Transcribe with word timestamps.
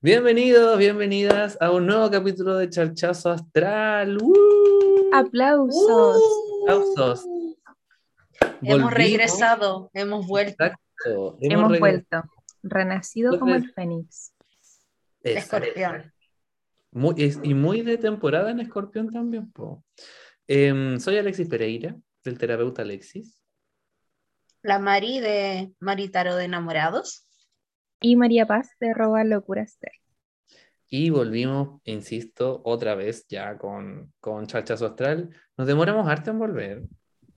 Bienvenidos, 0.00 0.78
bienvenidas 0.78 1.56
a 1.60 1.72
un 1.72 1.86
nuevo 1.86 2.10
capítulo 2.10 2.56
de 2.56 2.70
Charchazo 2.70 3.30
Astral. 3.30 4.18
¡Uh! 4.22 5.10
Aplausos. 5.12 6.16
Aplausos. 6.62 7.24
Hemos 8.40 8.60
Volvimos. 8.60 8.94
regresado, 8.94 9.90
hemos 9.94 10.26
vuelto. 10.26 10.64
Exacto. 10.64 11.36
Hemos 11.40 11.70
regres- 11.72 11.80
vuelto. 11.80 12.22
Renacido 12.62 13.38
como 13.38 13.54
el 13.54 13.72
Fénix. 13.72 14.32
Escorpión. 15.22 16.12
Muy, 16.92 17.14
es- 17.18 17.40
y 17.42 17.54
muy 17.54 17.82
de 17.82 17.98
temporada 17.98 18.50
en 18.50 18.60
Escorpión 18.60 19.10
también. 19.10 19.52
Em, 20.46 20.98
soy 21.00 21.18
Alexis 21.18 21.48
Pereira, 21.48 21.96
del 22.24 22.38
terapeuta 22.38 22.82
Alexis. 22.82 23.36
La 24.62 24.78
Mari 24.78 25.20
de 25.20 25.72
Maritaro 25.80 26.36
de 26.36 26.44
Enamorados. 26.44 27.24
Y 28.00 28.16
María 28.16 28.46
Paz 28.46 28.70
de 28.80 28.94
Roba 28.94 29.24
Locuras 29.24 29.78
Ter. 29.78 29.92
Y 30.90 31.10
volvimos, 31.10 31.80
insisto, 31.84 32.62
otra 32.64 32.94
vez 32.94 33.26
ya 33.28 33.58
con, 33.58 34.12
con 34.20 34.46
Charchazo 34.46 34.86
Astral. 34.86 35.30
Nos 35.56 35.66
demoramos 35.66 36.08
harto 36.08 36.30
en 36.30 36.38
volver, 36.38 36.82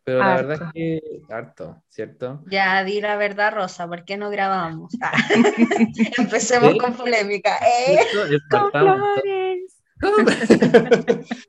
pero 0.03 0.23
la 0.23 0.35
Harto. 0.35 0.47
verdad 0.47 0.67
es 0.67 0.73
que 0.73 1.01
harto, 1.29 1.83
¿cierto? 1.89 2.43
Ya 2.45 2.83
di 2.83 3.01
la 3.01 3.17
verdad, 3.17 3.53
Rosa, 3.53 3.87
¿por 3.87 4.05
qué 4.05 4.17
no 4.17 4.29
grabamos? 4.29 4.93
Ah. 5.01 5.11
Empecemos 6.17 6.71
¿Sí? 6.71 6.77
con 6.77 6.95
polémica. 6.95 7.57
¿eh? 7.57 7.99
¡Con 8.49 8.71
flores! 8.71 9.77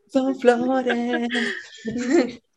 Son 0.08 0.34
flores. 0.40 1.28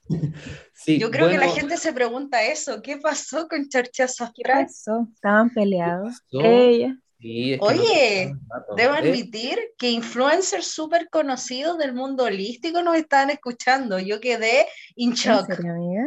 Sí, 0.74 1.00
Yo 1.00 1.10
creo 1.10 1.30
que 1.30 1.38
la 1.38 1.50
gente 1.50 1.78
se 1.78 1.94
pregunta 1.94 2.44
eso. 2.44 2.82
¿Qué 2.82 2.98
pasó 2.98 3.48
con 3.48 3.68
Charchazo 3.70 4.26
¿Qué 4.36 4.42
Astral? 4.44 4.66
pasó? 4.66 5.08
Estaban 5.16 5.50
peleados. 5.54 6.22
pasó? 6.32 6.46
Ella. 6.46 6.98
sí, 7.20 7.54
es 7.54 7.60
que 7.60 7.66
Oye, 7.66 8.34
no. 8.34 8.76
Debo 8.76 8.94
Eh, 8.96 8.98
admitir 9.00 9.60
que 9.78 9.90
influencers 9.90 10.68
súper 10.68 11.10
conocidos 11.10 11.78
del 11.78 11.94
mundo 11.94 12.26
holístico 12.26 12.82
nos 12.84 12.98
estaban 12.98 13.30
escuchando. 13.32 13.98
Yo 14.00 14.20
quedé 14.20 14.68
in 14.96 15.12
¿En 15.12 15.16
shock. 15.16 15.48
serio, 15.48 15.72
amiga? 15.72 16.04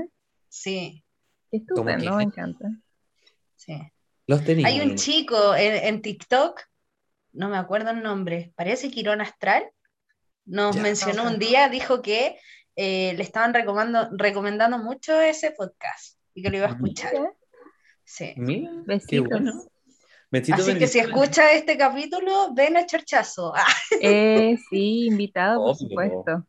Sí, 0.48 1.04
Qué 1.50 1.56
estupendo, 1.58 2.10
que? 2.10 2.16
me 2.16 2.22
encanta. 2.24 2.68
sí. 3.56 3.74
los 4.26 4.44
tenía. 4.44 4.66
Hay 4.68 4.80
un 4.80 4.94
chico 4.96 5.54
en, 5.56 5.74
en 5.86 6.02
TikTok, 6.02 6.60
no 7.32 7.48
me 7.48 7.56
acuerdo 7.56 7.90
el 7.90 8.02
nombre, 8.02 8.52
parece 8.56 8.90
Quirón 8.90 9.20
Astral, 9.22 9.64
nos 10.44 10.76
Ya. 10.76 10.82
mencionó 10.82 11.24
un 11.24 11.38
día, 11.38 11.68
dijo 11.68 12.00
que 12.02 12.38
eh, 12.80 13.12
le 13.16 13.22
estaban 13.24 13.52
recomendando, 13.52 14.16
recomendando 14.16 14.78
mucho 14.78 15.20
ese 15.20 15.50
podcast 15.50 16.16
y 16.32 16.42
que 16.42 16.50
lo 16.50 16.58
iba 16.58 16.66
a 16.68 16.70
escuchar. 16.70 17.12
Mira, 17.12 17.32
Sí. 18.04 18.32
Mira, 18.36 18.70
Besitos. 18.86 19.28
bueno. 19.28 19.52
Besito 20.30 20.62
Así 20.62 20.78
que 20.78 20.86
si 20.86 20.98
escucha 21.00 21.52
este 21.52 21.76
capítulo, 21.76 22.54
ven 22.54 22.76
a 22.76 22.86
Charchazo. 22.86 23.52
Ah, 23.56 23.66
Eh, 24.00 24.56
sí, 24.70 25.06
invitado, 25.06 25.58
por 25.64 25.74
supuesto. 25.76 26.46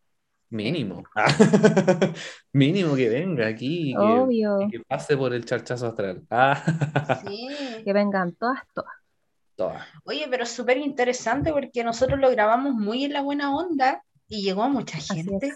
Mínimo. 0.51 1.03
Mínimo 2.53 2.95
que 2.95 3.09
venga 3.09 3.47
aquí 3.47 3.91
y 3.91 3.93
que, 3.93 3.99
Obvio. 3.99 4.61
y 4.61 4.69
que 4.69 4.79
pase 4.81 5.15
por 5.17 5.33
el 5.33 5.45
charchazo 5.45 5.87
astral. 5.87 6.23
Ah, 6.29 7.21
sí. 7.27 7.47
Que 7.85 7.93
vengan 7.93 8.33
todas, 8.35 8.61
todas. 8.73 8.93
toda. 9.55 9.87
Oye, 10.05 10.27
pero 10.29 10.43
es 10.43 10.49
súper 10.49 10.77
interesante 10.77 11.51
porque 11.51 11.83
nosotros 11.83 12.19
lo 12.19 12.29
grabamos 12.31 12.73
muy 12.73 13.03
en 13.05 13.13
la 13.13 13.21
buena 13.21 13.55
onda 13.55 14.03
y 14.27 14.43
llegó 14.43 14.63
a 14.63 14.69
mucha 14.69 14.97
Así 14.97 15.15
gente. 15.23 15.53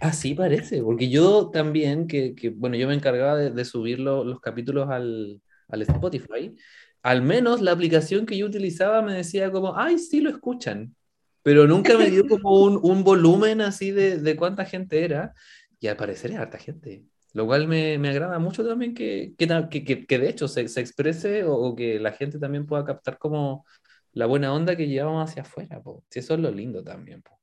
Así 0.00 0.34
parece, 0.34 0.82
porque 0.82 1.08
yo 1.08 1.50
también, 1.50 2.06
que, 2.06 2.34
que, 2.34 2.50
bueno, 2.50 2.76
yo 2.76 2.88
me 2.88 2.94
encargaba 2.94 3.36
de, 3.36 3.50
de 3.50 3.64
subir 3.64 4.00
lo- 4.00 4.24
los 4.24 4.40
capítulos 4.40 4.88
al, 4.90 5.40
al 5.68 5.82
Spotify, 5.82 6.54
al 7.02 7.22
menos 7.22 7.60
la 7.62 7.72
aplicación 7.72 8.26
que 8.26 8.36
yo 8.36 8.46
utilizaba 8.46 9.02
me 9.02 9.14
decía 9.14 9.50
como, 9.52 9.76
ay, 9.78 9.98
sí 9.98 10.20
lo 10.20 10.30
escuchan, 10.30 10.94
pero 11.42 11.66
nunca 11.66 11.96
me 11.98 12.10
dio 12.10 12.24
como 12.28 12.60
un, 12.64 12.78
un 12.82 13.04
volumen 13.04 13.60
así 13.60 13.90
de, 13.92 14.18
de 14.18 14.36
cuánta 14.36 14.64
gente 14.64 15.04
era, 15.04 15.34
y 15.80 15.86
al 15.88 15.96
parecer 15.96 16.32
es 16.32 16.38
harta 16.38 16.58
gente, 16.58 17.04
lo 17.32 17.46
cual 17.46 17.68
me, 17.68 17.98
me 17.98 18.08
agrada 18.10 18.38
mucho 18.38 18.66
también 18.66 18.94
que, 18.94 19.34
que, 19.38 19.46
que, 19.84 20.06
que- 20.06 20.18
de 20.18 20.28
hecho 20.28 20.48
se, 20.48 20.68
se 20.68 20.80
exprese 20.80 21.44
o, 21.44 21.54
o 21.56 21.76
que 21.76 21.98
la 22.00 22.12
gente 22.12 22.38
también 22.38 22.66
pueda 22.66 22.84
captar 22.84 23.18
como 23.18 23.64
la 24.12 24.26
buena 24.26 24.52
onda 24.54 24.76
que 24.76 24.86
llevamos 24.88 25.28
hacia 25.30 25.42
afuera, 25.42 25.80
po. 25.82 26.04
Si 26.10 26.20
eso 26.20 26.34
es 26.34 26.40
lo 26.40 26.50
lindo 26.50 26.82
también, 26.84 27.22
po. 27.22 27.38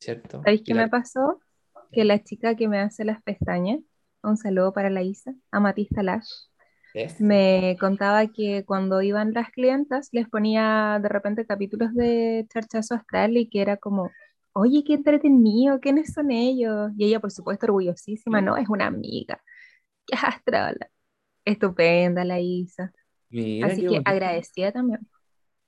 ¿cierto? 0.00 0.44
¿Sabéis 0.44 0.62
qué 0.64 0.74
la- 0.74 0.82
me 0.82 0.88
pasó? 0.88 1.40
Que 1.92 2.04
la 2.04 2.22
chica 2.22 2.56
que 2.56 2.68
me 2.68 2.78
hace 2.78 3.04
las 3.04 3.22
pestañas, 3.22 3.80
un 4.22 4.36
saludo 4.36 4.72
para 4.72 4.90
la 4.90 5.02
Isa, 5.02 5.34
Amatista 5.50 6.02
Lash, 6.02 6.28
¿Ves? 6.94 7.20
me 7.20 7.76
contaba 7.80 8.26
que 8.28 8.64
cuando 8.64 9.02
iban 9.02 9.32
las 9.32 9.50
clientas 9.50 10.08
les 10.12 10.28
ponía 10.28 10.98
de 11.02 11.08
repente 11.08 11.46
capítulos 11.46 11.94
de 11.94 12.46
Charchazo 12.52 12.94
Astral 12.94 13.36
y 13.36 13.48
que 13.48 13.62
era 13.62 13.76
como, 13.76 14.10
oye, 14.52 14.82
qué 14.84 14.94
entretenido, 14.94 15.80
¿quiénes 15.80 16.12
son 16.12 16.30
ellos? 16.30 16.90
Y 16.96 17.06
ella, 17.06 17.20
por 17.20 17.30
supuesto, 17.32 17.66
orgullosísima, 17.66 18.40
no, 18.42 18.56
es 18.56 18.68
una 18.68 18.86
amiga, 18.86 19.40
qué 20.06 20.16
astral, 20.16 20.78
estupenda 21.44 22.24
la 22.24 22.40
Isa. 22.40 22.92
Mira 23.30 23.66
Así 23.68 23.86
que 23.86 24.00
bonito. 24.00 24.02
agradecida 24.04 24.72
también. 24.72 25.08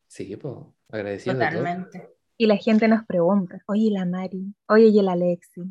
Sí, 0.06 0.36
pues, 0.36 0.56
agradecido 0.88 1.38
de 1.38 1.48
todo. 1.48 1.70
Totalmente. 1.70 2.08
Y 2.36 2.46
la 2.46 2.56
gente 2.56 2.88
nos 2.88 3.04
pregunta, 3.06 3.60
oye, 3.66 3.90
la 3.90 4.04
Mari, 4.06 4.54
oye, 4.68 4.86
y 4.88 4.98
el 4.98 5.08
Alexi, 5.08 5.62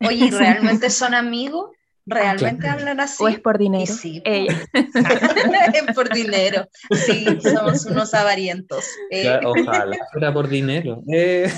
Oye, 0.00 0.26
¿y 0.26 0.30
¿realmente 0.30 0.90
son 0.90 1.14
amigos? 1.14 1.70
¿Realmente 2.06 2.60
Claro. 2.64 2.80
hablan 2.80 3.00
así? 3.00 3.22
o 3.24 3.28
es 3.28 3.40
por 3.40 3.56
dinero. 3.56 3.86
sí, 3.92 4.20
po. 4.20 4.30
Ella, 4.30 4.54
es 5.74 5.94
por 5.94 6.12
dinero. 6.12 6.68
Sí, 7.06 7.24
somos 7.42 7.86
unos 7.86 8.12
avarientos. 8.12 8.84
Eh, 9.10 9.22
Claro, 9.22 9.52
ojalá 9.52 9.96
fuera 10.12 10.30
por 10.34 10.48
dinero. 10.48 11.02
Eh, 11.10 11.50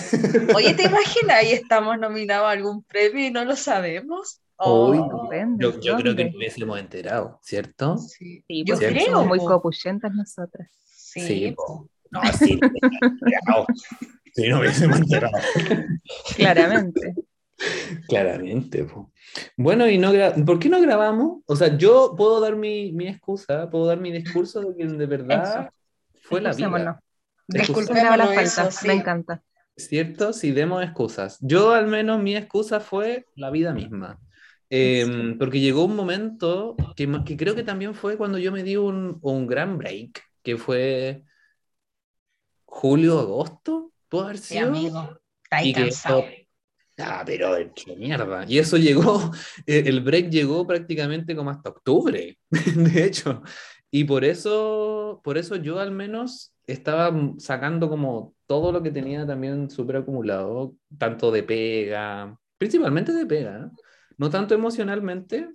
Oye, 0.55 0.75
¿te 0.75 0.85
imaginas? 0.87 1.37
Ahí 1.39 1.51
estamos 1.51 1.99
nominados 1.99 2.47
a 2.47 2.51
algún 2.53 2.85
premio 2.85 3.27
y 3.27 3.31
no 3.33 3.45
lo 3.45 3.57
sabemos. 3.57 4.41
Oh, 4.59 4.91
Uy, 4.91 4.99
estupendo. 4.99 5.73
yo, 5.73 5.81
yo 5.81 5.97
creo 5.97 6.15
que 6.15 6.25
nos 6.27 6.35
hubiésemos 6.37 6.79
enterado, 6.79 7.41
¿cierto? 7.43 7.99
sí. 7.99 8.43
Sí, 8.47 8.65
Yo 8.65 8.75
porque 8.77 8.87
¿cierto? 8.89 9.05
creo. 9.05 9.17
somos 9.17 9.27
muy 9.27 9.39
copuchentas 9.41 10.13
nosotras. 10.15 10.69
Sí, 10.95 11.21
Sí, 11.27 11.55
po. 11.57 11.89
No, 12.13 12.21
sí, 12.39 12.59
no. 13.49 13.67
Sí, 14.33 14.49
no 14.49 14.61
hubiésemos 14.61 14.99
enterado. 15.01 15.33
Claramente. 16.37 17.15
Claramente, 18.09 18.84
po. 18.84 19.12
Bueno, 19.56 19.89
y 19.89 19.99
no 19.99 20.12
¿por 20.44 20.59
qué 20.59 20.69
no 20.69 20.81
grabamos? 20.81 21.43
O 21.47 21.56
sea, 21.56 21.77
yo 21.77 22.15
puedo 22.17 22.41
dar 22.41 22.56
mi, 22.56 22.93
mi 22.93 23.09
excusa, 23.09 23.69
puedo 23.71 23.87
dar 23.87 23.99
mi 24.00 24.12
discurso 24.12 24.61
de 24.61 24.77
que 24.77 24.87
de 24.87 25.06
verdad 25.06 25.71
fue 26.22 26.41
la 26.41 26.50
vida. 26.53 26.67
Excusémonos. 26.67 26.97
Disculpa. 27.49 27.94
Se 27.94 28.00
graba 28.00 28.17
la 28.17 28.25
Disculpémonos 28.27 28.56
falta, 28.56 28.69
eso, 28.71 28.81
sí. 28.81 28.87
me 28.89 28.94
encanta. 28.94 29.43
¿Cierto? 29.77 30.33
Si 30.33 30.53
demos 30.53 30.83
excusas. 30.83 31.39
Yo 31.41 31.72
al 31.72 31.87
menos 31.87 32.21
mi 32.22 32.34
excusa 32.37 32.81
fue 32.81 33.27
la 33.34 33.50
vida 33.50 33.73
misma. 33.73 34.19
Eh, 34.69 35.34
porque 35.38 35.61
llegó 35.61 35.84
un 35.84 35.94
momento 35.94 36.77
que, 36.97 37.09
que 37.25 37.37
creo 37.37 37.55
que 37.55 37.62
también 37.62 37.94
fue 37.94 38.17
cuando 38.17 38.38
yo 38.38 38.50
me 38.50 38.62
di 38.65 38.77
un, 38.77 39.19
un 39.23 39.47
gran 39.47 39.78
break, 39.78 40.21
que 40.43 40.56
fue 40.56 41.25
julio, 42.65 43.19
agosto, 43.21 43.93
¿puede 44.09 44.25
haber 44.25 44.38
Sí, 44.38 44.55
sido? 44.55 44.69
amigo. 44.69 45.19
Está 45.44 45.56
ahí 45.59 45.69
Y 45.71 45.73
que 45.75 45.81
cansado. 45.83 46.19
esto- 46.21 46.46
Ah, 46.99 47.23
pero 47.27 47.55
qué 47.75 47.95
mierda. 47.97 48.45
Y 48.49 48.59
eso 48.59 48.77
llegó, 48.77 49.31
eh, 49.67 49.84
el 49.87 50.01
break 50.01 50.31
llegó 50.31 50.67
prácticamente 50.67 51.37
como 51.37 51.51
hasta 51.51 51.71
octubre, 51.71 52.39
de 52.51 53.05
hecho. 53.05 53.43
Y 53.91 54.05
por 54.05 54.25
eso, 54.25 55.21
por 55.23 55.39
eso 55.39 55.56
yo 55.56 55.79
al 55.79 55.91
menos 55.91 56.55
estaba 56.67 57.12
sacando 57.39 57.89
como 57.89 58.35
todo 58.47 58.73
lo 58.73 58.83
que 58.83 58.91
tenía 58.91 59.27
también 59.27 59.71
súper 59.71 59.97
acumulado, 59.97 60.75
tanto 60.99 61.31
de 61.31 61.43
pega, 61.43 62.37
principalmente 62.59 63.12
de 63.12 63.27
pega, 63.27 63.67
¿eh? 63.67 63.71
no 64.19 64.31
tanto 64.31 64.55
emocionalmente. 64.55 65.51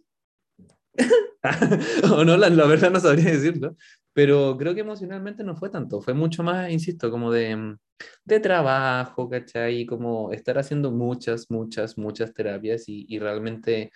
o 2.13 2.24
no, 2.24 2.38
la, 2.38 2.50
la 2.50 2.66
verdad 2.68 2.91
no 2.91 3.00
sabría 3.00 3.31
decirlo, 3.31 3.75
pero 4.13 4.57
creo 4.57 4.75
que 4.75 4.81
emocionalmente 4.81 5.44
no 5.44 5.56
fue 5.56 5.69
tanto, 5.69 6.01
fue 6.01 6.13
mucho 6.13 6.44
más, 6.44 6.69
insisto, 6.69 7.10
como 7.10 7.31
de, 7.31 7.77
de 8.25 8.39
trabajo, 8.39 9.30
¿cachai? 9.30 9.86
Como 9.86 10.31
estar 10.31 10.57
haciendo 10.57 10.92
muchas, 10.92 11.50
muchas, 11.50 11.98
muchas 11.98 12.33
terapias 12.33 12.88
y, 12.88 13.06
y 13.07 13.19
realmente 13.19 13.92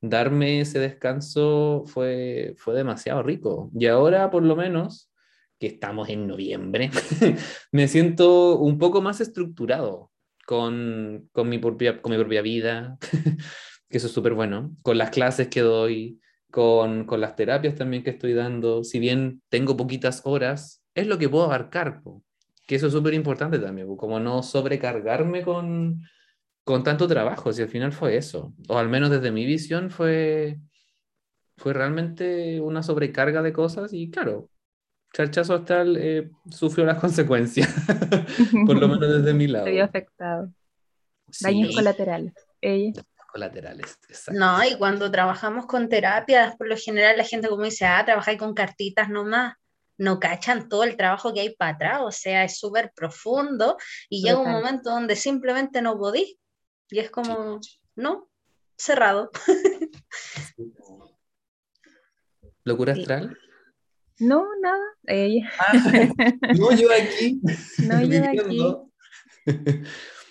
darme 0.00 0.60
ese 0.60 0.78
descanso 0.78 1.84
fue, 1.86 2.54
fue 2.56 2.74
demasiado 2.74 3.22
rico. 3.22 3.70
Y 3.74 3.86
ahora, 3.86 4.30
por 4.30 4.42
lo 4.42 4.56
menos, 4.56 5.10
que 5.58 5.66
estamos 5.66 6.08
en 6.08 6.26
noviembre, 6.26 6.90
me 7.72 7.88
siento 7.88 8.58
un 8.58 8.78
poco 8.78 9.02
más 9.02 9.20
estructurado 9.20 10.10
con, 10.46 11.28
con, 11.32 11.48
mi, 11.48 11.58
propia, 11.58 12.00
con 12.00 12.12
mi 12.12 12.18
propia 12.18 12.42
vida, 12.42 12.98
que 13.88 13.98
eso 13.98 14.06
es 14.06 14.12
súper 14.12 14.34
bueno, 14.34 14.74
con 14.82 14.98
las 14.98 15.10
clases 15.10 15.48
que 15.48 15.60
doy, 15.60 16.20
con, 16.50 17.04
con 17.04 17.20
las 17.20 17.36
terapias 17.36 17.74
también 17.74 18.02
que 18.02 18.10
estoy 18.10 18.34
dando. 18.34 18.84
Si 18.84 18.98
bien 18.98 19.42
tengo 19.48 19.76
poquitas 19.76 20.22
horas, 20.24 20.82
es 20.94 21.06
lo 21.06 21.18
que 21.18 21.28
puedo 21.28 21.44
abarcar, 21.44 22.02
po. 22.02 22.22
Que 22.68 22.74
eso 22.74 22.88
es 22.88 22.92
súper 22.92 23.14
importante 23.14 23.58
también, 23.58 23.86
po, 23.86 23.96
como 23.96 24.20
no 24.20 24.42
sobrecargarme 24.42 25.42
con, 25.42 26.02
con 26.64 26.84
tanto 26.84 27.08
trabajo, 27.08 27.50
si 27.50 27.62
al 27.62 27.70
final 27.70 27.92
fue 27.92 28.18
eso, 28.18 28.52
o 28.68 28.76
al 28.78 28.90
menos 28.90 29.08
desde 29.08 29.30
mi 29.30 29.46
visión 29.46 29.90
fue, 29.90 30.58
fue 31.56 31.72
realmente 31.72 32.60
una 32.60 32.82
sobrecarga 32.82 33.40
de 33.40 33.54
cosas 33.54 33.94
y 33.94 34.10
claro, 34.10 34.50
Charchazo 35.14 35.54
Astral 35.54 35.96
eh, 35.96 36.30
sufrió 36.50 36.84
las 36.84 36.98
consecuencias, 37.00 37.74
por 38.66 38.76
lo 38.76 38.86
menos 38.86 39.16
desde 39.16 39.32
mi 39.32 39.46
lado. 39.46 39.64
Se 39.64 39.70
vio 39.70 39.84
afectado. 39.84 40.52
Sí, 41.30 41.44
Daños 41.46 41.74
colaterales. 41.74 42.34
Ella. 42.60 43.02
colaterales, 43.32 43.98
exacto. 44.10 44.38
No, 44.38 44.62
y 44.62 44.76
cuando 44.76 45.10
trabajamos 45.10 45.64
con 45.64 45.88
terapias, 45.88 46.54
por 46.56 46.68
lo 46.68 46.76
general 46.76 47.16
la 47.16 47.24
gente 47.24 47.48
como 47.48 47.64
dice, 47.64 47.86
ah, 47.86 48.04
trabajáis 48.04 48.38
con 48.38 48.52
cartitas 48.52 49.08
nomás. 49.08 49.54
No 49.98 50.18
cachan 50.20 50.68
todo 50.68 50.84
el 50.84 50.96
trabajo 50.96 51.34
que 51.34 51.40
hay 51.40 51.56
para 51.56 51.72
atrás, 51.72 52.00
o 52.02 52.10
sea, 52.12 52.44
es 52.44 52.58
súper 52.58 52.92
profundo 52.94 53.76
y 54.08 54.22
llega 54.22 54.38
un 54.38 54.50
momento 54.50 54.90
donde 54.90 55.16
simplemente 55.16 55.82
no 55.82 55.98
podís. 55.98 56.38
Y 56.90 57.00
es 57.00 57.10
como, 57.10 57.60
no, 57.96 58.28
cerrado. 58.76 59.30
¿Locura 62.64 62.94
Sí. 62.94 63.00
astral? 63.00 63.36
No, 64.20 64.46
nada. 64.60 64.84
Ella. 65.06 65.50
no, 66.58 66.72
yo 66.72 66.88
aquí. 66.92 67.40
No, 67.88 68.02
yo 68.02 68.24
aquí. 68.24 68.60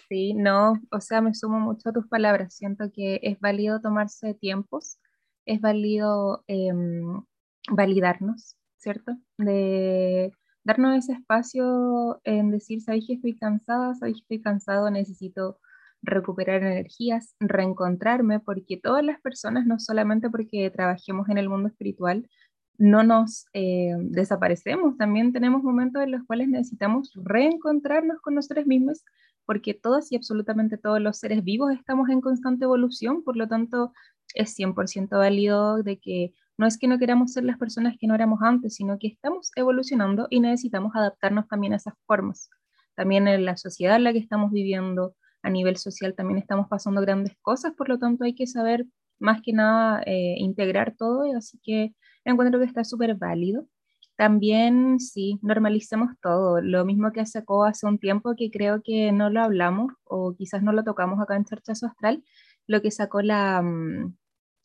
Sí, 0.10 0.34
no, 0.34 0.82
o 0.90 1.02
sea, 1.02 1.20
me 1.20 1.34
sumo 1.34 1.60
mucho 1.60 1.90
a 1.90 1.92
tus 1.92 2.08
palabras. 2.08 2.54
Siento 2.56 2.90
que 2.94 3.20
es 3.24 3.38
válido 3.42 3.82
tomarse 3.82 4.34
tiempos, 4.36 5.00
es 5.46 5.60
válido 5.60 6.46
em, 6.48 7.24
validarnos, 7.70 8.57
¿cierto? 8.78 9.18
De 9.38 10.32
darnos 10.64 10.98
ese 10.98 11.14
espacio 11.14 12.20
en 12.24 12.52
decir, 12.52 12.82
sabéis 12.82 13.08
que 13.08 13.14
estoy 13.14 13.38
cansada, 13.38 13.96
sabéis 13.96 14.18
que 14.18 14.36
estoy 14.36 14.42
cansado, 14.42 14.90
necesito 14.92 15.60
recuperar 16.02 16.64
energías, 16.64 17.36
reencontrarme, 17.40 18.40
porque 18.40 18.78
todas 18.78 19.04
las 19.04 19.20
personas, 19.22 19.66
no 19.66 19.80
solamente 19.80 20.30
porque 20.30 20.70
trabajemos 20.70 21.30
en 21.30 21.38
el 21.38 21.50
mundo 21.50 21.70
espiritual, 21.70 22.30
no 22.78 23.04
nos 23.04 23.48
eh, 23.54 23.96
desaparecemos, 24.00 24.98
también 24.98 25.34
tenemos 25.34 25.64
momentos 25.64 26.04
en 26.04 26.12
los 26.12 26.24
cuales 26.26 26.48
necesitamos 26.48 27.12
reencontrarnos 27.16 28.22
con 28.22 28.36
nosotros 28.36 28.68
mismos 28.68 29.04
porque 29.48 29.74
todos 29.74 30.12
y 30.12 30.18
absolutamente 30.18 30.78
todos 30.78 31.02
los 31.02 31.18
seres 31.18 31.44
vivos 31.44 31.72
estamos 31.72 32.10
en 32.10 32.22
constante 32.22 32.66
evolución, 32.66 33.24
por 33.24 33.38
lo 33.38 33.48
tanto 33.48 33.94
es 34.36 34.54
100% 34.60 35.18
válido 35.18 35.82
de 35.82 35.98
que 35.98 36.34
no 36.58 36.66
es 36.66 36.78
que 36.78 36.88
no 36.88 36.98
queramos 36.98 37.34
ser 37.34 37.44
las 37.44 37.58
personas 37.58 37.96
que 38.00 38.08
no 38.08 38.16
éramos 38.16 38.40
antes, 38.42 38.76
sino 38.76 38.98
que 39.00 39.08
estamos 39.08 39.52
evolucionando 39.56 40.28
y 40.30 40.40
necesitamos 40.40 40.96
adaptarnos 40.96 41.48
también 41.48 41.74
a 41.74 41.78
esas 41.78 41.94
formas. 42.06 42.50
También 42.96 43.28
en 43.28 43.46
la 43.46 43.58
sociedad 43.58 43.96
en 43.96 44.04
la 44.04 44.14
que 44.14 44.20
estamos 44.20 44.52
viviendo, 44.52 45.16
a 45.44 45.50
nivel 45.50 45.78
social 45.78 46.16
también 46.16 46.40
estamos 46.40 46.68
pasando 46.68 47.00
grandes 47.02 47.38
cosas, 47.42 47.74
por 47.74 47.90
lo 47.90 48.00
tanto 48.00 48.24
hay 48.24 48.34
que 48.34 48.48
saber 48.48 48.86
más 49.20 49.42
que 49.42 49.54
nada 49.54 50.02
eh, 50.06 50.36
integrar 50.40 50.96
todo, 50.98 51.24
así 51.36 51.60
que 51.64 51.94
encuentro 52.26 52.60
que 52.60 52.66
está 52.66 52.84
súper 52.84 53.16
válido. 53.16 53.68
También, 54.16 55.00
sí, 55.00 55.38
normalicemos 55.44 56.10
todo. 56.22 56.60
Lo 56.60 56.86
mismo 56.86 57.12
que 57.12 57.24
sacó 57.28 57.66
hace 57.66 57.86
un 57.86 58.00
tiempo 58.00 58.34
que 58.36 58.50
creo 58.50 58.82
que 58.84 59.12
no 59.12 59.30
lo 59.30 59.42
hablamos 59.42 59.94
o 60.06 60.34
quizás 60.36 60.64
no 60.64 60.72
lo 60.72 60.84
tocamos 60.84 61.20
acá 61.22 61.36
en 61.36 61.46
Charchazo 61.46 61.86
Astral, 61.86 62.24
lo 62.66 62.82
que 62.82 62.90
sacó 62.90 63.22
la, 63.22 63.62
mm, 63.62 64.16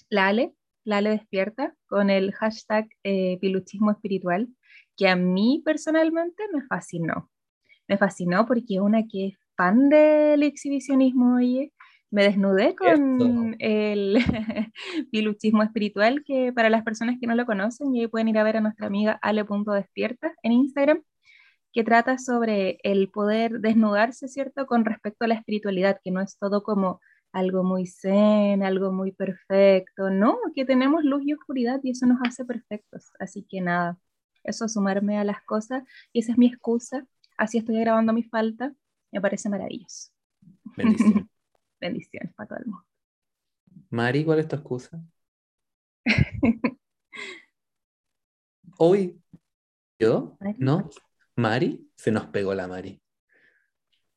la 0.09 0.29
Ale, 0.29 0.55
la 0.85 0.99
Ale 0.99 1.11
Despierta, 1.11 1.75
con 1.87 2.11
el 2.11 2.33
hashtag 2.33 2.89
eh, 3.05 3.39
piluchismo 3.41 3.91
espiritual, 3.91 4.49
que 4.97 5.09
a 5.09 5.17
mí 5.17 5.63
personalmente 5.65 6.43
me 6.53 6.63
fascinó. 6.67 7.31
Me 7.89 7.99
fascinó 7.99 8.47
porque 8.47 8.81
una 8.81 9.07
que 9.07 9.29
es 9.29 9.35
fan 9.57 9.89
del 9.89 10.43
exhibicionismo, 10.43 11.37
oye, 11.37 11.73
me 12.11 12.25
desnudé 12.25 12.75
con 12.75 13.57
el 13.59 14.19
piluchismo 15.11 15.63
espiritual, 15.63 16.23
que 16.25 16.53
para 16.53 16.69
las 16.69 16.85
personas 16.85 17.17
que 17.19 17.27
no 17.27 17.35
lo 17.35 17.47
conocen, 17.47 17.95
y 17.97 18.07
pueden 18.07 18.29
ir 18.29 18.39
a 18.39 18.43
ver 18.45 18.59
a 18.59 18.61
nuestra 18.61 18.87
amiga 18.87 19.19
ale.despierta 19.23 20.35
en 20.43 20.53
Instagram, 20.53 21.03
que 21.73 21.85
trata 21.85 22.19
sobre 22.19 22.79
el 22.83 23.11
poder 23.11 23.61
desnudarse, 23.61 24.29
¿cierto?, 24.29 24.67
con 24.67 24.85
respecto 24.85 25.25
a 25.25 25.29
la 25.29 25.35
espiritualidad, 25.35 26.01
que 26.05 26.11
no 26.11 26.21
es 26.21 26.37
todo 26.39 26.63
como 26.63 27.01
algo 27.33 27.65
muy 27.65 27.87
zen, 27.87 28.63
algo 28.63 28.93
muy 28.93 29.13
perfecto, 29.13 30.11
no, 30.11 30.39
que 30.55 30.65
tenemos 30.65 31.03
luz 31.05 31.23
y 31.25 31.33
oscuridad 31.33 31.81
y 31.83 31.91
eso 31.91 32.07
nos 32.07 32.19
hace 32.27 32.45
perfectos. 32.45 33.11
Así 33.19 33.43
que 33.43 33.61
nada, 33.61 33.99
eso 34.45 34.69
sumarme 34.69 35.19
a 35.19 35.25
las 35.25 35.43
cosas 35.43 35.83
y 36.13 36.21
esa 36.21 36.33
es 36.33 36.39
mi 36.39 36.47
excusa, 36.47 37.07
así 37.37 37.59
estoy 37.59 37.81
grabando 37.81 38.13
mi 38.13 38.23
falta, 38.23 38.75
me 39.11 39.21
parece 39.21 39.49
maravilloso. 39.49 40.11
Bendición. 40.77 41.29
Bendiciones 41.81 42.33
para 42.35 42.49
todo 42.49 42.59
el 42.61 42.67
mundo. 42.67 42.87
Mari, 43.91 44.25
¿cuál 44.25 44.39
es 44.39 44.49
tu 44.49 44.57
excusa? 44.57 45.03
Hoy. 48.79 49.21
¿Yo? 49.99 50.37
Mari. 50.41 50.57
¿No? 50.59 50.91
¿Mari? 51.37 51.91
Se 51.97 52.11
nos 52.11 52.27
pegó 52.27 52.55
la 52.55 52.69
Mari. 52.69 53.01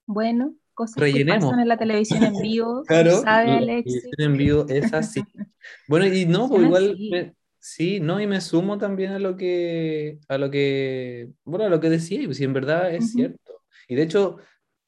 Bueno, 0.06 0.56
cosas 0.76 0.98
Rellenemos. 0.98 1.40
que 1.46 1.46
pasan 1.50 1.60
en 1.62 1.68
la 1.68 1.78
televisión 1.78 2.24
en 2.24 2.42
vivo, 2.42 2.84
Claro, 2.88 3.22
sabe 3.22 3.52
Alexis. 3.58 4.08
en 4.18 4.38
vivo 4.38 4.66
es 4.70 4.94
así. 4.94 5.24
Bueno, 5.88 6.06
y 6.06 6.26
no, 6.28 6.48
pues 6.48 6.64
igual, 6.64 6.96
me- 7.10 7.34
sí, 7.60 8.00
no, 8.00 8.22
y 8.22 8.28
me 8.28 8.40
sumo 8.40 8.78
también 8.78 9.14
a 9.14 9.20
lo 9.20 9.36
que, 9.36 10.20
a 10.28 10.38
lo 10.38 10.52
que, 10.52 11.30
bueno, 11.44 11.66
a 11.66 11.70
lo 11.70 11.80
que 11.80 11.90
decía, 11.90 12.22
y 12.22 12.26
pues, 12.28 12.38
si 12.38 12.44
en 12.44 12.54
verdad 12.54 12.94
es 12.94 13.06
Ujú. 13.06 13.14
cierto. 13.14 13.64
Y 13.88 13.96
de 13.96 14.04
hecho, 14.04 14.38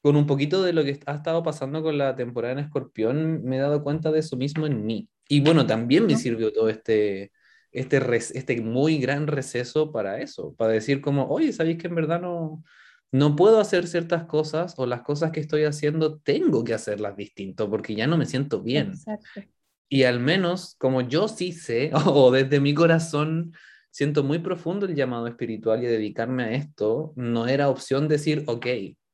con 0.02 0.16
un 0.16 0.28
poquito 0.28 0.62
de 0.62 0.74
lo 0.74 0.84
que 0.84 1.00
ha 1.08 1.16
estado 1.16 1.42
pasando 1.42 1.82
con 1.82 1.98
la 1.98 2.16
temporada 2.16 2.54
en 2.54 2.60
Escorpión, 2.60 3.44
me 3.44 3.58
he 3.58 3.60
dado 3.60 3.84
cuenta 3.84 4.12
de 4.12 4.20
eso 4.20 4.38
mismo 4.38 4.68
en 4.68 4.86
mí. 4.86 5.10
Y 5.28 5.42
bueno, 5.42 5.66
también 5.66 6.06
me 6.06 6.16
sirvió 6.16 6.54
todo 6.54 6.70
este, 6.70 7.32
este, 7.72 8.00
este 8.36 8.62
muy 8.62 9.00
gran 9.00 9.26
receso 9.28 9.92
para 9.92 10.22
eso, 10.22 10.54
para 10.56 10.74
decir 10.74 11.02
como, 11.02 11.28
oye, 11.28 11.52
¿sabéis 11.54 11.78
que 11.80 11.88
en 11.88 11.96
verdad 11.96 12.22
no, 12.22 12.64
no 13.12 13.36
puedo 13.36 13.60
hacer 13.60 13.88
ciertas 13.88 14.26
cosas 14.26 14.76
o 14.78 14.86
las 14.86 15.02
cosas 15.02 15.32
que 15.32 15.40
estoy 15.40 15.64
haciendo 15.64 16.20
tengo 16.20 16.64
que 16.64 16.74
hacerlas 16.74 17.16
distinto 17.16 17.70
porque 17.70 17.96
ya 17.96 18.08
no 18.08 18.18
me 18.18 18.26
siento 18.26 18.62
bien? 18.62 18.90
Exacto. 18.90 19.42
Y 19.90 20.04
al 20.04 20.20
menos, 20.20 20.76
como 20.78 21.02
yo 21.02 21.28
sí 21.28 21.54
sé, 21.54 21.92
o 22.06 22.32
desde 22.32 22.60
mi 22.60 22.74
corazón 22.74 23.54
siento 23.90 24.24
muy 24.24 24.40
profundo 24.40 24.86
el 24.86 24.96
llamado 24.96 25.28
espiritual 25.28 25.84
y 25.84 25.88
dedicarme 25.88 26.44
a 26.44 26.52
esto, 26.52 27.14
no 27.16 27.48
era 27.48 27.70
opción 27.70 28.08
decir, 28.08 28.44
ok, 28.48 28.68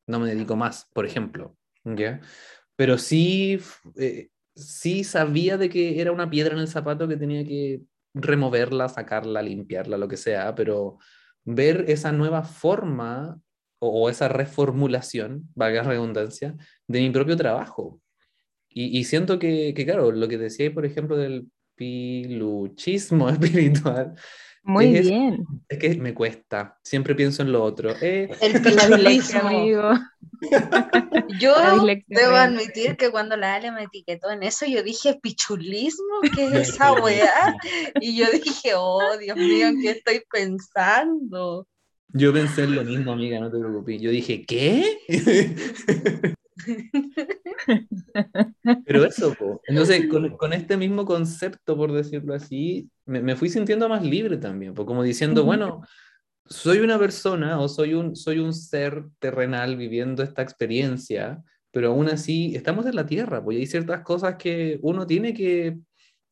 no 0.07 0.19
me 0.19 0.29
dedico 0.29 0.55
más, 0.55 0.89
por 0.93 1.05
ejemplo. 1.05 1.55
¿ya? 1.83 2.21
Pero 2.75 2.97
sí, 2.97 3.59
eh, 3.97 4.29
sí 4.55 5.03
sabía 5.03 5.57
de 5.57 5.69
que 5.69 6.01
era 6.01 6.11
una 6.11 6.29
piedra 6.29 6.53
en 6.53 6.61
el 6.61 6.67
zapato 6.67 7.07
que 7.07 7.17
tenía 7.17 7.45
que 7.45 7.81
removerla, 8.13 8.89
sacarla, 8.89 9.41
limpiarla, 9.41 9.97
lo 9.97 10.07
que 10.07 10.17
sea, 10.17 10.53
pero 10.55 10.97
ver 11.45 11.85
esa 11.87 12.11
nueva 12.11 12.43
forma 12.43 13.39
o, 13.83 14.03
o 14.03 14.09
esa 14.09 14.29
reformulación, 14.29 15.49
valga 15.55 15.83
la 15.83 15.89
redundancia, 15.89 16.55
de 16.87 17.01
mi 17.01 17.09
propio 17.09 17.35
trabajo. 17.35 17.99
Y, 18.69 18.97
y 18.97 19.03
siento 19.03 19.37
que, 19.37 19.73
que, 19.75 19.85
claro, 19.85 20.11
lo 20.11 20.27
que 20.27 20.37
decía, 20.37 20.73
por 20.73 20.85
ejemplo, 20.85 21.17
del 21.17 21.47
piluchismo 21.75 23.29
espiritual, 23.29 24.15
Muy 24.63 24.95
es, 24.95 25.09
bien. 25.09 25.43
es 25.67 25.77
que 25.77 25.95
me 25.97 26.13
cuesta, 26.13 26.79
siempre 26.81 27.13
pienso 27.13 27.41
en 27.41 27.51
lo 27.51 27.61
otro. 27.61 27.93
Eh, 28.01 28.29
El 28.41 28.55
amigo. 29.41 29.91
Yo 31.39 31.55
debo 32.07 32.35
admitir 32.35 32.95
que 32.95 33.11
cuando 33.11 33.35
la 33.35 33.55
Ale 33.55 33.71
me 33.71 33.83
etiquetó 33.83 34.31
en 34.31 34.43
eso, 34.43 34.65
yo 34.65 34.83
dije, 34.83 35.19
¿pichulismo? 35.21 36.21
¿Qué 36.35 36.45
es 36.45 36.69
esa 36.69 36.93
weá? 36.93 37.55
Y 37.99 38.17
yo 38.17 38.25
dije, 38.31 38.73
oh, 38.75 39.17
Dios 39.17 39.37
mío, 39.37 39.67
¿en 39.67 39.81
qué 39.81 39.91
estoy 39.91 40.21
pensando? 40.31 41.67
Yo 42.13 42.33
pensé 42.33 42.63
en 42.63 42.75
lo 42.75 42.83
mismo, 42.83 43.11
amiga, 43.11 43.39
no 43.39 43.51
te 43.51 43.59
preocupes. 43.59 44.01
Yo 44.01 44.11
dije, 44.11 44.45
¿qué? 44.45 44.99
Pero 48.85 49.05
eso, 49.05 49.33
po. 49.33 49.61
entonces 49.67 50.07
con, 50.07 50.37
con 50.37 50.53
este 50.53 50.77
mismo 50.77 51.05
concepto, 51.05 51.75
por 51.75 51.91
decirlo 51.91 52.33
así, 52.33 52.89
me, 53.05 53.21
me 53.21 53.35
fui 53.35 53.49
sintiendo 53.49 53.89
más 53.89 54.03
libre 54.03 54.37
también, 54.37 54.73
pues 54.73 54.85
como 54.85 55.03
diciendo, 55.03 55.43
bueno, 55.43 55.81
soy 56.45 56.79
una 56.79 56.99
persona 56.99 57.59
o 57.59 57.67
soy 57.67 57.93
un, 57.93 58.15
soy 58.15 58.39
un 58.39 58.53
ser 58.53 59.05
terrenal 59.19 59.77
viviendo 59.77 60.23
esta 60.23 60.41
experiencia, 60.41 61.41
pero 61.71 61.89
aún 61.89 62.07
así 62.09 62.55
estamos 62.55 62.85
en 62.85 62.95
la 62.95 63.05
tierra, 63.05 63.43
pues 63.43 63.57
hay 63.57 63.65
ciertas 63.67 64.01
cosas 64.01 64.35
que 64.37 64.79
uno 64.81 65.07
tiene 65.07 65.33
que, 65.33 65.77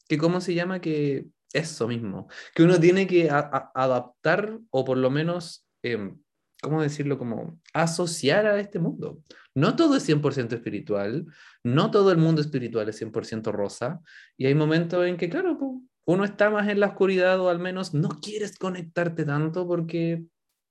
que 0.07 0.17
¿cómo 0.17 0.41
se 0.41 0.53
llama? 0.53 0.79
Que 0.81 1.25
eso 1.53 1.87
mismo, 1.87 2.27
que 2.55 2.63
uno 2.63 2.79
tiene 2.79 3.07
que 3.07 3.29
a- 3.29 3.39
a- 3.39 3.71
adaptar 3.75 4.59
o 4.69 4.85
por 4.85 4.97
lo 4.97 5.09
menos, 5.09 5.65
em, 5.83 6.17
¿cómo 6.61 6.81
decirlo? 6.81 7.17
Como 7.17 7.59
asociar 7.73 8.45
a 8.45 8.59
este 8.59 8.79
mundo. 8.79 9.21
No 9.55 9.75
todo 9.75 9.95
es 9.95 10.07
100% 10.07 10.53
espiritual, 10.53 11.25
no 11.63 11.91
todo 11.91 12.11
el 12.11 12.17
mundo 12.17 12.41
espiritual 12.41 12.87
es 12.89 13.01
100% 13.01 13.51
rosa, 13.51 14.01
y 14.37 14.45
hay 14.45 14.55
momentos 14.55 15.05
en 15.05 15.17
que, 15.17 15.29
claro, 15.29 15.57
uno 16.05 16.23
está 16.23 16.49
más 16.49 16.67
en 16.69 16.79
la 16.79 16.87
oscuridad 16.87 17.39
o 17.39 17.49
al 17.49 17.59
menos 17.59 17.93
no 17.93 18.09
quieres 18.09 18.57
conectarte 18.57 19.25
tanto 19.25 19.67
porque 19.67 20.23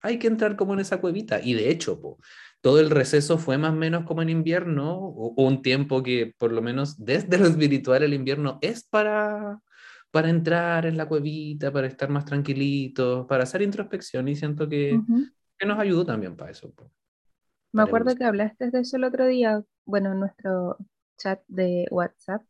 hay 0.03 0.19
que 0.19 0.27
entrar 0.27 0.57
como 0.57 0.75
en 0.75 0.81
esa 0.81 1.01
cuevita. 1.01 1.41
Y 1.43 1.55
de 1.55 1.71
hecho, 1.71 2.01
po, 2.01 2.19
todo 2.61 2.81
el 2.81 2.91
receso 2.91 3.39
fue 3.39 3.59
más 3.59 3.73
o 3.73 3.77
menos 3.77 4.05
como 4.05 4.23
en 4.23 4.31
invierno, 4.31 4.99
o, 4.99 5.35
o 5.35 5.47
un 5.47 5.63
tiempo 5.63 6.03
que 6.03 6.35
por 6.39 6.53
lo 6.53 6.63
menos 6.63 7.05
desde 7.05 7.39
lo 7.39 7.47
espiritual 7.47 8.03
el 8.03 8.15
invierno 8.15 8.59
es 8.63 8.85
para, 8.85 9.61
para 10.11 10.31
entrar 10.31 10.87
en 10.87 10.97
la 10.97 11.07
cuevita, 11.09 11.73
para 11.73 11.87
estar 11.87 12.09
más 12.11 12.25
tranquilitos, 12.25 13.27
para 13.27 13.45
hacer 13.45 13.63
introspección 13.63 14.29
y 14.29 14.37
siento 14.37 14.69
que, 14.69 15.05
Ujú. 15.05 15.31
que 15.59 15.67
nos 15.67 15.79
ayudó 15.79 16.05
también 16.07 16.37
para 16.37 16.51
eso. 16.53 16.73
po. 16.75 16.93
Me 17.73 17.83
Para 17.83 17.83
acuerdo 17.83 18.15
que 18.15 18.23
hablaste 18.25 18.71
de 18.71 18.79
eso 18.81 18.97
el 18.97 19.03
otro 19.05 19.27
día, 19.27 19.65
bueno, 19.85 20.13
en 20.13 20.21
nuestro 20.21 20.77
chat 21.19 21.43
de 21.49 21.87
WhatsApp, 21.91 22.43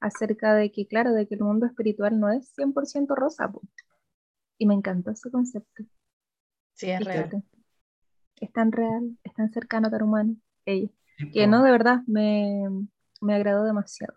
acerca 0.00 0.54
de 0.54 0.72
que, 0.72 0.86
claro, 0.88 1.12
de 1.12 1.26
que 1.28 1.34
el 1.36 1.42
mundo 1.42 1.66
espiritual 1.66 2.18
no 2.18 2.30
es 2.32 2.48
100% 2.54 3.14
rosa, 3.14 3.48
po. 3.50 3.62
Y 4.58 4.66
me 4.66 4.74
encantó 4.74 5.12
ese 5.12 5.30
concepto. 5.30 5.84
Sí, 6.74 6.90
es 6.90 7.04
real. 7.04 7.36
Fíjate. 7.36 7.42
Es 8.40 8.52
tan 8.52 8.72
real, 8.72 9.18
es 9.24 9.34
tan 9.34 9.52
cercano 9.52 9.88
a 9.88 9.90
tan 9.90 10.02
humano, 10.02 10.36
ella. 10.66 10.90
Sí, 11.16 11.26
Que 11.32 11.46
no, 11.46 11.62
de 11.64 11.72
verdad, 11.72 12.02
me, 12.06 12.64
me 13.20 13.34
agradó 13.34 13.64
demasiado. 13.64 14.14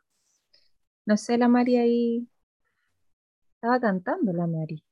No 1.06 1.18
sé, 1.18 1.38
la 1.38 1.48
Mari 1.48 1.78
ahí 1.78 2.28
estaba 3.62 3.80
cantando, 3.80 4.34
la 4.34 4.48
Mari. 4.48 4.84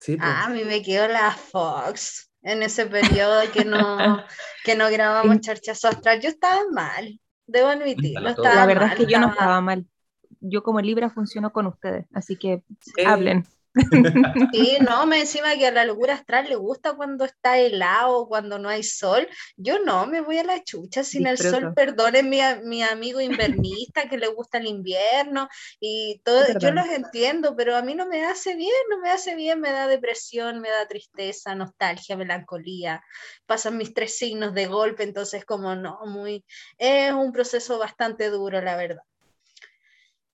Sí. 0.00 0.18
Ah, 0.20 0.44
a 0.44 0.48
mí 0.50 0.62
me 0.64 0.82
quedó 0.82 1.08
la 1.08 1.30
Fox 1.32 2.30
en 2.42 2.62
ese 2.62 2.84
periodo 2.84 3.40
que 3.52 3.64
no, 3.64 3.78
que 4.64 4.76
no 4.76 4.90
grabamos 4.90 5.40
Charchazo 5.40 5.88
Astral. 5.88 6.20
Yo 6.20 6.28
estaba 6.28 6.60
mal, 6.70 7.18
debo 7.46 7.74
estaba 8.30 8.54
La 8.54 8.66
verdad 8.66 8.82
mal, 8.88 8.92
es 9.00 9.06
que 9.06 9.10
yo 9.10 9.18
no 9.18 9.28
estaba- 9.28 9.44
estaba 9.46 9.60
mal. 9.62 9.86
Yo 10.40 10.62
como 10.62 10.80
Libra 10.82 11.08
funciono 11.10 11.52
con 11.52 11.66
ustedes, 11.66 12.04
así 12.12 12.36
que 12.36 12.62
Sí. 12.80 13.02
hablen. 13.04 13.46
Sí, 14.52 14.78
no, 14.80 15.06
me 15.06 15.20
encima 15.20 15.54
que 15.56 15.66
a 15.66 15.70
la 15.70 15.84
locura 15.84 16.14
astral 16.14 16.48
le 16.48 16.56
gusta 16.56 16.94
cuando 16.94 17.24
está 17.24 17.58
helado, 17.58 18.26
cuando 18.26 18.58
no 18.58 18.68
hay 18.68 18.82
sol. 18.82 19.28
Yo 19.56 19.78
no, 19.80 20.06
me 20.06 20.20
voy 20.20 20.38
a 20.38 20.44
la 20.44 20.62
chucha 20.64 21.04
sin 21.04 21.26
el 21.26 21.38
sol. 21.38 21.50
Disfruto. 21.50 21.74
Perdone 21.74 22.22
mi, 22.22 22.40
mi 22.64 22.82
amigo 22.82 23.20
invernista 23.20 24.08
que 24.08 24.18
le 24.18 24.28
gusta 24.28 24.58
el 24.58 24.66
invierno 24.66 25.48
y 25.80 26.20
todo. 26.24 26.44
Yo 26.58 26.72
los 26.72 26.86
entiendo, 26.86 27.54
pero 27.56 27.76
a 27.76 27.82
mí 27.82 27.94
no 27.94 28.06
me 28.06 28.24
hace 28.24 28.54
bien, 28.56 28.72
no 28.90 29.00
me 29.00 29.10
hace 29.10 29.34
bien, 29.34 29.60
me 29.60 29.70
da 29.70 29.86
depresión, 29.86 30.60
me 30.60 30.70
da 30.70 30.86
tristeza, 30.86 31.54
nostalgia, 31.54 32.16
melancolía. 32.16 33.02
Pasan 33.46 33.76
mis 33.76 33.94
tres 33.94 34.16
signos 34.16 34.54
de 34.54 34.66
golpe, 34.66 35.02
entonces 35.02 35.44
como 35.44 35.74
no, 35.74 35.98
muy, 36.06 36.44
es 36.78 37.12
un 37.12 37.32
proceso 37.32 37.78
bastante 37.78 38.30
duro, 38.30 38.60
la 38.60 38.76
verdad. 38.76 39.02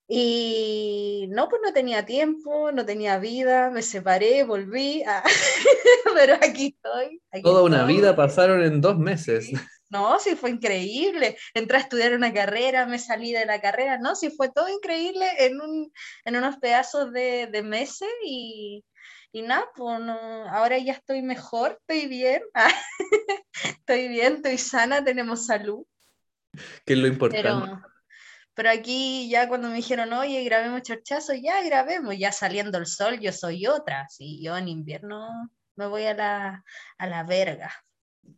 Y 0.08 1.26
no, 1.30 1.48
pues 1.48 1.62
no 1.64 1.72
tenía 1.72 2.04
tiempo, 2.06 2.70
no 2.72 2.84
tenía 2.84 3.18
vida, 3.18 3.70
me 3.70 3.82
separé, 3.82 4.44
volví, 4.44 5.02
ah, 5.06 5.22
pero 6.14 6.34
aquí 6.34 6.76
estoy. 6.76 7.22
aquí 7.32 7.42
Toda 7.42 7.62
una 7.62 7.82
estoy. 7.82 7.86
vida 7.86 8.16
pasaron 8.16 8.62
en 8.62 8.80
dos 8.80 8.98
meses. 8.98 9.46
Sí. 9.46 9.54
No, 9.90 10.18
sí 10.18 10.34
fue 10.36 10.50
increíble. 10.50 11.36
Entré 11.54 11.76
a 11.76 11.80
estudiar 11.80 12.14
una 12.14 12.32
carrera, 12.32 12.86
me 12.86 12.98
salí 12.98 13.32
de 13.32 13.46
la 13.46 13.60
carrera, 13.60 13.98
no, 13.98 14.16
sí 14.16 14.30
fue 14.30 14.50
todo 14.50 14.68
increíble 14.68 15.26
en, 15.38 15.60
un, 15.60 15.92
en 16.24 16.36
unos 16.36 16.56
pedazos 16.58 17.12
de, 17.12 17.46
de 17.52 17.62
meses 17.62 18.08
y, 18.24 18.84
y 19.32 19.42
nada, 19.42 19.66
pues 19.76 20.00
no, 20.00 20.14
ahora 20.50 20.78
ya 20.78 20.94
estoy 20.94 21.22
mejor, 21.22 21.78
estoy 21.80 22.08
bien, 22.08 22.42
ah, 22.54 22.72
estoy 23.64 24.08
bien, 24.08 24.34
estoy 24.36 24.58
sana, 24.58 25.04
tenemos 25.04 25.46
salud. 25.46 25.86
que 26.84 26.92
es 26.94 26.98
lo 26.98 27.06
importante. 27.06 27.42
Pero, 27.42 27.93
pero 28.54 28.70
aquí 28.70 29.28
ya 29.28 29.48
cuando 29.48 29.68
me 29.68 29.76
dijeron, 29.76 30.12
oye, 30.12 30.44
grabemos 30.44 30.82
charchazo, 30.82 31.34
ya 31.34 31.62
grabemos, 31.64 32.16
ya 32.16 32.32
saliendo 32.32 32.78
el 32.78 32.86
sol, 32.86 33.18
yo 33.20 33.32
soy 33.32 33.66
otra. 33.66 34.08
Sí, 34.08 34.40
yo 34.42 34.56
en 34.56 34.68
invierno 34.68 35.50
me 35.76 35.86
voy 35.86 36.04
a 36.04 36.14
la, 36.14 36.64
a 36.98 37.06
la 37.06 37.24
verga. 37.24 37.72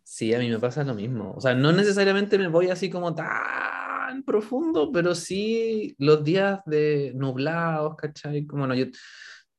Sí, 0.02 0.35
a 0.35 0.38
mí 0.38 0.49
me 0.49 0.58
pasa 0.58 0.85
lo 0.85 0.94
mismo. 0.94 1.35
O 1.37 1.40
sea, 1.40 1.54
no 1.54 1.70
necesariamente 1.73 2.38
me 2.38 2.49
voy 2.49 2.70
así 2.70 2.88
como 2.88 3.14
tan 3.14 4.23
profundo, 4.25 4.90
pero 4.90 5.14
sí 5.14 5.94
los 5.99 6.25
días 6.25 6.61
de 6.66 7.12
nublados, 7.14 7.94
¿cachai? 7.96 8.46
Como 8.46 8.66
no, 8.66 8.75
yo 8.75 8.87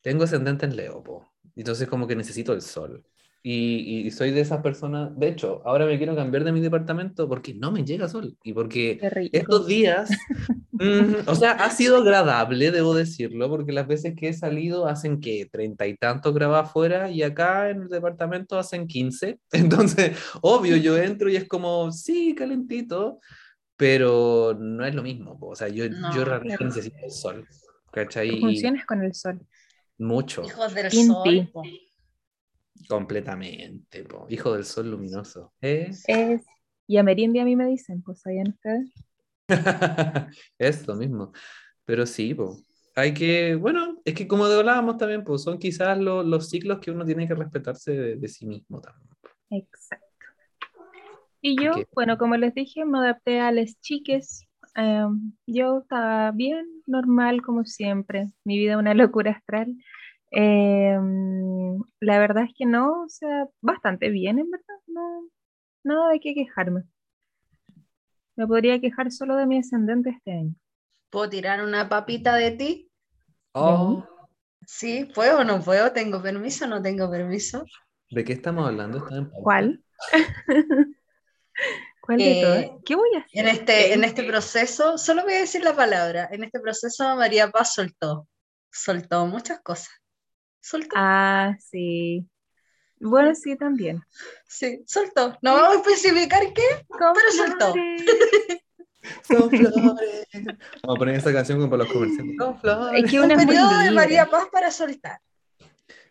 tengo 0.01 0.23
ascendente 0.23 0.65
en 0.65 0.75
Leo. 0.75 1.03
Entonces 1.55 1.87
como 1.87 2.07
que 2.07 2.15
necesito 2.15 2.53
el 2.53 2.61
sol. 2.61 3.05
Y, 3.49 4.05
y 4.05 4.11
soy 4.11 4.31
de 4.31 4.41
esas 4.41 4.61
personas, 4.61 5.17
de 5.17 5.29
hecho, 5.29 5.61
ahora 5.63 5.85
me 5.85 5.97
quiero 5.97 6.17
cambiar 6.17 6.43
de 6.43 6.51
mi 6.51 6.59
departamento 6.59 7.29
porque 7.29 7.53
no 7.53 7.71
me 7.71 7.85
llega 7.85 8.09
sol 8.09 8.35
y 8.43 8.51
porque 8.51 8.99
estos 9.31 9.67
días, 9.67 10.09
mm, 10.73 11.27
o 11.27 11.33
sea, 11.33 11.51
ha 11.51 11.69
sido 11.69 11.99
agradable, 11.99 12.71
debo 12.71 12.93
decirlo, 12.93 13.47
porque 13.49 13.71
las 13.71 13.87
veces 13.87 14.15
que 14.17 14.27
he 14.27 14.33
salido 14.33 14.85
hacen 14.85 15.21
que 15.21 15.47
treinta 15.49 15.87
y 15.87 15.95
tantos 15.95 16.33
grados 16.33 16.57
afuera 16.57 17.09
y 17.09 17.23
acá 17.23 17.69
en 17.69 17.83
el 17.83 17.87
departamento 17.87 18.59
hacen 18.59 18.85
15. 18.85 19.39
Entonces, 19.53 20.17
obvio, 20.41 20.75
yo 20.75 20.97
entro 20.97 21.29
y 21.29 21.37
es 21.37 21.47
como, 21.47 21.89
sí, 21.93 22.35
calentito, 22.35 23.21
pero 23.77 24.57
no 24.59 24.85
es 24.85 24.93
lo 24.93 25.03
mismo. 25.03 25.39
po. 25.39 25.51
O 25.51 25.55
sea, 25.55 25.69
yo, 25.69 25.89
No, 25.89 26.13
yo 26.13 26.25
realmente 26.25 26.65
necesito 26.65 26.97
el 27.01 27.11
sol, 27.11 27.47
¿cachai? 27.93 28.27
Es 28.27 28.85
con 28.85 29.03
el 29.03 29.13
sol. 29.13 29.39
mucho, 29.97 30.43
Hijos 30.43 30.73
del 30.73 30.93
Inti. 30.93 31.05
sol. 31.07 31.49
po. 31.53 31.63
Completamente, 32.87 34.03
po. 34.05 34.25
Hijo 34.29 34.53
del 34.53 34.65
sol 34.65 34.91
luminoso. 34.91 35.53
¿Eh? 35.61 35.91
Es, 36.07 36.43
y 36.87 36.97
amerindia 36.97 37.43
a 37.43 37.45
mí 37.45 37.55
me 37.55 37.65
dicen, 37.67 38.01
pues 38.01 38.21
sabían 38.21 38.47
ustedes. 38.49 38.91
Eso 40.57 40.95
mismo. 40.95 41.31
Pero 41.85 42.05
sí, 42.05 42.33
po. 42.33 42.57
Hay 42.95 43.13
que, 43.13 43.55
bueno, 43.55 44.01
es 44.05 44.15
que 44.15 44.27
como 44.27 44.45
hablábamos 44.45 44.97
también, 44.97 45.23
pues 45.23 45.43
son 45.43 45.59
quizás 45.59 45.97
lo- 45.99 46.23
los 46.23 46.49
ciclos 46.49 46.79
que 46.79 46.91
uno 46.91 47.05
tiene 47.05 47.27
que 47.27 47.35
respetarse 47.35 47.91
de, 47.93 48.15
de 48.17 48.27
sí 48.27 48.45
mismo 48.47 48.81
también. 48.81 49.09
Exacto. 49.49 50.07
Y 51.41 51.55
yo, 51.63 51.83
Ok. 51.83 51.87
bueno, 51.93 52.17
como 52.17 52.35
les 52.37 52.53
dije, 52.53 52.85
me 52.85 52.99
adapté 52.99 53.39
a 53.39 53.51
las 53.51 53.79
chiques. 53.81 54.45
Em, 54.75 55.33
yo 55.45 55.79
estaba 55.81 56.31
bien, 56.31 56.65
normal, 56.87 57.41
como 57.41 57.65
siempre. 57.65 58.31
Mi 58.43 58.57
vida 58.57 58.77
una 58.77 58.93
locura 58.93 59.31
astral. 59.31 59.75
Em, 60.31 61.79
la 61.99 62.19
verdad 62.19 62.43
es 62.45 62.51
que 62.57 62.65
no, 62.65 63.03
o 63.03 63.09
sea, 63.09 63.47
bastante 63.61 64.09
bien, 64.09 64.39
en 64.39 64.51
verdad. 64.51 64.75
No, 64.87 65.29
nada 65.83 66.11
de 66.11 66.19
qué 66.19 66.33
quejarme. 66.35 66.83
Me 68.37 68.47
podría 68.47 68.79
quejar 68.79 69.11
solo 69.11 69.35
de 69.35 69.45
mi 69.45 69.57
ascendente 69.59 70.11
este 70.11 70.31
año. 70.31 70.55
¿Puedo 71.09 71.29
tirar 71.29 71.63
una 71.63 71.89
papita 71.89 72.35
de 72.35 72.51
ti? 72.51 72.91
Oh, 73.53 74.03
Sí, 74.65 75.05
¿puedo 75.15 75.39
o 75.39 75.43
no 75.43 75.61
puedo? 75.61 75.91
¿Tengo 75.93 76.21
permiso 76.21 76.65
o 76.65 76.67
no 76.67 76.81
tengo 76.81 77.09
permiso? 77.09 77.65
¿de 78.11 78.23
qué 78.23 78.33
estamos 78.33 78.67
hablando? 78.67 78.97
¿Está 78.99 79.17
en? 79.17 79.29
¿Cuál? 79.29 79.81
¿Cuál 82.01 82.17
de 82.19 82.25
Eh, 82.25 82.41
todas? 82.41 82.65
¿Qué 82.85 82.95
voy 82.95 83.09
a 83.15 83.19
hacer? 83.19 83.41
En 83.41 83.47
este, 83.47 83.93
en 83.93 84.03
este 84.03 84.23
proceso, 84.23 84.97
solo 84.97 85.23
voy 85.23 85.33
a 85.33 85.39
decir 85.39 85.63
la 85.63 85.75
palabra, 85.75 86.29
en 86.31 86.43
este 86.43 86.59
proceso 86.59 87.15
María 87.15 87.49
Paz 87.49 87.73
soltó, 87.73 88.27
soltó 88.71 89.25
muchas 89.25 89.61
cosas. 89.61 89.89
Soltó, 90.69 90.89
Ah, 90.95 91.55
sí. 91.59 92.27
Bueno, 92.99 93.33
sí, 93.35 93.55
también. 93.55 94.01
sí, 94.47 94.83
soltó. 94.85 95.37
No 95.41 95.53
vamos 95.53 95.77
a 95.77 95.79
especificar 95.91 96.41
qué, 96.53 96.63
Con 96.87 97.13
Pero 97.13 97.31
soltó. 97.31 97.73
Son 99.23 99.49
flores. 99.49 100.27
Vamos 100.83 100.95
a 100.95 100.99
poner 100.99 101.15
esa 101.15 101.31
canción 101.31 101.59
como 101.59 101.69
para 101.69 101.83
los 101.83 101.93
comerciales. 101.93 102.35
Son 102.37 102.59
flores. 102.59 103.03
Es 103.05 103.09
que 103.11 103.19
un 103.19 103.25
una 103.25 103.35
es 103.35 103.37
muy 103.45 103.47
periodo 103.55 103.77
de. 103.79 103.91
María 103.91 104.25
Paz 104.29 104.47
para 104.51 104.71
soltar. 104.71 105.21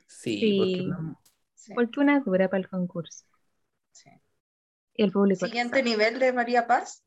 Sí, 0.07 0.39
Sí. 0.41 0.59
porque 0.59 0.83
no- 0.87 1.21
Sí. 1.55 1.75
Porque 1.75 2.01
una 2.01 2.21
dura 2.21 2.49
para 2.49 2.61
el 2.63 2.69
concurso. 2.69 3.25
Sí. 3.91 4.09
Y 4.95 5.03
el 5.03 5.11
público. 5.13 5.45
Siguiente 5.45 5.83
nivel 5.83 6.19
de 6.21 6.33
María 6.33 6.67
Paz. 6.67 7.03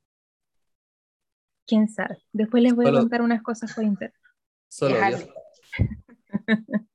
¿Quién 1.66 1.88
sabe? 1.88 2.18
Después 2.34 2.62
les 2.62 2.76
voy 2.76 2.88
a 2.88 2.92
contar 2.92 3.22
unas 3.22 3.42
cosas 3.42 3.74
por 3.74 3.84
internet. 3.86 4.14
solo 4.68 4.96
Es 4.98 5.18
Dios. 5.18 5.30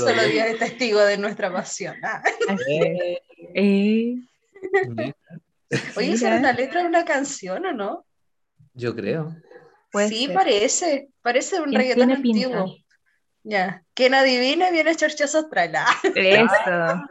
Solo 0.00 0.10
Solo 0.10 0.22
Dios. 0.28 0.46
Es 0.46 0.58
testigo 0.58 1.00
de 1.00 1.18
nuestra 1.18 1.52
pasión. 1.52 1.96
Ah. 2.02 2.22
Es. 2.66 4.18
Eh, 4.76 5.12
Oye, 5.96 6.06
Mira. 6.06 6.14
¿esa 6.14 6.26
era 6.28 6.38
una 6.38 6.52
letra 6.52 6.82
de 6.82 6.88
una 6.88 7.04
canción 7.04 7.66
o 7.66 7.72
no? 7.72 8.06
Yo 8.74 8.94
creo. 8.94 9.34
puede 9.90 10.08
sí, 10.08 10.26
ser. 10.26 10.34
parece. 10.34 11.08
Parece 11.22 11.60
un 11.60 11.72
reggaetón 11.72 12.08
pinta. 12.22 12.46
antiguo. 12.46 12.76
Ya. 13.42 13.82
Quien 13.94 14.14
adivine 14.14 14.70
viene 14.72 14.94
Chorchazo 14.96 15.38
Astral. 15.40 15.72
Ah. 15.76 15.86
Eso. 16.14 17.02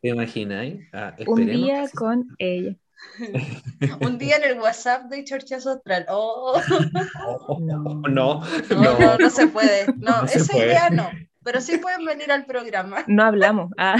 ¿Te 0.00 0.08
imagináis? 0.08 0.80
Ah, 0.92 1.14
Un 1.26 1.46
día 1.46 1.84
con 1.94 2.26
ella. 2.38 2.74
Un 4.00 4.18
día 4.18 4.36
en 4.36 4.44
el 4.44 4.58
WhatsApp 4.60 5.04
de 5.10 5.24
Chorchazo 5.24 5.72
Astral. 5.72 6.06
Oh, 6.08 6.60
No. 7.60 8.00
No, 8.08 8.08
no, 8.08 8.08
no. 8.08 8.98
no, 8.98 9.18
no 9.18 9.30
se 9.30 9.46
puede. 9.48 9.86
No, 9.96 10.24
esa 10.24 10.52
puede. 10.52 10.66
idea 10.66 10.90
no. 10.90 11.10
Pero 11.46 11.60
sí 11.60 11.78
pueden 11.78 12.04
venir 12.04 12.32
al 12.32 12.44
programa. 12.44 13.04
No 13.06 13.22
hablamos. 13.22 13.70
Ah, 13.78 13.94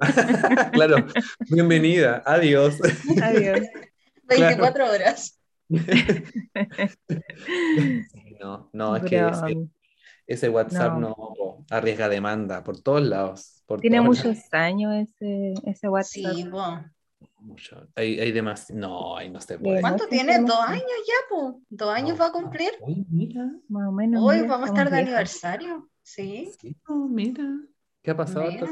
claro. 0.72 1.06
Bienvenida. 1.48 2.24
Adiós. 2.26 2.74
adiós. 3.22 3.60
24 4.24 4.90
horas. 4.90 5.40
No, 8.40 8.68
no, 8.72 8.96
es 8.96 9.04
que 9.04 9.16
ese, 9.16 9.30
Bravo. 9.30 9.68
ese 10.26 10.48
WhatsApp 10.48 10.98
No. 10.98 11.14
arriesga 11.70 12.08
demanda 12.08 12.64
por 12.64 12.80
todos 12.80 13.02
lados. 13.02 13.62
por 13.66 13.80
Tiene 13.80 13.98
todos 13.98 14.08
muchos 14.08 14.38
años 14.52 14.92
ese, 14.96 15.54
ese 15.66 15.88
WhatsApp. 15.88 16.32
Sí, 16.34 16.48
bueno. 16.48 16.84
Mucho. 17.38 17.86
Hay, 17.94 18.18
hay 18.18 18.32
demás. 18.32 18.70
No, 18.70 19.16
ahí 19.16 19.30
no 19.30 19.40
se 19.40 19.56
puede. 19.56 19.80
¿Cuánto 19.80 20.08
tiene? 20.08 20.40
¿Dos 20.40 20.60
años 20.66 20.82
ya, 21.06 21.14
po? 21.30 21.60
¿Dos 21.70 21.94
años 21.94 22.20
va 22.20 22.26
a 22.26 22.32
cumplir? 22.32 22.70
Uy, 22.80 23.06
mira. 23.08 23.48
Más 23.68 23.86
o 23.88 23.92
menos. 23.92 24.20
Hoy 24.20 24.38
mira, 24.38 24.48
vamos 24.48 24.70
a 24.70 24.72
estar 24.72 24.90
de 24.90 24.96
viejas. 24.96 25.12
aniversario. 25.14 25.88
Sí. 26.08 26.50
Sí, 26.58 26.74
oh, 26.88 27.06
mira. 27.06 27.44
¿Qué 28.02 28.10
ha 28.10 28.16
pasado? 28.16 28.50
Mira. 28.50 28.66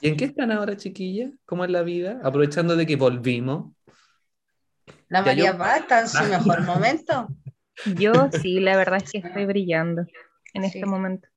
¿Y 0.00 0.08
en 0.08 0.16
qué 0.16 0.24
están 0.24 0.50
ahora, 0.50 0.76
chiquillas? 0.76 1.30
¿Cómo 1.46 1.64
es 1.64 1.70
la 1.70 1.82
vida? 1.82 2.20
Aprovechando 2.24 2.74
de 2.74 2.84
que 2.84 2.96
volvimos. 2.96 3.72
La 5.08 5.22
María 5.22 5.52
yo- 5.52 5.58
Paz 5.58 5.80
está 5.80 6.00
en 6.00 6.08
su 6.08 6.24
mejor 6.24 6.64
momento. 6.66 7.28
Yo 7.96 8.12
sí, 8.42 8.58
la 8.58 8.76
verdad 8.76 9.00
es 9.04 9.12
que 9.12 9.18
estoy 9.18 9.46
brillando 9.46 10.04
en 10.52 10.64
este 10.64 10.84
momento. 10.84 11.28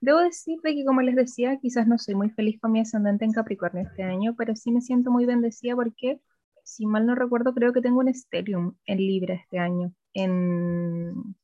Debo 0.00 0.20
decir 0.20 0.60
de 0.62 0.74
que, 0.74 0.84
como 0.84 1.02
les 1.02 1.16
decía, 1.16 1.58
quizás 1.60 1.88
no 1.88 1.98
soy 1.98 2.14
muy 2.14 2.30
feliz 2.30 2.60
con 2.60 2.70
mi 2.70 2.80
ascendente 2.80 3.24
en 3.24 3.32
Capricornio 3.32 3.82
este 3.82 4.04
año, 4.04 4.36
pero 4.38 4.54
sí 4.54 4.70
me 4.70 4.80
siento 4.80 5.10
muy 5.10 5.26
bendecida 5.26 5.74
porque, 5.74 6.20
si 6.62 6.86
mal 6.86 7.06
no 7.06 7.16
recuerdo, 7.16 7.52
creo 7.54 7.72
que 7.72 7.80
tengo 7.80 7.98
un 7.98 8.14
Stellium 8.14 8.76
en 8.86 8.98
Libra 8.98 9.34
este 9.34 9.58
año, 9.58 9.92
en, 10.14 11.34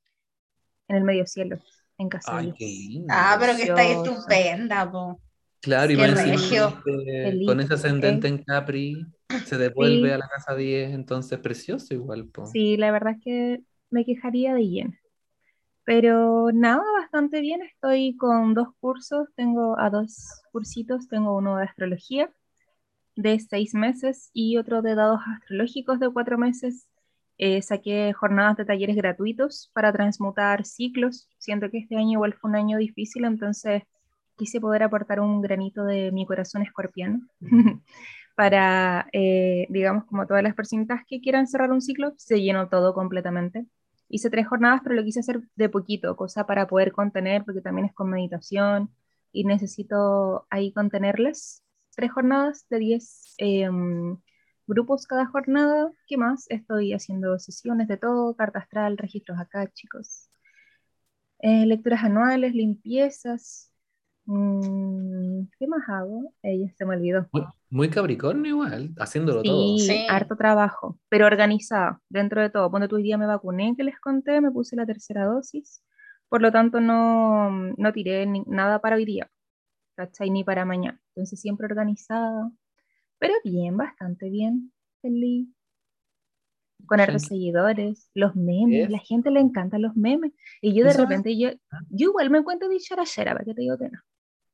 en 0.87 0.97
el 0.97 1.03
medio 1.03 1.27
cielo, 1.27 1.59
en 1.99 2.09
casa 2.09 2.37
Ay, 2.39 2.47
10. 2.47 2.57
qué 2.59 2.67
lindo. 2.67 3.07
Ah, 3.11 3.37
pero 3.41 3.57
que 3.57 3.63
está 3.63 3.81
ahí 3.81 3.93
estupenda, 3.93 4.91
po. 4.91 5.21
Claro, 5.61 5.93
y 5.93 5.97
más 5.97 6.11
encima, 6.21 6.83
eh, 6.87 7.23
Feliz, 7.23 7.47
con 7.47 7.61
ese 7.61 7.75
ascendente 7.75 8.29
eh. 8.29 8.31
en 8.31 8.39
Capri, 8.45 9.07
se 9.45 9.59
devuelve 9.59 10.09
Sí. 10.09 10.15
a 10.15 10.19
la 10.19 10.29
casa 10.29 10.55
10, 10.55 10.93
entonces 10.95 11.39
precioso 11.41 11.93
igual, 11.95 12.27
po. 12.29 12.47
Sí, 12.47 12.77
la 12.77 12.93
verdad 12.93 13.15
es 13.19 13.23
que 13.25 13.63
me 13.91 14.05
quejaría 14.05 14.55
de 14.55 14.69
lleno. 14.69 14.93
Pero 15.85 16.53
nada, 16.53 16.83
bastante 17.01 17.41
bien. 17.41 17.63
Estoy 17.63 18.17
con 18.17 18.55
dos 18.55 18.69
cursos, 18.79 19.29
tengo 19.35 19.79
a 19.79 19.91
dos 19.91 20.43
cursitos, 20.53 21.09
tengo 21.09 21.37
uno 21.37 21.57
de 21.57 21.65
astrología 21.65 22.31
de 23.17 23.41
seis 23.41 23.75
meses 23.75 24.31
y 24.33 24.59
otro 24.59 24.81
de 24.83 24.95
dados 24.95 25.21
astrológicos 25.27 25.99
de 25.99 26.11
cuatro 26.11 26.39
meses. 26.39 26.89
Eh, 27.39 27.63
saqué 27.63 28.13
jornadas 28.13 28.57
de 28.57 28.65
talleres 28.65 28.97
gratuitos 28.97 29.71
para 29.73 29.93
transmutar 29.93 30.65
ciclos. 30.65 31.29
Siento 31.39 31.71
que 31.71 31.79
este 31.79 31.97
año 31.97 32.13
igual 32.13 32.35
fue 32.35 32.51
un 32.51 32.57
año 32.57 32.79
difícil, 32.79 33.25
entonces 33.25 33.83
quise 34.37 34.61
poder 34.61 34.83
aportar 34.83 35.21
un 35.21 35.41
granito 35.41 35.85
de 35.85 36.13
mi 36.13 36.27
corazón 36.27 36.63
escorpiano 36.63 37.21
para, 38.37 39.09
eh, 39.13 39.67
digamos, 39.71 40.05
como 40.07 40.27
todas 40.27 40.43
las 40.43 40.55
personas 40.55 41.03
que 41.09 41.21
quieran 41.21 41.47
cerrar 41.47 41.73
un 41.73 41.81
ciclo, 41.81 42.13
se 42.17 42.41
llenó 42.41 42.69
todo 42.69 42.95
completamente. 42.95 43.67
Hice 44.09 44.31
tres 44.31 44.49
jornadas, 44.49 44.81
pero 44.83 44.95
lo 44.97 45.05
quise 45.05 45.21
hacer 45.21 45.41
de 45.57 45.69
poquito, 45.69 46.17
cosa 46.17 46.47
para 46.47 46.67
poder 46.67 46.93
contener, 46.93 47.45
porque 47.45 47.61
también 47.61 47.87
es 47.87 47.95
con 47.95 48.11
meditación 48.11 48.91
y 49.33 49.45
necesito 49.45 50.47
ahí 50.51 50.73
contenerles. 50.73 51.63
Tres 51.95 52.13
jornadas 52.13 52.67
de 52.71 52.79
10 52.79 53.35
grupos 54.69 55.07
cada 55.09 55.27
jornada. 55.27 55.93
¿Qué 56.09 56.17
más? 56.19 56.47
Estoy 56.51 56.95
haciendo 56.95 57.39
sesiones 57.41 57.89
de 57.89 57.99
todo, 57.99 58.37
carta 58.37 58.61
astral, 58.61 58.99
registros 58.99 59.41
acá, 59.41 59.69
chicos. 59.73 60.31
Eh, 61.41 61.67
lecturas 61.67 62.05
anuales, 62.05 62.55
limpiezas. 62.55 63.73
Mm, 64.27 65.45
¿Qué 65.59 65.67
más 65.69 65.89
hago? 65.89 66.35
Ella 66.43 66.73
se 66.77 66.85
me 66.87 66.97
olvidó. 66.97 67.31
Muy, 67.33 67.43
muy 67.71 67.91
Capricornio 67.91 68.51
igual, 68.51 68.95
haciéndolo 68.99 69.45
todo. 69.45 69.77
Sí, 69.77 70.05
harto 70.09 70.37
trabajo, 70.37 70.99
pero 71.09 71.27
organizada 71.27 72.01
dentro 72.09 72.41
de 72.43 72.51
todo. 72.51 72.71
Ponte 72.71 72.89
tú 72.89 72.97
hoy 72.97 73.03
día 73.05 73.19
me 73.19 73.27
vacuné, 73.27 73.75
que 73.77 73.85
les 73.85 73.99
conté, 74.01 74.41
me 74.41 74.51
puse 74.51 74.77
la 74.77 74.87
tercera 74.87 75.25
dosis, 75.27 75.83
por 76.29 76.43
lo 76.43 76.51
tanto 76.53 76.81
no, 76.81 77.51
no 77.51 77.93
tiré 77.93 78.27
ni- 78.27 78.43
nada 78.47 78.81
para 78.81 78.97
hoy 78.97 79.05
día, 79.05 79.31
¿cachai? 79.97 80.31
Ni 80.31 80.45
para 80.45 80.65
mañana. 80.65 81.01
Entonces 81.15 81.41
siempre 81.41 81.67
organizada, 81.67 82.51
pero 83.19 83.35
bien, 83.45 83.77
bastante 83.77 84.29
bien, 84.31 84.73
feliz. 85.03 85.49
Con 86.87 87.01
hartos 87.01 87.23
Tranqui- 87.25 87.29
seguidores, 87.29 88.11
los 88.15 88.35
memes, 88.37 88.85
Es- 88.85 88.91
la 88.91 88.99
gente 89.01 89.31
le 89.31 89.41
encantan 89.41 89.83
los 89.83 89.97
memes. 89.97 90.33
Y 90.63 90.75
yo 90.75 90.85
de 90.85 90.93
repente, 90.95 91.37
yo, 91.39 91.51
yo 91.91 92.11
igual 92.11 92.31
me 92.31 92.39
encuentro 92.39 92.69
dicharachera, 92.69 93.33
¿para 93.33 93.45
qué 93.45 93.55
te 93.55 93.61
digo 93.63 93.77
que 93.77 93.89
no? 93.91 94.01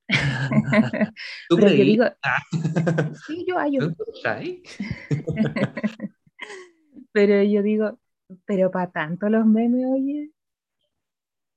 ¿Tú 1.49 1.57
Pero 1.57 1.69
yo 1.71 1.85
digo, 1.85 2.05
Ah. 2.23 2.43
sí, 3.27 3.45
yo 3.47 3.57
hallo. 3.59 3.95
¿Tú 3.95 4.05
cachai? 4.23 4.63
Pero 7.13 7.43
yo 7.45 7.63
digo, 7.63 7.99
pero 8.45 8.71
para 8.73 8.91
tanto 8.91 9.29
los 9.29 9.47
memes, 9.47 9.85
oye, 9.89 10.33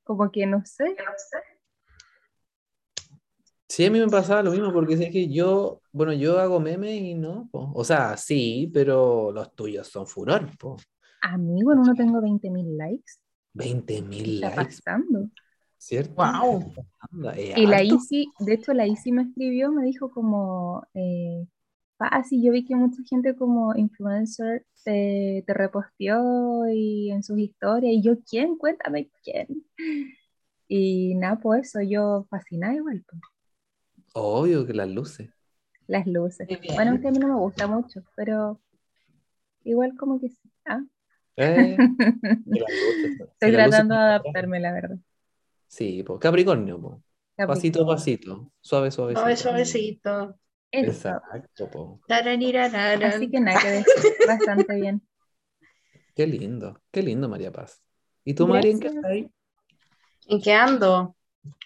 como 0.03 0.31
que 0.31 0.45
no 0.45 0.63
sé. 0.65 0.95
Sí, 3.69 3.85
a 3.85 3.91
mí 3.91 3.99
me 3.99 4.07
pasaba 4.07 4.43
lo 4.43 4.51
mismo, 4.51 4.71
porque 4.71 4.93
es 4.93 5.11
que 5.11 5.27
yo, 5.27 5.81
bueno, 5.91 6.13
yo 6.13 6.39
hago 6.39 6.59
memes 6.59 7.01
y 7.01 7.15
no, 7.15 7.49
po. 7.51 7.71
O 7.73 7.83
sea, 7.83 8.15
sí, 8.15 8.69
pero 8.73 9.31
los 9.31 9.53
tuyos 9.55 9.87
son 9.87 10.07
furor, 10.07 10.49
po. 10.57 10.77
Amigo, 11.21 11.73
en 11.73 11.79
uno 11.79 11.93
tengo 11.93 12.21
20.000 12.21 12.77
likes. 12.77 13.13
20 13.53 13.95
¿Qué 13.95 14.01
mil 14.01 14.35
está 14.35 14.55
likes, 14.55 14.77
pasando? 14.83 15.29
¿cierto? 15.77 16.13
Wow. 16.15 16.73
Y 17.35 17.65
la. 17.65 17.83
Isi, 17.83 18.31
de 18.39 18.53
hecho, 18.53 18.73
la 18.73 18.87
Isi 18.87 19.11
me 19.11 19.23
escribió, 19.23 19.71
me 19.71 19.85
dijo 19.85 20.11
como, 20.11 20.85
eh, 20.93 21.45
ah, 21.99 22.23
sí, 22.23 22.43
yo 22.43 22.51
vi 22.51 22.65
que 22.65 22.75
mucha 22.75 23.01
gente 23.09 23.35
como 23.35 23.75
influencer 23.75 24.65
te, 24.83 25.43
te 25.45 25.53
reposteó 25.53 26.67
y 26.69 27.11
en 27.11 27.23
sus 27.23 27.39
historias, 27.39 27.93
y 27.93 28.01
yo, 28.01 28.19
¿quién? 28.29 28.57
Cuéntame 28.57 29.09
quién. 29.23 29.47
Y 30.67 31.15
nada, 31.15 31.39
pues 31.39 31.67
eso, 31.67 31.81
yo 31.81 32.27
fascinada 32.29 32.75
igual, 32.75 33.03
pues, 33.09 33.21
Obvio 34.19 34.65
que 34.65 34.73
las 34.73 34.89
luces. 34.89 35.29
las 35.87 36.07
luces. 36.07 36.47
Bueno, 36.75 36.91
aunque 36.91 37.07
a 37.07 37.11
mí 37.11 37.19
no 37.19 37.27
me 37.27 37.35
gusta 37.35 37.67
mucho, 37.67 38.01
pero 38.15 38.59
igual 39.63 39.95
como 39.97 40.19
que 40.19 40.29
sí. 40.29 40.51
Ah. 40.65 40.83
Eh, 41.37 41.77
que 42.51 43.19
Estoy 43.33 43.51
tratando 43.51 43.95
de 43.95 44.01
adaptarme, 44.01 44.59
la 44.59 44.73
verdad. 44.73 44.97
Sí, 45.67 46.03
po. 46.03 46.19
Capricornio, 46.19 46.81
po. 46.81 47.03
Pasito 47.35 47.83
a 47.83 47.85
Capricornio. 47.85 47.87
pasito. 47.87 48.51
Suave, 48.59 48.91
suavecito. 48.91 49.19
Suave, 49.21 49.35
suavecito. 49.35 50.39
Exacto, 50.71 51.69
po. 51.69 52.01
Así 52.09 53.29
que 53.29 53.39
nada 53.39 53.61
que 53.61 53.69
decir, 53.69 53.85
bastante 54.27 54.75
bien. 54.75 55.01
Qué 56.15 56.25
lindo, 56.25 56.81
qué 56.89 57.03
lindo, 57.03 57.29
María 57.29 57.51
Paz. 57.51 57.83
¿Y 58.23 58.33
tú, 58.33 58.47
María, 58.47 58.71
en 58.71 58.79
qué 58.79 58.87
estás 58.87 59.05
ahí? 59.05 59.29
¿En 60.27 60.41
qué 60.41 60.53
ando? 60.53 61.16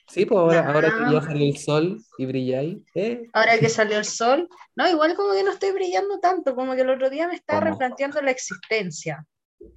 Sí, 0.08 0.26
pues 0.26 0.40
ahora, 0.40 0.68
ahora 0.68 0.90
que 0.90 1.00
Nada. 1.04 1.14
ya 1.14 1.22
salió 1.22 1.46
el 1.48 1.58
sol 1.58 1.98
y 2.18 2.26
brilláis, 2.26 2.78
eh, 2.96 3.30
Ahora 3.34 3.58
que 3.58 3.70
salió 3.70 3.98
el 3.98 4.06
sol. 4.06 4.50
No, 4.76 4.90
igual 4.90 5.16
como 5.16 5.34
que 5.34 5.44
no 5.44 5.52
estoy 5.52 5.72
brillando 5.72 6.20
tanto, 6.20 6.54
como 6.56 6.76
que 6.76 6.82
el 6.82 6.90
otro 6.90 7.10
día 7.10 7.28
me 7.28 7.36
estaba 7.36 7.60
¿Cómo? 7.62 7.72
replanteando 7.72 8.22
la 8.22 8.32
existencia. 8.32 9.26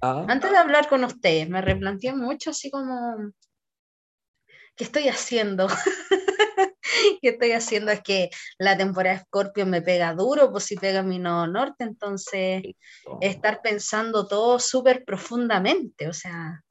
ah, 0.01 0.25
Antes 0.27 0.51
de 0.51 0.57
hablar 0.57 0.89
con 0.89 1.03
ustedes, 1.05 1.47
me 1.49 1.61
replanteé 1.61 2.13
mucho 2.13 2.49
así 2.49 2.69
como, 2.69 3.31
¿qué 4.75 4.83
estoy 4.83 5.07
haciendo? 5.07 5.67
¿Qué 7.21 7.29
estoy 7.29 7.51
haciendo? 7.53 7.91
Es 7.91 8.01
que 8.01 8.29
la 8.57 8.77
temporada 8.77 9.15
de 9.15 9.21
Scorpio 9.23 9.65
me 9.65 9.81
pega 9.81 10.13
duro, 10.13 10.51
pues 10.51 10.65
si 10.65 10.75
pega 10.75 11.01
mi 11.01 11.19
nodo 11.19 11.47
norte, 11.47 11.83
entonces 11.83 12.63
estar 13.21 13.61
pensando 13.61 14.27
todo 14.27 14.59
súper 14.59 15.03
profundamente, 15.05 16.07
o 16.07 16.13
sea, 16.13 16.61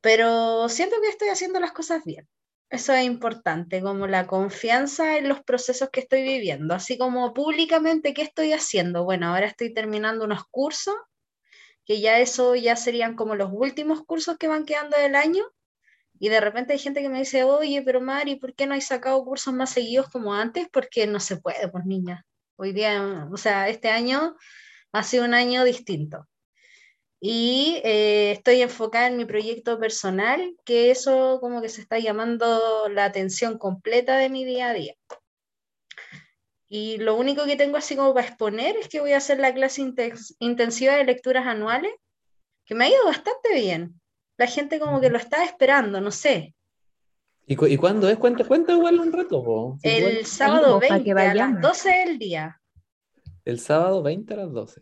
pero 0.00 0.68
siento 0.68 0.96
que 1.00 1.08
estoy 1.08 1.28
haciendo 1.28 1.60
las 1.60 1.72
cosas 1.72 2.04
bien. 2.04 2.28
Eso 2.70 2.92
es 2.92 3.04
importante, 3.04 3.82
como 3.82 4.06
la 4.06 4.26
confianza 4.26 5.18
en 5.18 5.28
los 5.28 5.42
procesos 5.42 5.90
que 5.90 6.00
estoy 6.00 6.22
viviendo, 6.22 6.74
así 6.74 6.96
como 6.96 7.34
públicamente, 7.34 8.14
¿qué 8.14 8.22
estoy 8.22 8.52
haciendo? 8.52 9.04
Bueno, 9.04 9.28
ahora 9.28 9.46
estoy 9.46 9.74
terminando 9.74 10.24
unos 10.24 10.44
cursos, 10.50 10.94
que 11.84 12.00
ya 12.00 12.20
eso 12.20 12.54
ya 12.54 12.76
serían 12.76 13.16
como 13.16 13.34
los 13.34 13.50
últimos 13.52 14.04
cursos 14.04 14.38
que 14.38 14.46
van 14.46 14.66
quedando 14.66 14.96
del 14.96 15.16
año, 15.16 15.44
y 16.20 16.28
de 16.28 16.40
repente 16.40 16.74
hay 16.74 16.78
gente 16.78 17.02
que 17.02 17.08
me 17.08 17.18
dice, 17.18 17.44
oye, 17.44 17.82
pero 17.82 18.00
Mari, 18.00 18.36
¿por 18.36 18.54
qué 18.54 18.66
no 18.66 18.74
hay 18.74 18.82
sacado 18.82 19.24
cursos 19.24 19.54
más 19.54 19.70
seguidos 19.70 20.08
como 20.10 20.34
antes? 20.34 20.68
Porque 20.70 21.06
no 21.06 21.18
se 21.18 21.38
puede, 21.38 21.66
pues 21.68 21.86
niña. 21.86 22.26
Hoy 22.56 22.72
día, 22.72 23.26
o 23.32 23.36
sea, 23.38 23.68
este 23.68 23.88
año 23.88 24.36
ha 24.92 25.02
sido 25.02 25.24
un 25.24 25.32
año 25.34 25.64
distinto. 25.64 26.28
Y 27.22 27.80
eh, 27.84 28.32
estoy 28.32 28.62
enfocada 28.62 29.06
en 29.08 29.18
mi 29.18 29.26
proyecto 29.26 29.78
personal, 29.78 30.56
que 30.64 30.90
eso 30.90 31.38
como 31.40 31.60
que 31.60 31.68
se 31.68 31.82
está 31.82 31.98
llamando 31.98 32.88
la 32.88 33.04
atención 33.04 33.58
completa 33.58 34.16
de 34.16 34.30
mi 34.30 34.44
día 34.46 34.70
a 34.70 34.72
día. 34.72 34.94
Y 36.68 36.98
lo 36.98 37.16
único 37.16 37.44
que 37.44 37.56
tengo 37.56 37.76
así 37.76 37.96
como 37.96 38.14
para 38.14 38.26
exponer 38.26 38.76
es 38.76 38.88
que 38.88 39.00
voy 39.00 39.12
a 39.12 39.16
hacer 39.18 39.38
la 39.40 39.52
clase 39.52 39.82
inten- 39.82 40.34
intensiva 40.38 40.94
de 40.94 41.04
lecturas 41.04 41.46
anuales, 41.46 41.92
que 42.64 42.74
me 42.74 42.84
ha 42.84 42.88
ido 42.88 43.04
bastante 43.04 43.54
bien. 43.54 44.00
La 44.38 44.46
gente 44.46 44.78
como 44.78 45.00
que 45.00 45.10
lo 45.10 45.18
está 45.18 45.44
esperando, 45.44 46.00
no 46.00 46.12
sé. 46.12 46.54
¿Y, 47.46 47.56
cu- 47.56 47.66
y 47.66 47.76
cuándo 47.76 48.08
es? 48.08 48.16
Cuenta, 48.18 48.44
cuenta 48.44 48.72
igual 48.72 49.00
un 49.00 49.12
rato, 49.12 49.42
po. 49.44 49.78
El 49.82 49.98
igual- 50.10 50.24
sábado 50.26 50.78
pues, 50.78 50.88
para 50.88 51.02
que 51.02 51.12
20 51.12 51.20
a 51.30 51.34
las 51.34 51.46
vayamos. 51.48 51.60
12 51.62 51.90
del 51.90 52.18
día. 52.18 52.60
el 53.44 53.58
sábado 53.58 54.02
20 54.02 54.34
a 54.34 54.36
las 54.36 54.52
12. 54.52 54.80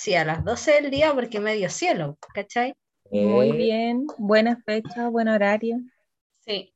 Sí, 0.00 0.14
a 0.14 0.24
las 0.24 0.44
12 0.44 0.72
del 0.72 0.90
día 0.90 1.12
porque 1.14 1.40
medio 1.40 1.70
cielo, 1.70 2.18
¿cachai? 2.34 2.74
Muy 3.10 3.50
Eh, 3.50 3.56
bien, 3.56 4.06
buena 4.16 4.62
fecha, 4.64 5.08
buen 5.08 5.26
horario. 5.26 5.78
Sí. 6.40 6.74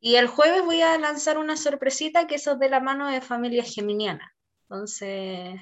Y 0.00 0.16
el 0.16 0.28
jueves 0.28 0.64
voy 0.64 0.82
a 0.82 0.98
lanzar 0.98 1.38
una 1.38 1.56
sorpresita 1.56 2.26
que 2.26 2.36
eso 2.36 2.52
es 2.52 2.58
de 2.60 2.70
la 2.70 2.80
mano 2.80 3.08
de 3.08 3.20
familia 3.20 3.64
geminiana. 3.64 4.34
Entonces, 4.62 5.60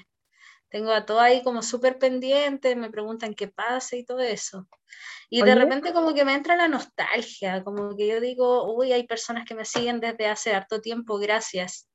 Tengo 0.71 0.93
a 0.93 1.07
todo 1.07 1.21
ahí 1.21 1.43
como 1.45 1.63
súper 1.63 1.99
pendiente, 1.99 2.77
me 2.77 2.91
preguntan 2.91 3.35
qué 3.35 3.49
pasa 3.49 3.97
y 3.97 4.05
todo 4.05 4.21
eso. 4.21 4.69
Y 5.31 5.43
de 5.45 5.55
repente 5.57 5.93
como 5.95 6.15
que 6.15 6.25
me 6.25 6.35
entra 6.35 6.57
la 6.57 6.69
nostalgia, 6.69 7.65
como 7.65 7.97
que 7.97 8.09
yo 8.09 8.21
digo, 8.21 8.75
uy, 8.77 8.93
hay 8.93 9.07
personas 9.07 9.47
que 9.47 9.55
me 9.57 9.65
siguen 9.67 10.01
desde 10.01 10.29
hace 10.29 10.55
harto 10.55 10.81
tiempo, 10.83 11.19
gracias. 11.19 11.89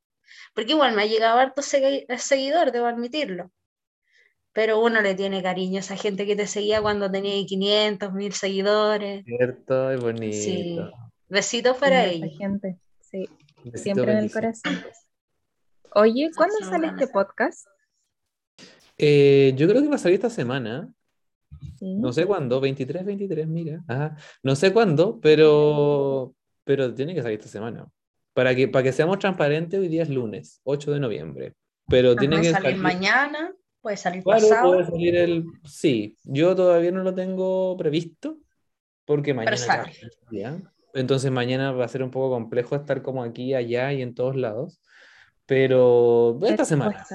Porque 0.55 0.73
igual 0.73 0.95
me 0.95 1.03
ha 1.03 1.07
llegado 1.07 1.39
harto 1.39 1.61
segui- 1.63 2.05
seguidor, 2.19 2.71
debo 2.73 2.87
admitirlo. 2.87 3.51
Pero 4.53 4.81
uno 4.81 5.01
le 5.01 5.15
tiene 5.15 5.41
cariño 5.41 5.77
a 5.77 5.79
esa 5.79 5.95
gente 5.95 6.25
que 6.25 6.35
te 6.35 6.45
seguía 6.45 6.81
cuando 6.81 7.09
tenía 7.09 7.33
500, 7.45 8.13
1000 8.13 8.33
seguidores. 8.33 9.25
Cierto, 9.25 9.91
es 9.91 10.01
bonito. 10.01 10.37
Sí. 10.37 10.79
Besitos 11.29 11.77
para 11.77 12.05
esa 12.05 12.25
ellos. 12.25 12.37
gente. 12.37 12.77
Sí, 12.99 13.29
Besito, 13.63 13.77
siempre 13.77 14.11
en 14.11 14.17
el 14.17 14.31
corazón. 14.31 14.83
Oye, 15.93 16.29
¿cuándo 16.35 16.55
sale 16.59 16.87
este 16.87 17.07
podcast? 17.07 17.67
Eh, 18.97 19.53
yo 19.55 19.67
creo 19.67 19.81
que 19.81 19.87
va 19.87 19.95
a 19.95 19.99
salir 19.99 20.15
esta 20.15 20.29
semana. 20.29 20.93
Sí. 21.79 21.95
No 21.95 22.11
sé 22.11 22.25
cuándo, 22.25 22.59
23, 22.59 23.05
23, 23.05 23.47
mira. 23.47 23.83
Ajá. 23.87 24.17
No 24.43 24.55
sé 24.55 24.73
cuándo, 24.73 25.19
pero, 25.21 26.35
pero 26.63 26.93
tiene 26.93 27.15
que 27.15 27.21
salir 27.21 27.39
esta 27.39 27.49
semana. 27.49 27.87
Para 28.33 28.55
que, 28.55 28.67
para 28.67 28.83
que 28.83 28.93
seamos 28.93 29.19
transparentes, 29.19 29.79
hoy 29.79 29.87
día 29.87 30.03
es 30.03 30.09
lunes, 30.09 30.61
8 30.63 30.91
de 30.91 30.99
noviembre. 30.99 31.53
Pero 31.87 32.15
tiene 32.15 32.37
que 32.41 32.51
salir 32.51 32.77
salir. 32.77 32.77
mañana, 32.77 33.53
puede 33.81 33.97
salir 33.97 34.23
Claro, 34.23 34.47
pasado. 34.47 34.71
puede 34.71 34.85
salir 34.85 35.15
el. 35.15 35.45
Sí, 35.65 36.17
yo 36.23 36.55
todavía 36.55 36.91
no 36.91 37.03
lo 37.03 37.13
tengo 37.13 37.75
previsto, 37.77 38.37
porque 39.05 39.33
mañana 39.33 39.55
ya 39.55 39.63
sale. 39.63 39.93
día. 40.29 40.61
Entonces 40.93 41.31
mañana 41.31 41.71
va 41.71 41.85
a 41.85 41.89
ser 41.89 42.03
un 42.03 42.11
poco 42.11 42.31
complejo 42.31 42.75
estar 42.75 43.01
como 43.01 43.23
aquí, 43.23 43.53
allá 43.53 43.91
y 43.93 44.01
en 44.01 44.13
todos 44.13 44.35
lados. 44.35 44.81
Pero 45.45 46.39
esta 46.43 46.65
semana. 46.65 47.05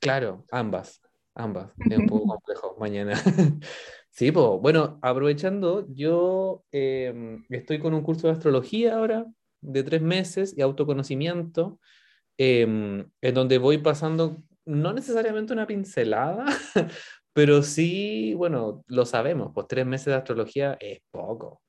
Claro, 0.00 0.44
ambas, 0.50 1.00
ambas. 1.34 1.72
Es 1.90 1.98
un 1.98 2.06
poco 2.06 2.26
complejo 2.38 2.76
mañana. 2.78 3.14
Sí, 4.10 4.32
pues, 4.32 4.46
bueno, 4.60 4.98
aprovechando, 5.00 5.86
yo 5.94 6.64
em, 6.72 7.44
estoy 7.50 7.78
con 7.78 7.94
un 7.94 8.02
curso 8.02 8.26
de 8.26 8.32
astrología 8.32 8.96
ahora, 8.96 9.26
de 9.60 9.84
tres 9.84 10.02
meses, 10.02 10.54
y 10.56 10.60
autoconocimiento, 10.60 11.78
em, 12.36 13.08
en 13.20 13.34
donde 13.34 13.58
voy 13.58 13.78
pasando, 13.78 14.42
no 14.68 14.92
necesariamente 14.92 15.52
una 15.52 15.66
pincelada, 15.66 16.44
pero 17.32 17.62
sí, 17.62 18.34
bueno, 18.34 18.84
lo 18.86 19.04
sabemos, 19.06 19.52
pues 19.54 19.66
tres 19.68 19.86
meses 19.86 20.06
de 20.06 20.14
astrología 20.14 20.76
es 20.80 21.00
poco 21.10 21.62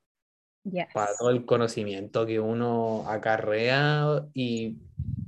Yes. 0.66 0.88
para 0.94 1.12
todo 1.18 1.30
el 1.30 1.46
conocimiento 1.46 2.26
que 2.26 2.40
uno 2.40 3.06
acarrea 3.08 4.26
y 4.34 4.78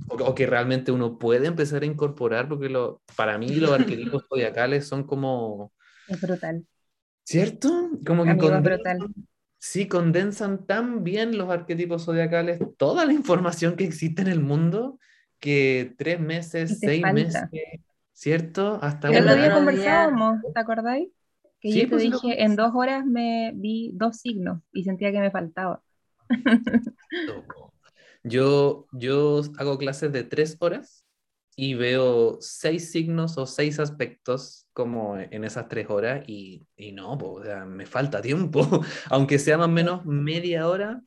o, 0.09 0.15
o 0.15 0.35
que 0.35 0.45
realmente 0.45 0.91
uno 0.91 1.17
puede 1.17 1.47
empezar 1.47 1.83
a 1.83 1.85
incorporar, 1.85 2.49
porque 2.49 2.69
lo, 2.69 3.01
para 3.15 3.37
mí 3.37 3.47
los 3.55 3.71
arquetipos 3.71 4.25
zodiacales 4.29 4.87
son 4.87 5.05
como, 5.05 5.71
Es 6.07 6.19
brutal. 6.21 6.65
¿cierto? 7.23 7.89
Como 8.05 8.23
que 8.25 8.31
Amigo, 8.31 8.61
brutal. 8.61 8.99
sí, 9.57 9.87
condensan 9.87 10.65
tan 10.65 11.03
bien 11.03 11.37
los 11.37 11.49
arquetipos 11.49 12.03
zodiacales, 12.05 12.59
toda 12.77 13.05
la 13.05 13.13
información 13.13 13.75
que 13.77 13.85
existe 13.85 14.21
en 14.21 14.27
el 14.27 14.41
mundo, 14.41 14.99
que 15.41 15.93
tres 15.97 16.19
meses, 16.19 16.79
seis 16.79 17.01
falta. 17.01 17.13
meses, 17.13 17.43
¿cierto? 18.13 18.79
Hasta 18.81 19.09
El 19.09 19.23
otro 19.23 19.35
día 19.35 19.53
conversábamos, 19.53 20.41
¿te 20.53 20.59
acordáis? 20.59 21.09
Que 21.59 21.71
Sí, 21.71 21.79
yo 21.81 21.85
te 21.85 21.89
pues 21.89 22.03
sí 22.03 22.09
lo 22.09 22.19
dije, 22.19 22.43
en 22.43 22.55
dos 22.55 22.71
horas 22.73 23.05
me 23.05 23.51
vi 23.53 23.91
dos 23.93 24.17
signos 24.17 24.61
y 24.71 24.83
sentía 24.83 25.11
que 25.11 25.19
me 25.19 25.31
faltaba. 25.31 25.81
Yo, 28.23 28.85
yo 28.91 29.41
hago 29.57 29.79
clases 29.79 30.11
de 30.11 30.23
tres 30.23 30.55
horas 30.59 31.05
y 31.55 31.73
veo 31.73 32.37
seis 32.39 32.91
signos 32.91 33.37
o 33.37 33.47
seis 33.47 33.79
aspectos 33.79 34.67
como 34.73 35.17
en 35.17 35.43
esas 35.43 35.67
tres 35.67 35.89
horas 35.89 36.23
y, 36.27 36.67
y 36.75 36.91
no, 36.91 37.17
po, 37.17 37.33
o 37.33 37.43
sea, 37.43 37.65
me 37.65 37.85
falta 37.87 38.21
tiempo, 38.21 38.61
aunque 39.09 39.39
sea 39.39 39.57
más 39.57 39.67
o 39.67 39.71
menos 39.71 40.05
media 40.05 40.67
hora, 40.67 41.01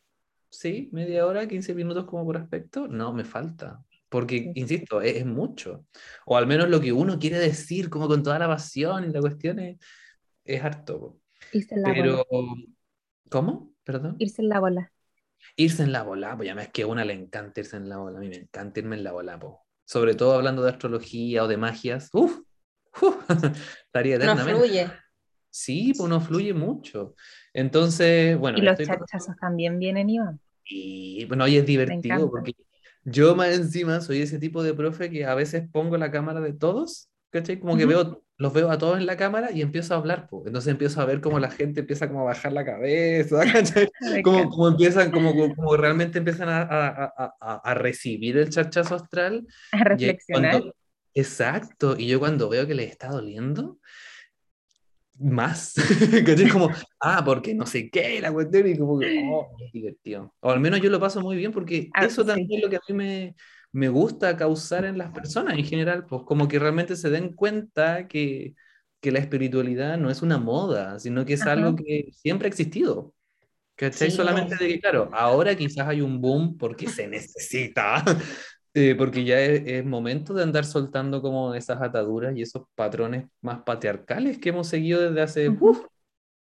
sí, 0.50 0.88
media 0.92 1.26
hora, 1.26 1.46
15 1.48 1.74
minutos 1.74 2.04
como 2.04 2.24
por 2.24 2.36
aspecto, 2.36 2.88
no, 2.88 3.12
me 3.12 3.24
falta. 3.24 3.82
Porque, 4.14 4.52
insisto, 4.54 5.00
es, 5.02 5.16
es 5.16 5.26
mucho. 5.26 5.86
O 6.24 6.36
al 6.36 6.46
menos 6.46 6.68
lo 6.68 6.80
que 6.80 6.92
uno 6.92 7.18
quiere 7.18 7.36
decir, 7.40 7.90
como 7.90 8.06
con 8.06 8.22
toda 8.22 8.38
la 8.38 8.46
pasión 8.46 9.02
y 9.04 9.08
la 9.12 9.20
cuestión 9.20 9.58
es, 9.58 9.76
es 10.44 10.62
harto. 10.62 11.18
Irse 11.52 11.74
en 11.74 11.82
la 11.82 11.88
bola. 11.88 12.00
Pero, 12.00 12.24
¿cómo? 13.28 13.72
Perdón. 13.82 14.14
Irse 14.20 14.40
en 14.40 14.48
la 14.50 14.60
bola. 14.60 14.92
Irse 15.56 15.82
en 15.82 15.90
la 15.90 16.04
bola, 16.04 16.36
pues 16.36 16.46
ya 16.46 16.62
es 16.62 16.68
que 16.68 16.82
a 16.82 16.86
una 16.86 17.04
le 17.04 17.12
encanta 17.14 17.58
irse 17.58 17.76
en 17.76 17.88
la 17.88 17.96
bola, 17.96 18.18
a 18.18 18.20
mí 18.20 18.28
me 18.28 18.36
encanta 18.36 18.78
irme 18.78 18.94
en 18.94 19.02
la 19.02 19.10
bola, 19.10 19.36
po. 19.36 19.66
Sobre 19.84 20.14
todo 20.14 20.34
hablando 20.34 20.62
de 20.62 20.70
astrología 20.70 21.42
o 21.42 21.48
de 21.48 21.56
magias, 21.56 22.08
uff, 22.12 22.38
estaría 23.86 24.16
No 24.18 24.22
eternamente. 24.24 24.60
fluye. 24.60 24.90
Sí, 25.50 25.88
pues 25.96 26.06
uno 26.06 26.20
fluye 26.20 26.54
mucho. 26.54 27.14
Entonces, 27.52 28.38
bueno, 28.38 28.58
Y 28.58 28.62
los 28.62 28.76
con- 28.76 28.86
charchazos 28.86 29.34
también 29.40 29.78
vienen 29.80 30.08
y 30.08 30.18
van. 30.20 30.40
y 30.64 31.24
bueno, 31.26 31.46
y 31.48 31.56
es 31.56 31.66
divertido 31.66 32.30
porque 32.30 32.54
yo 33.04 33.34
más 33.36 33.54
encima 33.54 34.00
soy 34.00 34.22
ese 34.22 34.38
tipo 34.38 34.62
de 34.62 34.74
profe 34.74 35.10
que 35.10 35.24
a 35.24 35.34
veces 35.34 35.64
pongo 35.70 35.96
la 35.96 36.10
cámara 36.10 36.40
de 36.40 36.52
todos, 36.52 37.08
¿cachai? 37.30 37.58
Como 37.60 37.76
que 37.76 37.84
Ujú. 37.84 37.90
veo, 37.92 38.24
los 38.38 38.52
veo 38.52 38.70
a 38.70 38.78
todos 38.78 38.98
en 38.98 39.06
la 39.06 39.16
cámara 39.16 39.52
y 39.52 39.60
empiezo 39.62 39.94
a 39.94 39.98
hablar, 39.98 40.28
po. 40.28 40.42
Entonces 40.46 40.70
empiezo 40.70 41.00
a 41.00 41.04
ver 41.04 41.20
cómo 41.20 41.38
la 41.38 41.50
gente 41.50 41.80
empieza 41.80 42.08
como 42.08 42.20
a 42.22 42.24
bajar 42.24 42.52
la 42.52 42.64
cabeza, 42.64 43.40
¿cachai? 43.52 43.88
Como, 44.22 44.48
como 44.48 44.68
empiezan, 44.68 45.10
como, 45.10 45.32
como, 45.54 45.76
realmente 45.76 46.18
empiezan 46.18 46.48
a, 46.48 46.62
a, 46.62 47.14
a, 47.40 47.54
a- 47.62 47.74
recibir 47.74 48.38
el 48.38 48.50
charchazo 48.50 48.94
astral. 48.96 49.46
A 49.72 49.84
reflexionar. 49.84 50.52
cuando- 50.52 50.74
exacto, 51.14 51.96
y 51.98 52.06
yo 52.08 52.18
cuando 52.18 52.48
veo 52.48 52.66
que 52.66 52.74
les 52.74 52.90
está 52.90 53.08
doliendo, 53.08 53.78
más, 55.18 55.74
¿cachai? 56.26 56.48
Como, 56.50 56.70
ah, 57.00 57.22
porque 57.24 57.54
no 57.54 57.66
sé 57.66 57.90
qué, 57.90 58.20
la 58.20 58.32
cuestión, 58.32 58.66
y 58.68 58.76
como 58.78 58.98
que, 58.98 59.22
oh, 59.30 59.56
es 59.58 59.72
divertido. 59.72 60.34
O 60.40 60.50
al 60.50 60.60
menos 60.60 60.80
yo 60.80 60.90
lo 60.90 61.00
paso 61.00 61.20
muy 61.20 61.36
bien 61.36 61.52
porque 61.52 61.94
Ah, 61.94 62.06
eso 62.06 62.22
sí. 62.22 62.28
también 62.28 62.48
es 62.52 62.62
lo 62.62 62.70
que 62.70 62.76
a 62.76 62.80
mí 62.88 62.94
me, 62.94 63.36
me 63.72 63.88
gusta 63.88 64.36
causar 64.36 64.84
en 64.84 64.98
las 64.98 65.10
personas 65.12 65.56
en 65.58 65.64
general, 65.64 66.06
pues 66.06 66.22
como 66.24 66.48
que 66.48 66.58
realmente 66.58 66.96
se 66.96 67.10
den 67.10 67.32
cuenta 67.34 68.08
que, 68.08 68.54
que 69.00 69.12
la 69.12 69.18
espiritualidad 69.20 69.98
no 69.98 70.10
es 70.10 70.22
una 70.22 70.38
moda, 70.38 70.98
sino 70.98 71.24
que 71.24 71.34
es 71.34 71.42
Ajá. 71.42 71.52
algo 71.52 71.76
que 71.76 72.08
siempre 72.12 72.46
ha 72.46 72.50
existido. 72.50 73.14
¿Cachai? 73.76 74.10
Sí. 74.10 74.16
Solamente 74.16 74.56
de 74.56 74.68
que, 74.68 74.80
claro, 74.80 75.10
ahora 75.12 75.56
quizás 75.56 75.88
hay 75.88 76.00
un 76.00 76.20
boom 76.20 76.56
porque 76.58 76.88
se 76.88 77.08
necesita, 77.08 78.04
eh, 78.74 78.96
porque 78.96 79.24
ya 79.24 79.40
es, 79.40 79.62
es 79.66 79.84
momento 79.84 80.34
de 80.34 80.42
andar 80.42 80.64
soltando 80.64 81.22
como 81.22 81.54
esas 81.54 81.80
ataduras 81.80 82.36
y 82.36 82.42
esos 82.42 82.64
patrones 82.74 83.26
más 83.40 83.62
patriarcales 83.62 84.38
que 84.38 84.48
hemos 84.48 84.66
seguido 84.66 85.00
desde 85.00 85.22
hace 85.22 85.56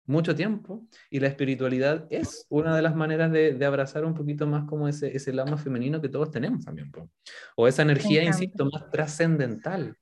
mucho 0.05 0.33
tiempo. 0.33 0.88
Y 1.09 1.19
la 1.19 1.27
espiritualidad 1.27 2.07
es 2.09 2.45
una 2.49 2.75
de 2.75 2.81
las 2.81 2.95
maneras 2.95 3.31
de, 3.31 3.53
de 3.53 3.65
abrazar 3.65 4.05
un 4.05 4.13
poquito 4.13 4.47
más 4.47 4.65
como 4.67 4.88
ese, 4.88 5.15
ese 5.15 5.33
lado 5.33 5.57
femenino 5.57 6.01
que 6.01 6.09
todos 6.09 6.31
tenemos 6.31 6.63
también. 6.63 6.91
po. 6.91 7.09
O 7.57 7.67
esa 7.67 7.81
energía, 7.81 8.23
insisto, 8.23 8.65
más 8.65 8.89
trascendental. 8.89 9.97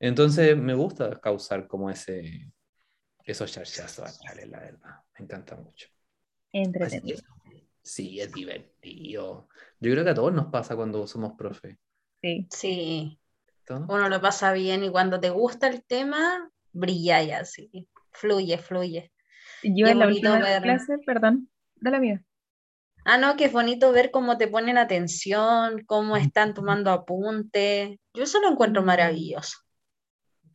Entonces 0.00 0.56
me 0.56 0.74
gusta 0.74 1.20
causar 1.20 1.66
como 1.66 1.90
ese, 1.90 2.50
esos 3.24 3.52
charchazos 3.52 4.18
la 4.46 4.60
verdad. 4.60 5.00
Me 5.18 5.24
encanta 5.24 5.56
mucho. 5.56 5.88
Entretenido. 6.50 7.20
Sí, 7.88 8.20
es 8.20 8.32
divertido. 8.32 9.48
Yo 9.80 9.92
creo 9.92 10.04
que 10.04 10.10
a 10.10 10.14
todos 10.14 10.32
nos 10.32 10.46
pasa 10.46 10.76
cuando 10.76 11.06
somos 11.06 11.32
profe. 11.36 11.78
Sí. 12.22 12.48
Sí, 12.50 13.18
¿no? 13.68 13.88
uno 13.88 14.08
lo 14.08 14.20
pasa 14.20 14.52
bien 14.52 14.84
y 14.84 14.90
cuando 14.90 15.20
te 15.20 15.30
gusta 15.30 15.68
el 15.68 15.84
tema, 15.84 16.50
brilláis 16.72 17.34
así. 17.34 17.88
Fluye, 18.12 18.58
fluye. 18.58 19.12
Yo 19.62 19.86
Qué 19.86 19.92
en 19.92 19.98
la 20.00 20.06
última 20.08 20.38
ver. 20.40 20.62
clase, 20.62 20.98
perdón, 21.06 21.50
de 21.76 21.90
la 21.90 22.00
vida. 22.00 22.24
Ah, 23.04 23.18
no, 23.18 23.36
que 23.36 23.46
es 23.46 23.52
bonito 23.52 23.92
ver 23.92 24.10
cómo 24.10 24.38
te 24.38 24.48
ponen 24.48 24.78
atención, 24.78 25.84
cómo 25.86 26.16
están 26.16 26.54
tomando 26.54 26.90
apuntes. 26.92 27.98
Yo 28.14 28.24
eso 28.24 28.40
lo 28.40 28.50
encuentro 28.50 28.82
Mm. 28.82 28.86
maravilloso. 28.86 29.58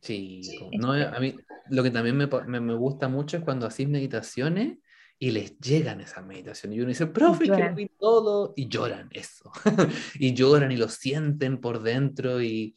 Sí, 0.02 0.68
no, 0.72 0.92
a 0.92 1.18
mí 1.20 1.34
lo 1.70 1.82
que 1.82 1.90
también 1.90 2.16
me, 2.16 2.26
me, 2.46 2.60
me 2.60 2.74
gusta 2.74 3.08
mucho 3.08 3.38
es 3.38 3.42
cuando 3.44 3.66
hacís 3.66 3.88
meditaciones 3.88 4.78
y 5.18 5.30
les 5.30 5.58
llegan 5.58 6.00
esas 6.00 6.24
meditaciones. 6.26 6.76
Y 6.76 6.80
uno 6.80 6.88
dice, 6.90 7.06
profe, 7.06 7.44
que 7.44 7.50
lo 7.50 7.74
vi 7.74 7.88
todo. 7.98 8.52
Y 8.56 8.68
lloran 8.68 9.08
eso. 9.12 9.50
y 10.18 10.34
lloran 10.34 10.72
y 10.72 10.76
lo 10.76 10.88
sienten 10.88 11.60
por 11.60 11.82
dentro. 11.82 12.42
Y, 12.42 12.76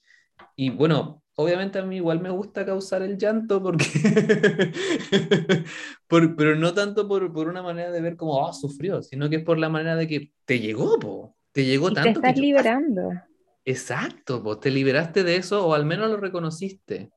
y 0.56 0.70
bueno, 0.70 1.24
obviamente 1.36 1.80
a 1.80 1.84
mí 1.84 1.98
igual 1.98 2.22
me 2.22 2.30
gusta 2.30 2.66
causar 2.66 3.02
el 3.02 3.18
llanto 3.18 3.62
porque... 3.62 3.86
por- 6.08 6.36
pero 6.36 6.56
no 6.56 6.74
tanto 6.74 7.08
por, 7.08 7.32
por 7.34 7.48
una 7.50 7.62
manera 7.62 7.92
de 7.92 8.02
ver 8.02 8.16
como, 8.18 8.48
ah, 8.48 8.54
sufrió, 8.54 9.02
sino 9.04 9.30
que 9.30 9.38
es 9.38 9.44
por 9.44 9.58
la 9.58 9.70
manera 9.70 9.96
de 9.96 10.08
que 10.08 10.32
te 10.46 10.60
llegó, 10.60 11.00
po. 11.00 11.36
Te 11.52 11.66
llegó 11.66 11.90
Y 11.90 12.00
te 12.00 12.02
tanto 12.02 12.22
que 12.22 12.30
estás 12.30 12.36
lloraste. 12.36 12.42
liberando. 12.42 13.24
Exacto, 13.66 14.42
pues 14.44 14.60
te 14.62 14.72
liberaste 14.72 15.24
de 15.24 15.36
eso 15.36 15.66
o 15.68 15.74
al 15.74 15.86
menos 15.86 16.10
lo 16.10 16.18
reconociste 16.18 17.12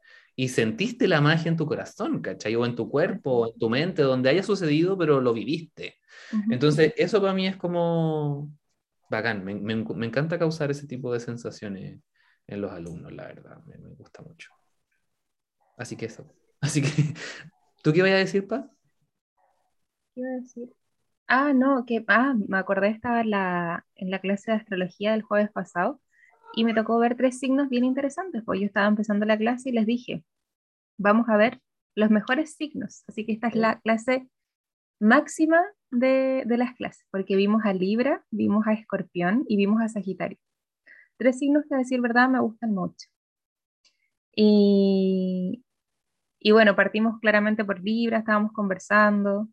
y 0.44 0.48
sentiste 0.48 1.08
la 1.08 1.20
magia 1.20 1.50
en 1.50 1.56
tu 1.56 1.66
corazón, 1.66 2.22
¿cachai? 2.22 2.54
O 2.56 2.64
en 2.66 2.76
tu 2.76 2.88
cuerpo, 2.90 3.48
en 3.48 3.58
tu 3.58 3.68
mente, 3.70 4.02
donde 4.02 4.30
haya 4.30 4.42
sucedido, 4.42 4.96
pero 4.98 5.20
lo 5.20 5.32
viviste. 5.34 5.96
Entonces, 6.48 6.92
eso 6.96 7.20
para 7.20 7.34
mí 7.34 7.46
es 7.46 7.56
como 7.56 8.50
bacán, 9.10 9.44
me, 9.44 9.54
me- 9.56 9.76
me 9.76 10.06
encanta 10.06 10.38
causar 10.38 10.70
ese 10.70 10.86
tipo 10.86 11.12
de 11.12 11.20
sensaciones 11.20 12.00
en 12.46 12.60
los 12.62 12.72
alumnos, 12.72 13.12
la 13.12 13.26
verdad, 13.26 13.62
me, 13.66 13.78
me 13.78 13.90
gusta 13.90 14.22
mucho. 14.22 14.50
Así 15.76 15.96
que 15.96 16.06
eso. 16.06 16.26
Así 16.60 16.82
que, 16.82 17.14
¿tú 17.82 17.92
qué 17.92 18.00
ibas 18.00 18.12
a 18.12 18.16
decir, 18.16 18.46
Pa? 18.48 18.70
¿Qué 20.14 20.20
iba 20.20 20.30
a 20.30 20.34
decir? 20.40 20.72
Ah, 21.28 21.52
no, 21.54 21.84
que 21.86 22.04
ah, 22.08 22.34
me 22.48 22.58
acordé, 22.58 22.88
estaba 22.90 23.20
en 23.22 23.30
la, 23.30 23.86
en 23.96 24.10
la 24.10 24.20
clase 24.20 24.52
de 24.52 24.58
astrología 24.58 25.12
del 25.12 25.22
jueves 25.22 25.50
pasado 25.52 26.00
y 26.54 26.64
me 26.64 26.74
tocó 26.74 26.98
ver 26.98 27.16
tres 27.16 27.38
signos 27.38 27.68
bien 27.68 27.84
interesantes, 27.84 28.42
pues 28.44 28.60
yo 28.60 28.66
estaba 28.66 28.86
empezando 28.86 29.26
la 29.26 29.38
clase 29.38 29.70
y 29.70 29.72
les 29.72 29.86
dije, 29.86 30.24
vamos 30.98 31.28
a 31.28 31.36
ver 31.36 31.60
los 31.94 32.10
mejores 32.10 32.54
signos. 32.54 33.04
Así 33.08 33.24
que 33.24 33.32
esta 33.32 33.48
es 33.48 33.54
la 33.54 33.80
clase 33.80 34.28
máxima 35.00 35.60
de, 35.90 36.44
de 36.46 36.56
las 36.56 36.74
clases, 36.74 37.06
porque 37.10 37.36
vimos 37.36 37.64
a 37.64 37.72
Libra, 37.72 38.24
vimos 38.30 38.66
a 38.66 38.72
Escorpión 38.72 39.44
y 39.48 39.56
vimos 39.56 39.80
a 39.80 39.88
Sagitario. 39.88 40.38
Tres 41.16 41.38
signos 41.38 41.64
que 41.68 41.74
a 41.74 41.78
decir 41.78 42.00
verdad 42.00 42.28
me 42.28 42.40
gustan 42.40 42.74
mucho. 42.74 43.08
Y, 44.34 45.64
y 46.38 46.52
bueno, 46.52 46.76
partimos 46.76 47.18
claramente 47.20 47.64
por 47.64 47.82
Libra, 47.82 48.18
estábamos 48.18 48.52
conversando. 48.52 49.48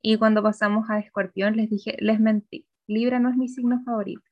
Y 0.00 0.16
cuando 0.16 0.42
pasamos 0.42 0.88
a 0.90 0.98
Escorpión, 0.98 1.56
les 1.56 1.70
dije, 1.70 1.96
les 2.00 2.20
mentí, 2.20 2.66
Libra 2.86 3.18
no 3.18 3.30
es 3.30 3.36
mi 3.36 3.48
signo 3.48 3.82
favorito. 3.84 4.31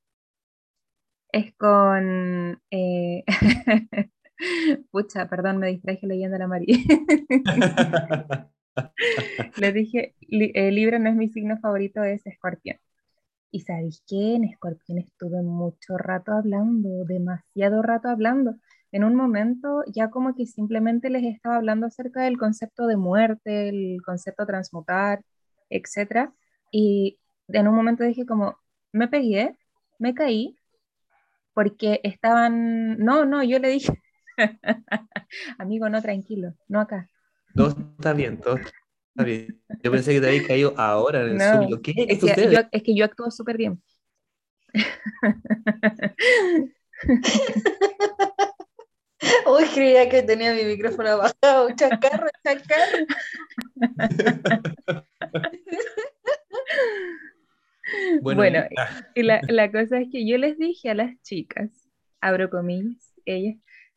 Es 1.33 1.55
con... 1.57 2.61
eh, 2.71 3.25
Pucha, 4.91 5.29
perdón, 5.29 5.59
me 5.59 5.69
distraje 5.69 6.07
leyendo 6.07 6.39
la 6.39 6.47
María. 6.49 6.77
Les 9.57 9.75
dije, 9.75 10.15
li- 10.29 10.53
eh, 10.55 10.71
Libra 10.73 10.99
no 10.99 11.09
es 11.11 11.17
mi 11.17 11.29
signo 11.29 11.59
favorito, 11.59 12.03
es 12.05 12.27
Escorpión. 12.27 12.77
Y 13.53 13.61
¿sabéis 13.63 14.03
qué? 14.09 14.35
En 14.37 14.45
Escorpión 14.45 14.99
estuve 14.99 15.43
mucho 15.43 15.97
rato 15.99 16.33
hablando, 16.33 17.05
demasiado 17.07 17.83
rato 17.83 18.09
hablando. 18.09 18.57
En 18.93 19.05
un 19.05 19.15
momento 19.17 19.83
ya 19.95 20.11
como 20.11 20.35
que 20.37 20.47
simplemente 20.47 21.11
les 21.11 21.25
estaba 21.25 21.57
hablando 21.57 21.87
acerca 21.87 22.23
del 22.23 22.39
concepto 22.39 22.87
de 22.87 22.97
muerte, 22.97 23.69
el 23.71 23.99
concepto 24.05 24.47
transmutar, 24.47 25.23
etcétera. 25.71 26.33
Y 26.73 27.19
en 27.49 27.69
un 27.69 27.75
momento 27.77 28.05
dije 28.05 28.27
como, 28.27 28.57
me 28.93 29.09
pegué, 29.09 29.57
me 29.99 30.15
caí, 30.15 30.57
porque 31.61 32.01
estaban, 32.05 32.97
no, 32.97 33.27
no, 33.27 33.45
yo 33.45 33.59
le 33.59 33.69
dije, 33.69 33.93
amigo, 35.59 35.91
no, 35.91 36.01
tranquilo, 36.01 36.55
no 36.69 36.81
acá. 36.81 37.11
Todo 37.55 37.77
está 37.99 38.15
bien, 38.15 38.41
todo 38.41 38.57
está 38.57 39.25
bien. 39.25 39.61
Yo 39.83 39.93
pensé 39.93 40.15
que 40.15 40.23
te 40.23 40.29
habías 40.29 40.47
caído 40.47 40.73
ahora 40.79 41.21
en 41.21 41.33
el 41.33 41.37
No, 41.37 41.45
Zoom. 41.45 41.83
¿Qué 41.83 41.93
Es 42.09 42.21
que 42.21 42.25
usted? 42.25 42.51
yo, 42.51 42.61
es 42.73 42.83
que 42.83 42.97
yo 42.97 43.05
actúo 43.05 43.31
súper 43.31 43.59
bien. 43.59 43.83
Uy, 49.47 49.65
creía 49.75 50.09
que 50.09 50.23
tenía 50.23 50.55
mi 50.55 50.65
micrófono 50.65 51.11
apagado. 51.11 51.77
Chacarro, 51.77 52.29
chacarro. 52.43 53.05
Bueno, 58.21 58.45
Bueno, 58.45 58.65
y- 58.71 58.83
la 59.49 59.71
cosa 59.73 60.01
es 60.01 60.09
que 60.11 60.27
yo 60.27 60.39
les 60.39 60.59
dije 60.59 60.91
a 60.91 60.95
las 60.95 61.21
chicas, 61.23 61.71
abro 62.21 62.51
comillas, 62.51 63.15
ellas, 63.25 63.57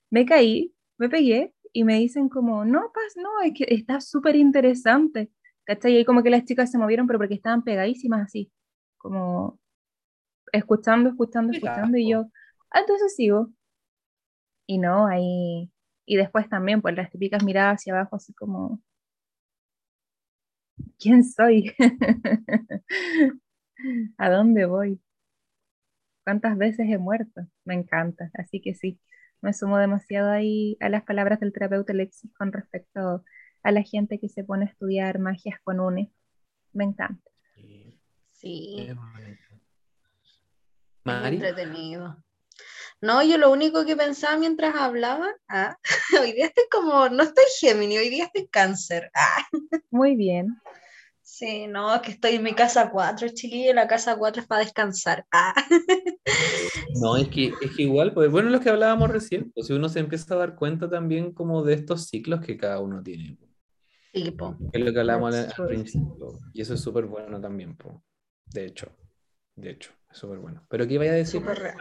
me 0.10 0.26
caí, 0.26 0.74
me 0.98 1.10
pegué 1.10 1.54
y 1.74 1.84
me 1.84 2.00
dicen 2.00 2.30
como, 2.30 2.66
no, 2.66 2.92
Paz, 2.94 3.14
no, 3.18 3.30
es 3.44 3.54
que 3.56 3.66
está 3.74 4.02
súper 4.02 4.36
interesante. 4.36 5.32
¿Cachai? 5.66 5.94
Y 5.94 5.98
ahí 5.98 6.06
como 6.06 6.24
que 6.24 6.30
las 6.30 6.44
chicas 6.46 6.72
se 6.72 6.78
movieron, 6.78 7.08
pero 7.08 7.20
porque 7.20 7.36
estaban 7.36 7.64
pegadísimas 7.64 8.22
así, 8.26 8.52
como 8.98 9.60
escuchando, 10.54 11.10
escuchando, 11.12 11.54
escuchando, 11.54 11.98
y 11.98 12.10
yo, 12.12 12.28
ah, 12.72 12.82
entonces 12.82 13.16
sigo. 13.16 13.50
Y 14.68 14.78
no, 14.78 15.08
ahí, 15.08 15.72
y 16.06 16.16
después 16.18 16.50
también, 16.50 16.82
pues 16.82 16.96
las 16.96 17.10
típicas 17.12 17.44
miradas 17.44 17.76
hacia 17.82 17.94
abajo, 17.94 18.16
así 18.18 18.34
como, 18.34 18.82
¿quién 21.00 21.24
soy? 21.24 21.74
¿A 24.24 24.30
dónde 24.30 24.66
voy? 24.66 25.02
¿Cuántas 26.24 26.58
veces 26.58 26.88
he 26.90 26.98
muerto? 26.98 27.42
Me 27.66 27.74
encanta, 27.74 28.32
así 28.36 28.62
que 28.62 28.74
sí, 28.74 28.98
me 29.42 29.52
sumo 29.52 29.78
demasiado 29.78 30.32
ahí 30.32 30.78
a 30.80 30.88
las 30.88 31.04
palabras 31.04 31.42
del 31.42 31.52
terapeuta 31.52 31.92
Alexis 31.92 32.32
con 32.38 32.54
respecto 32.54 33.26
a 33.64 33.72
la 33.74 33.84
gente 33.84 34.22
que 34.22 34.30
se 34.30 34.46
pone 34.46 34.64
a 34.64 34.70
estudiar 34.70 35.20
magias 35.20 35.60
con 35.66 35.82
UNE. 35.82 36.10
Me 36.72 36.86
encanta. 36.86 37.30
Sí, 38.32 38.90
Mari, 41.04 41.36
entretenido. 41.36 42.24
No, 43.02 43.24
yo 43.24 43.38
lo 43.38 43.52
único 43.52 43.86
que 43.86 43.98
pensaba 43.98 44.38
mientras 44.38 44.74
hablaba, 44.74 45.28
ah, 45.50 45.78
hoy 46.22 46.32
día 46.32 46.46
estoy 46.46 46.64
como, 46.72 47.10
no 47.10 47.24
estoy 47.24 47.44
Géminis, 47.60 48.00
hoy 48.00 48.10
día 48.10 48.24
estoy 48.24 48.48
cáncer. 48.48 49.12
Ah, 49.14 49.46
Muy 49.92 50.16
bien. 50.16 50.62
Sí, 51.34 51.66
no, 51.68 51.96
es 51.96 52.02
que 52.02 52.12
estoy 52.12 52.36
en 52.36 52.44
mi 52.44 52.54
casa 52.54 52.92
4, 52.92 53.28
chiquillo, 53.30 53.74
la 53.74 53.88
casa 53.88 54.18
4 54.18 54.44
es 54.44 54.48
para 54.48 54.64
descansar. 54.64 55.26
Ah, 55.32 55.54
no, 57.02 57.18
es 57.18 57.28
que, 57.30 57.52
es 57.60 57.76
que 57.76 57.84
igual, 57.84 58.14
pues 58.14 58.30
bueno, 58.30 58.52
lo 58.52 58.60
que 58.60 58.70
hablábamos 58.70 59.10
recién, 59.10 59.52
pues 59.52 59.66
si 59.66 59.74
uno 59.74 59.90
se 59.90 60.00
empieza 60.00 60.36
a 60.36 60.38
dar 60.38 60.56
cuenta 60.56 60.88
también 60.88 61.34
como 61.34 61.64
de 61.64 61.74
estos 61.74 62.06
ciclos 62.08 62.42
que 62.42 62.56
cada 62.56 62.80
uno 62.80 63.02
tiene, 63.02 63.38
sí, 64.14 64.30
po. 64.30 64.56
que 64.72 64.78
es 64.78 64.86
lo 64.86 64.94
que 64.94 65.00
hablábamos 65.00 65.34
al, 65.34 65.54
al 65.58 65.68
principio, 65.68 66.40
y 66.54 66.62
eso 66.62 66.76
es 66.76 66.82
súper 66.82 67.06
bueno 67.06 67.42
también, 67.42 67.76
pues, 67.78 67.96
de 68.46 68.66
hecho, 68.68 68.92
de 69.56 69.72
hecho, 69.72 69.92
súper 70.14 70.38
bueno. 70.40 70.64
Pero 70.70 70.88
¿qué 70.88 70.94
iba 70.96 71.04
a 71.06 71.08
decir? 71.12 71.42
Súper 71.42 71.60
real. 71.60 71.78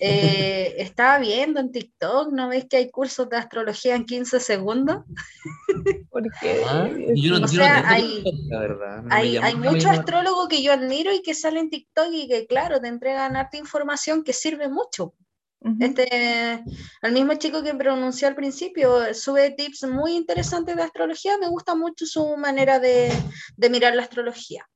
Eh, 0.00 0.74
estaba 0.78 1.18
viendo 1.18 1.60
en 1.60 1.70
TikTok, 1.72 2.32
¿no 2.32 2.48
ves 2.48 2.66
que 2.68 2.76
hay 2.78 2.90
cursos 2.90 3.28
de 3.28 3.36
astrología 3.36 3.94
en 3.94 4.04
15 4.06 4.40
segundos? 4.40 5.04
Porque 6.10 6.62
Ah, 6.66 6.88
yo 7.14 7.38
no, 7.38 7.46
O 7.46 7.48
yo 7.50 7.62
sea, 7.62 7.76
tengo 7.82 7.88
hay- 7.94 8.22
TikTok, 8.24 8.34
la 8.50 8.60
verdad. 8.60 8.96
no 8.98 9.02
me 9.08 9.14
Hay, 9.14 9.32
llama- 9.32 9.46
hay 9.46 9.54
no 9.54 9.60
me 9.60 9.70
mucho 9.70 9.86
llama- 9.86 9.98
astrólogo 9.98 10.48
que 10.48 10.62
yo 10.62 10.72
admiro 10.72 11.12
y 11.12 11.22
que 11.22 11.34
sale 11.34 11.60
en 11.60 11.70
TikTok 11.70 12.08
y 12.12 12.28
que, 12.28 12.46
claro, 12.46 12.80
te 12.80 12.88
entregan 12.88 13.36
harta 13.36 13.56
información 13.56 14.24
que 14.24 14.32
sirve 14.32 14.68
mucho. 14.68 15.14
Este, 15.78 16.08
el 17.02 17.12
mismo 17.12 17.34
chico 17.34 17.62
que 17.62 17.72
pronunció 17.72 18.26
al 18.26 18.34
principio 18.34 19.14
sube 19.14 19.52
tips 19.52 19.84
muy 19.84 20.16
interesantes 20.16 20.74
de 20.74 20.82
astrología. 20.82 21.38
Me 21.38 21.46
gusta 21.46 21.76
mucho 21.76 22.04
su 22.04 22.36
manera 22.36 22.80
de, 22.80 23.12
de 23.56 23.70
mirar 23.70 23.94
la 23.94 24.02
astrología. 24.02 24.68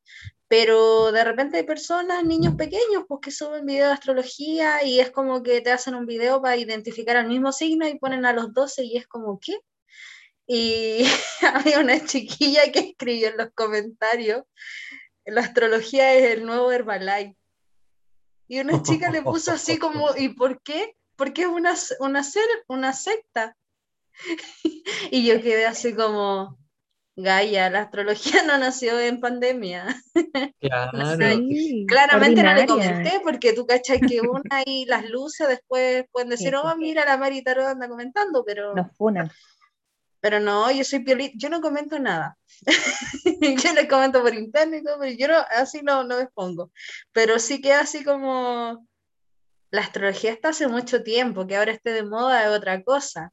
Pero 0.48 1.10
de 1.10 1.24
repente 1.24 1.56
hay 1.56 1.64
personas, 1.64 2.24
niños 2.24 2.54
pequeños, 2.54 3.04
pues 3.08 3.20
que 3.20 3.30
suben 3.32 3.66
videos 3.66 3.88
de 3.88 3.94
astrología 3.94 4.84
y 4.84 5.00
es 5.00 5.10
como 5.10 5.42
que 5.42 5.60
te 5.60 5.72
hacen 5.72 5.94
un 5.96 6.06
video 6.06 6.40
para 6.40 6.56
identificar 6.56 7.16
al 7.16 7.26
mismo 7.26 7.50
signo 7.50 7.88
y 7.88 7.98
ponen 7.98 8.24
a 8.24 8.32
los 8.32 8.52
12 8.52 8.84
y 8.84 8.96
es 8.96 9.06
como, 9.08 9.40
¿qué? 9.40 9.58
Y 10.46 11.04
había 11.54 11.80
una 11.80 12.04
chiquilla 12.04 12.70
que 12.70 12.78
escribió 12.80 13.28
en 13.28 13.36
los 13.38 13.48
comentarios, 13.54 14.44
la 15.24 15.40
astrología 15.40 16.14
es 16.14 16.36
el 16.36 16.46
nuevo 16.46 16.70
Herbalife. 16.70 17.36
Y 18.48 18.60
una 18.60 18.80
chica 18.82 19.10
le 19.10 19.22
puso 19.22 19.50
así 19.50 19.76
como, 19.78 20.10
¿y 20.16 20.28
por 20.28 20.62
qué? 20.62 20.94
Porque 21.16 21.42
es 21.42 21.48
una, 21.48 21.74
una, 21.98 22.22
ser- 22.22 22.64
una 22.68 22.92
secta. 22.92 23.56
Y 25.10 25.26
yo 25.26 25.42
quedé 25.42 25.66
así 25.66 25.94
como, 25.94 26.56
Gaia, 27.16 27.70
la 27.70 27.80
astrología 27.82 28.42
no 28.46 28.58
nació 28.58 28.98
en 29.00 29.20
pandemia. 29.20 29.86
Claro. 30.60 31.16
Sí, 31.48 31.84
Claramente 31.88 32.42
no 32.42 32.54
le 32.54 32.62
ordinaria. 32.62 32.92
comenté, 32.94 33.20
porque 33.22 33.52
tú 33.52 33.66
cachas 33.66 33.98
que 34.06 34.20
una 34.20 34.62
y 34.64 34.84
las 34.86 35.08
luces 35.08 35.46
después 35.48 36.04
pueden 36.10 36.28
decir, 36.30 36.48
Sí, 36.48 36.54
sí. 36.54 36.60
oh, 36.62 36.76
mira, 36.76 37.04
la 37.04 37.16
Mari 37.16 37.42
Tarot 37.42 37.66
anda 37.66 37.88
comentando, 37.88 38.44
pero... 38.44 38.74
Nos 38.74 38.94
funan. 38.96 39.30
Pero 40.20 40.40
no, 40.40 40.70
yo 40.72 40.82
soy 40.82 41.00
piolita, 41.04 41.34
yo 41.36 41.48
no 41.50 41.60
comento 41.60 41.98
nada. 41.98 42.36
yo 43.40 43.72
les 43.74 43.86
comento 43.88 44.22
por 44.22 44.34
internet 44.34 44.80
y 44.80 44.84
todo, 44.84 44.98
pero 44.98 45.12
yo 45.16 45.28
no, 45.28 45.36
así 45.56 45.82
no, 45.82 46.02
no 46.04 46.16
me 46.16 46.22
expongo. 46.22 46.72
Pero 47.12 47.38
sí 47.38 47.60
que 47.60 47.72
así 47.72 48.02
como 48.02 48.86
la 49.70 49.82
astrología 49.82 50.32
está 50.32 50.48
hace 50.48 50.66
mucho 50.66 51.02
tiempo, 51.02 51.46
que 51.46 51.56
ahora 51.56 51.72
esté 51.72 51.92
de 51.92 52.02
moda 52.02 52.42
es 52.44 52.48
otra 52.48 52.82
cosa. 52.82 53.30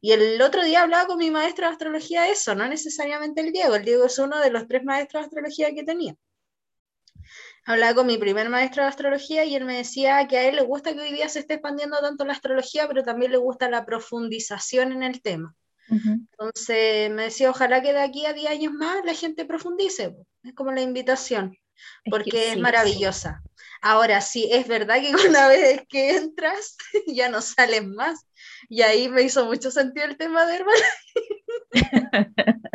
Y 0.00 0.12
el 0.12 0.40
otro 0.40 0.64
día 0.64 0.82
hablaba 0.82 1.06
con 1.06 1.18
mi 1.18 1.30
maestro 1.30 1.66
de 1.66 1.72
astrología 1.72 2.22
de 2.22 2.30
eso, 2.30 2.54
no 2.54 2.66
necesariamente 2.66 3.42
el 3.42 3.52
Diego, 3.52 3.74
el 3.74 3.84
Diego 3.84 4.06
es 4.06 4.18
uno 4.18 4.38
de 4.40 4.50
los 4.50 4.66
tres 4.66 4.82
maestros 4.82 5.22
de 5.22 5.26
astrología 5.26 5.74
que 5.74 5.82
tenía. 5.82 6.16
Hablaba 7.66 7.94
con 7.94 8.06
mi 8.06 8.16
primer 8.16 8.48
maestro 8.48 8.82
de 8.82 8.88
astrología 8.88 9.44
y 9.44 9.54
él 9.54 9.66
me 9.66 9.76
decía 9.76 10.26
que 10.26 10.38
a 10.38 10.48
él 10.48 10.56
le 10.56 10.62
gusta 10.62 10.94
que 10.94 11.00
hoy 11.00 11.12
día 11.12 11.28
se 11.28 11.40
esté 11.40 11.54
expandiendo 11.54 12.00
tanto 12.00 12.24
la 12.24 12.32
astrología, 12.32 12.88
pero 12.88 13.02
también 13.02 13.32
le 13.32 13.36
gusta 13.36 13.68
la 13.68 13.84
profundización 13.84 14.92
en 14.92 15.02
el 15.02 15.20
tema. 15.20 15.54
Entonces 15.90 17.10
me 17.10 17.24
decía, 17.24 17.50
ojalá 17.50 17.82
que 17.82 17.92
de 17.92 18.00
aquí 18.00 18.24
a 18.24 18.32
10 18.32 18.50
años 18.50 18.72
más 18.72 19.04
la 19.04 19.12
gente 19.12 19.44
profundice. 19.44 20.16
Es 20.42 20.54
como 20.54 20.72
la 20.72 20.80
invitación, 20.80 21.58
Es 22.04 22.10
porque 22.10 22.30
que 22.30 22.52
es 22.52 22.58
maravillosa. 22.58 23.42
Ahora 23.82 24.20
sí, 24.20 24.48
es 24.50 24.68
verdad 24.68 25.00
que 25.00 25.12
una 25.28 25.48
vez 25.48 25.82
que 25.88 26.16
entras 26.16 26.76
ya 27.06 27.28
no 27.28 27.40
sales 27.40 27.86
más. 27.86 28.26
Y 28.68 28.82
ahí 28.82 29.08
me 29.08 29.22
hizo 29.22 29.46
mucho 29.46 29.70
sentido 29.70 30.06
el 30.06 30.16
tema 30.16 30.46
de 30.46 30.56
Herbalife. 30.56 30.84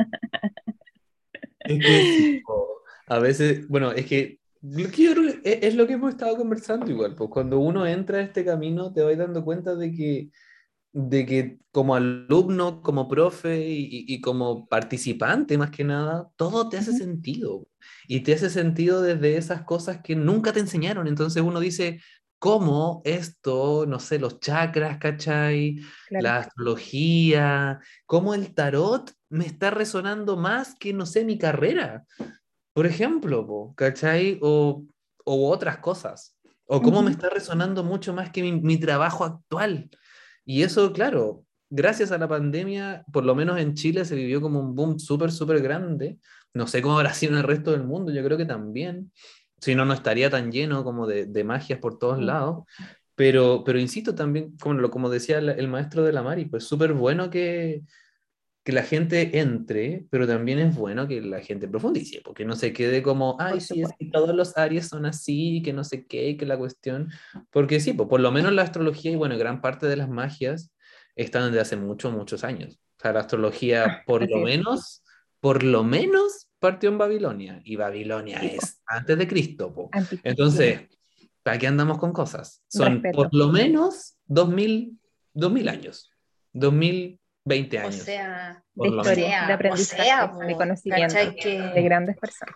Es 1.68 1.84
que 1.84 2.44
a 3.08 3.18
veces, 3.18 3.68
bueno, 3.68 3.91
es 3.91 4.06
que, 4.06 4.39
lo 4.62 4.88
que 4.91 5.04
yo 5.04 5.13
creo 5.13 5.24
que 5.24 5.50
es, 5.50 5.63
es 5.63 5.76
lo 5.76 5.88
que 5.88 5.94
hemos 5.94 6.12
estado 6.12 6.38
conversando 6.38 6.91
igual, 6.91 7.15
pues 7.15 7.28
cuando 7.32 7.58
uno 7.58 7.88
entra 7.88 8.20
a 8.20 8.22
este 8.22 8.46
camino 8.46 8.94
te 8.94 9.02
vas 9.02 9.18
dando 9.18 9.44
cuenta 9.44 9.76
de 9.76 9.91
que 9.91 10.30
de 10.94 11.26
que 11.26 11.58
como 11.72 11.96
alumno, 11.96 12.82
como 12.84 13.08
profe 13.08 13.68
y, 13.68 14.06
y 14.08 14.22
como 14.22 14.68
participante 14.68 15.58
más 15.58 15.72
que 15.72 15.84
nada, 15.84 16.30
todo 16.38 16.70
te 16.70 16.78
hace 16.78 16.94
sentido. 16.94 17.68
Y 18.08 18.21
te 18.21 18.34
hace 18.34 18.50
sentido 18.50 19.02
desde 19.02 19.38
esas 19.38 19.63
cosas 19.63 20.02
que 20.02 20.15
nunca 20.15 20.54
te 20.54 20.60
enseñaron. 20.60 21.08
Entonces 21.08 21.41
uno 21.43 21.60
dice, 21.60 22.02
¿cómo 22.39 23.02
esto, 23.06 23.86
no 23.88 24.00
sé, 24.00 24.19
los 24.19 24.39
chakras, 24.39 24.98
¿cachai? 24.98 25.78
Claro. 26.08 26.24
La 26.24 26.38
astrología, 26.38 27.80
cómo 28.06 28.34
el 28.34 28.54
tarot 28.54 29.12
me 29.30 29.45
está 29.45 29.71
resonando 29.71 30.38
más 30.38 30.76
que, 30.76 30.93
no 30.93 31.06
sé, 31.06 31.26
mi 31.26 31.38
carrera? 31.38 32.06
Por 32.74 32.86
ejemplo, 32.86 33.74
¿cachai? 33.76 34.39
O, 34.41 34.84
o 35.24 35.50
otras 35.50 35.78
cosas. 35.78 36.38
O 36.67 36.82
cómo 36.82 37.04
me 37.04 37.12
está 37.12 37.30
resonando 37.30 37.84
mucho 37.84 38.13
más 38.13 38.32
que 38.32 38.41
mi, 38.41 38.52
mi 38.52 38.80
trabajo 38.80 39.24
actual. 39.24 39.89
Y 40.45 40.63
eso, 40.63 40.91
claro, 40.93 41.45
gracias 41.75 42.11
a 42.11 42.17
la 42.17 42.27
pandemia, 42.27 43.03
por 43.11 43.25
lo 43.25 43.35
menos 43.35 43.59
en 43.59 43.73
Chile 43.73 44.05
se 44.05 44.15
vivió 44.15 44.41
como 44.41 44.59
un 44.59 44.75
boom 44.75 44.99
súper, 44.99 45.31
súper 45.31 45.61
grande. 45.61 46.17
No 46.53 46.67
sé 46.67 46.81
cómo 46.81 46.97
habrá 46.97 47.13
sido 47.13 47.33
en 47.33 47.39
el 47.39 47.43
resto 47.43 47.71
del 47.71 47.83
mundo, 47.83 48.11
yo 48.13 48.23
creo 48.23 48.38
que 48.38 48.45
también. 48.45 49.11
Si 49.59 49.73
no, 49.73 49.85
no 49.85 49.93
estaría 49.93 50.29
tan 50.29 50.51
lleno 50.51 50.83
como 50.83 51.07
de, 51.07 51.25
de 51.25 51.43
magias 51.43 51.79
por 51.79 51.97
todos 51.97 52.17
Sí. 52.19 52.25
lados. 52.25 52.63
Pero, 53.15 53.63
pero 53.65 53.79
insisto 53.79 54.13
también, 54.13 54.55
como, 54.57 54.89
como 54.89 55.09
decía 55.09 55.38
el, 55.39 55.49
el 55.49 55.67
maestro 55.69 56.03
de 56.03 56.11
la 56.11 56.21
Mari, 56.21 56.45
pues 56.45 56.65
súper 56.65 56.93
bueno 56.93 57.29
que, 57.29 57.81
que 58.63 58.71
la 58.73 58.83
gente 58.83 59.39
entre, 59.39 60.05
pero 60.09 60.27
también 60.27 60.59
es 60.59 60.75
bueno 60.75 61.07
que 61.07 61.21
la 61.21 61.39
gente 61.39 61.67
profundice, 61.67 62.21
porque 62.25 62.43
no 62.45 62.55
se 62.55 62.73
quede 62.73 63.01
como, 63.03 63.38
ay, 63.39 63.61
sí, 63.61 63.81
es 63.81 63.89
que 63.97 64.07
todos 64.11 64.35
los 64.35 64.57
Aries 64.57 64.88
son 64.89 65.05
así, 65.05 65.61
que 65.63 65.71
no 65.71 65.83
sé 65.83 66.05
qué, 66.05 66.35
que 66.35 66.45
la 66.45 66.57
cuestión, 66.57 67.09
porque 67.51 67.79
sí, 67.79 67.93
pues 67.93 68.09
por 68.09 68.19
lo 68.19 68.31
menos 68.31 68.51
la 68.53 68.63
astrología 68.63 69.11
y 69.11 69.15
bueno, 69.15 69.38
gran 69.38 69.61
parte 69.61 69.88
de 69.88 69.95
las 69.95 70.09
magias 70.09 70.73
están 71.15 71.47
desde 71.47 71.62
hace 71.62 71.75
muchos, 71.78 72.12
muchos 72.13 72.43
años. 72.43 72.80
O 72.97 73.01
sea, 73.01 73.13
la 73.13 73.21
astrología, 73.21 74.04
por 74.06 74.23
Así 74.23 74.32
lo 74.34 74.39
es. 74.39 74.43
menos, 74.43 75.04
por 75.39 75.63
lo 75.63 75.84
menos 75.84 76.47
partió 76.60 76.89
en 76.89 76.97
Babilonia, 76.97 77.62
y 77.63 77.75
Babilonia 77.75 78.39
Sí, 78.39 78.49
po. 78.49 78.56
es 78.63 78.82
antes 78.88 79.17
de 79.17 79.28
Cristo, 79.28 79.73
po. 79.73 79.89
Entonces, 80.23 80.82
¿para 81.43 81.58
qué 81.60 81.67
andamos 81.67 81.97
con 81.99 82.12
cosas? 82.13 82.62
Son 82.67 82.93
Respeto. 82.93 83.17
por 83.17 83.34
lo 83.34 83.49
menos 83.49 84.15
2000, 84.25 84.99
2000 85.34 85.69
años, 85.69 86.10
2020 86.54 87.78
O 87.78 87.82
años. 87.82 87.95
sea, 87.95 88.63
por 88.73 88.89
de 88.89 88.95
lo 88.95 89.01
historia, 89.01 89.28
menos. 89.30 89.47
de 89.47 89.54
O 89.54 89.56
aprendizaje, 89.56 90.04
sea, 90.04 90.28
de 90.47 90.56
conocimiento, 90.56 91.13
¿cachai 91.15 91.36
que- 91.36 91.60
de 91.62 91.82
grandes 91.84 92.17
personas. 92.17 92.56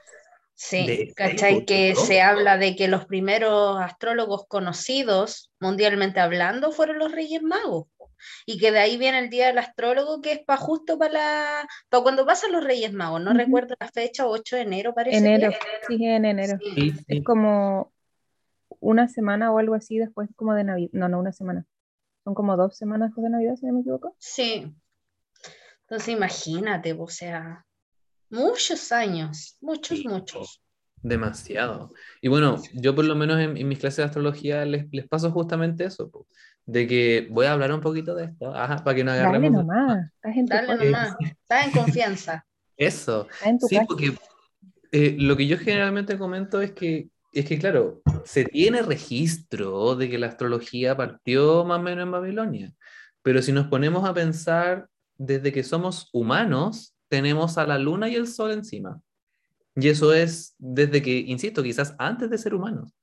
Sí, 0.55 0.85
De- 0.87 1.13
¿cachai? 1.15 1.63
Que 1.65 1.93
por 1.95 2.05
se 2.05 2.21
habla 2.21 2.57
de 2.57 2.75
que 2.75 2.87
los 2.89 3.05
primeros 3.05 3.79
astrólogos 3.79 4.45
conocidos 4.47 5.51
mundialmente 5.59 6.19
hablando 6.19 6.71
fueron 6.73 6.99
los 6.99 7.11
Reyes 7.13 7.41
Magos. 7.41 7.87
Y 8.45 8.57
que 8.59 8.71
de 8.71 8.79
ahí 8.79 8.97
viene 8.97 9.19
el 9.19 9.29
Día 9.29 9.47
del 9.47 9.57
Astrólogo, 9.57 10.21
que 10.21 10.33
es 10.33 10.39
para 10.39 10.59
justo 10.59 10.97
para 10.97 11.13
la, 11.13 11.69
para 11.89 12.03
cuando 12.03 12.25
pasan 12.25 12.51
los 12.51 12.63
Reyes 12.63 12.93
Magos. 12.93 13.21
No 13.21 13.31
Ujú. 13.31 13.39
recuerdo 13.39 13.75
la 13.79 13.87
fecha, 13.87 14.27
8 14.27 14.55
de 14.55 14.63
enero 14.63 14.93
parece. 14.93 15.17
Enero, 15.17 15.51
que 15.51 15.57
sí, 15.87 16.05
en 16.05 16.25
enero. 16.25 16.57
Sí. 16.63 16.91
Sí, 16.91 17.05
Es 17.07 17.23
como 17.23 17.93
una 18.79 19.07
semana 19.07 19.51
o 19.51 19.57
algo 19.57 19.75
así 19.75 19.97
después 19.97 20.29
como 20.35 20.53
de 20.53 20.63
Navidad. 20.63 20.89
No, 20.93 21.09
no 21.09 21.19
una 21.19 21.31
semana. 21.31 21.65
Son 22.23 22.33
como 22.33 22.55
dos 22.57 22.77
semanas 22.77 23.09
después 23.09 23.23
de 23.23 23.29
Navidad, 23.31 23.55
si 23.55 23.65
no 23.65 23.73
me 23.73 23.81
equivoco. 23.81 24.15
Sí. 24.19 24.73
Entonces 25.81 26.09
imagínate, 26.09 26.93
o 26.93 27.07
sea, 27.07 27.65
muchos 28.29 28.91
años, 28.91 29.57
muchos, 29.61 29.97
Sí, 29.97 30.07
muchos. 30.07 30.61
Demasiado. 31.01 31.93
Y 32.21 32.27
bueno, 32.27 32.61
yo 32.73 32.93
por 32.93 33.05
lo 33.05 33.15
menos 33.15 33.39
en, 33.39 33.57
en 33.57 33.67
mis 33.67 33.79
clases 33.79 33.97
de 33.97 34.03
astrología 34.03 34.65
les, 34.65 34.85
les 34.91 35.07
paso 35.07 35.31
justamente 35.31 35.85
eso, 35.85 36.11
de 36.71 36.87
que 36.87 37.27
voy 37.31 37.47
a 37.47 37.53
hablar 37.53 37.73
un 37.73 37.81
poquito 37.81 38.13
de 38.13 38.25
esto, 38.25 38.53
ajá, 38.55 38.83
para 38.83 38.95
que 38.95 39.03
Dale 39.03 39.19
agarremos 39.21 39.51
de- 39.51 39.57
nomás, 39.57 40.11
estás 40.15 40.37
en 40.37 40.45
Dale 40.45 40.85
nomás, 40.85 41.15
estás 41.19 41.65
en 41.65 41.71
confianza. 41.71 42.45
Eso. 42.77 43.27
estás 43.29 43.47
en 43.47 43.59
tu 43.59 43.67
Sí, 43.67 43.75
casa. 43.75 43.87
porque 43.87 44.13
eh, 44.91 45.15
lo 45.19 45.35
que 45.35 45.47
yo 45.47 45.57
generalmente 45.57 46.17
comento 46.17 46.61
es 46.61 46.71
que, 46.71 47.09
es 47.33 47.45
que, 47.45 47.57
claro, 47.59 48.01
se 48.23 48.45
tiene 48.45 48.81
registro 48.83 49.95
de 49.95 50.09
que 50.09 50.17
la 50.19 50.27
astrología 50.27 50.95
partió 50.95 51.63
más 51.65 51.79
o 51.79 51.83
menos 51.83 52.03
en 52.03 52.11
Babilonia, 52.11 52.73
pero 53.23 53.41
si 53.41 53.51
nos 53.51 53.67
ponemos 53.67 54.07
a 54.07 54.13
pensar, 54.13 54.87
desde 55.17 55.51
que 55.51 55.63
somos 55.63 56.09
humanos, 56.13 56.93
tenemos 57.09 57.57
a 57.57 57.65
la 57.67 57.77
luna 57.79 58.07
y 58.09 58.15
el 58.15 58.27
sol 58.27 58.51
encima. 58.51 59.01
Y 59.75 59.87
eso 59.89 60.13
es 60.13 60.55
desde 60.57 61.01
que, 61.01 61.17
insisto, 61.19 61.61
quizás 61.63 61.95
antes 61.99 62.29
de 62.29 62.37
ser 62.37 62.53
humanos. 62.53 62.93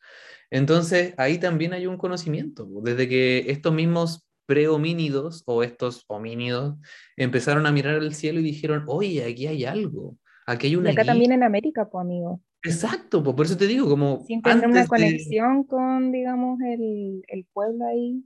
Entonces, 0.50 1.14
ahí 1.18 1.38
también 1.38 1.72
hay 1.72 1.86
un 1.86 1.96
conocimiento, 1.96 2.68
desde 2.82 3.08
que 3.08 3.50
estos 3.50 3.72
mismos 3.74 4.26
prehomínidos 4.46 5.42
o 5.46 5.62
estos 5.64 6.04
homínidos 6.06 6.76
empezaron 7.16 7.66
a 7.66 7.72
mirar 7.72 7.96
al 7.96 8.14
cielo 8.14 8.38
y 8.40 8.44
dijeron, 8.44 8.84
oye, 8.86 9.24
aquí 9.24 9.46
hay 9.46 9.64
algo, 9.64 10.16
aquí 10.46 10.68
hay 10.68 10.72
Y 10.74 10.76
una 10.76 10.90
acá 10.90 11.02
guía. 11.02 11.12
también 11.12 11.32
en 11.32 11.42
América, 11.42 11.88
pues 11.88 12.02
amigo. 12.02 12.40
Exacto, 12.62 13.22
po, 13.22 13.34
por 13.34 13.46
eso 13.46 13.56
te 13.56 13.66
digo, 13.66 13.88
como 13.88 14.24
Siempre 14.26 14.52
tener 14.52 14.68
una 14.68 14.82
de... 14.82 14.88
conexión 14.88 15.64
con, 15.64 16.12
digamos, 16.12 16.60
el, 16.60 17.24
el 17.28 17.44
pueblo 17.52 17.86
ahí 17.86 18.24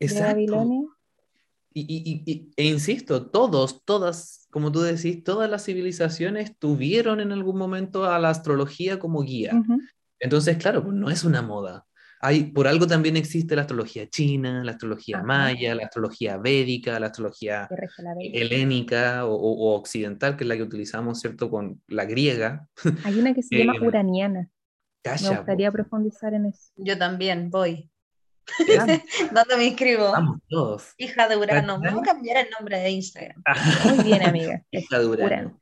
de 0.00 0.06
Exacto. 0.06 0.32
Babilonia. 0.32 0.82
Y, 1.72 1.82
y- 1.82 2.22
y- 2.32 2.50
e 2.56 2.64
insisto, 2.64 3.26
todos, 3.26 3.84
todas, 3.84 4.48
como 4.50 4.72
tú 4.72 4.80
decís, 4.80 5.22
todas 5.22 5.50
las 5.50 5.64
civilizaciones 5.64 6.56
tuvieron 6.58 7.20
en 7.20 7.32
algún 7.32 7.58
momento 7.58 8.04
a 8.06 8.18
la 8.18 8.30
astrología 8.30 8.98
como 8.98 9.22
guía. 9.22 9.54
Ujú. 9.54 9.80
Entonces, 10.20 10.56
claro, 10.56 10.82
pues 10.82 10.94
no 10.94 11.10
es 11.10 11.24
una 11.24 11.42
moda. 11.42 11.84
Hay, 12.20 12.44
por 12.44 12.66
algo 12.66 12.86
también 12.86 13.16
existe 13.16 13.54
la 13.54 13.62
astrología 13.62 14.08
china, 14.08 14.64
la 14.64 14.72
astrología 14.72 15.18
Ajá. 15.18 15.26
maya, 15.26 15.74
la 15.74 15.84
astrología 15.84 16.38
védica, 16.38 16.98
la 16.98 17.06
astrología 17.08 17.68
la 17.70 18.14
helénica 18.32 19.26
o, 19.26 19.34
o- 19.34 19.70
o 19.72 19.76
occidental, 19.76 20.36
que 20.36 20.44
es 20.44 20.48
la 20.48 20.56
que 20.56 20.62
utilizamos, 20.62 21.20
¿cierto? 21.20 21.50
Con 21.50 21.82
la 21.88 22.06
griega. 22.06 22.66
Hay 23.04 23.18
una 23.18 23.34
que 23.34 23.42
se 23.42 23.56
llama 23.58 23.74
Eh, 23.82 23.86
uraniana. 23.86 24.40
Me 24.40 24.48
Calla, 25.02 25.36
gustaría 25.36 25.70
po. 25.70 25.74
profundizar 25.74 26.32
en 26.34 26.46
eso. 26.46 26.70
Yo 26.76 26.96
también 26.96 27.50
voy. 27.50 27.90
¿Dónde 29.32 29.56
me 29.56 29.64
inscribo? 29.66 30.10
Vamos 30.12 30.38
todos. 30.48 30.94
Hija 30.96 31.28
de 31.28 31.36
Urano. 31.36 31.78
Vamos 31.80 32.00
a 32.02 32.04
cambiar 32.04 32.38
el 32.44 32.50
nombre 32.50 32.78
de 32.78 32.90
Instagram. 32.90 33.42
Muy 33.94 34.04
bien, 34.04 34.22
amiga. 34.22 34.62
Hija 34.70 34.98
de 34.98 35.06
Urano. 35.06 35.26
Urano. 35.26 35.60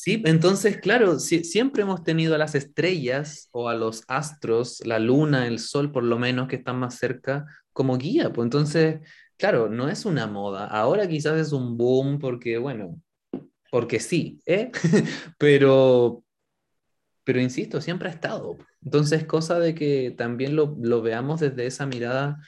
Sí, 0.00 0.22
entonces, 0.26 0.76
claro, 0.78 1.18
si- 1.18 1.42
siempre 1.42 1.82
hemos 1.82 2.04
tenido 2.04 2.36
a 2.36 2.38
las 2.38 2.54
estrellas 2.54 3.48
o 3.50 3.68
a 3.68 3.74
los 3.74 4.04
astros, 4.06 4.80
la 4.86 5.00
luna, 5.00 5.48
el 5.48 5.58
sol, 5.58 5.90
por 5.90 6.04
lo 6.04 6.20
menos, 6.20 6.46
que 6.46 6.54
están 6.54 6.78
más 6.78 6.94
cerca, 6.94 7.46
como 7.72 7.98
guía. 7.98 8.32
Pues 8.32 8.46
entonces, 8.46 9.00
claro, 9.36 9.68
no 9.68 9.88
es 9.88 10.04
una 10.04 10.28
moda. 10.28 10.66
Ahora 10.68 11.08
quizás 11.08 11.36
es 11.40 11.52
un 11.52 11.76
boom 11.76 12.20
porque, 12.20 12.58
bueno, 12.58 13.00
porque 13.72 13.98
sí, 14.00 14.40
¿eh? 14.46 14.70
Pero, 15.38 16.24
pero 17.24 17.40
insisto, 17.40 17.80
siempre 17.80 18.08
ha 18.08 18.12
estado. 18.12 18.56
Entonces, 18.82 19.24
cosa 19.24 19.58
de 19.58 19.74
que 19.74 20.14
también 20.16 20.56
lo, 20.56 20.76
veamos 21.02 21.40
desde 21.40 21.66
esa 21.66 21.86
mirada 21.86 22.38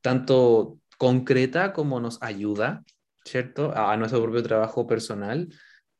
tanto 0.00 0.78
concreta 0.98 1.72
como 1.72 2.00
nos 2.00 2.22
ayuda, 2.22 2.84
¿cierto? 3.24 3.72
A 3.76 3.96
nuestro 3.96 4.22
propio 4.22 4.42
trabajo 4.42 4.86
personal, 4.86 5.48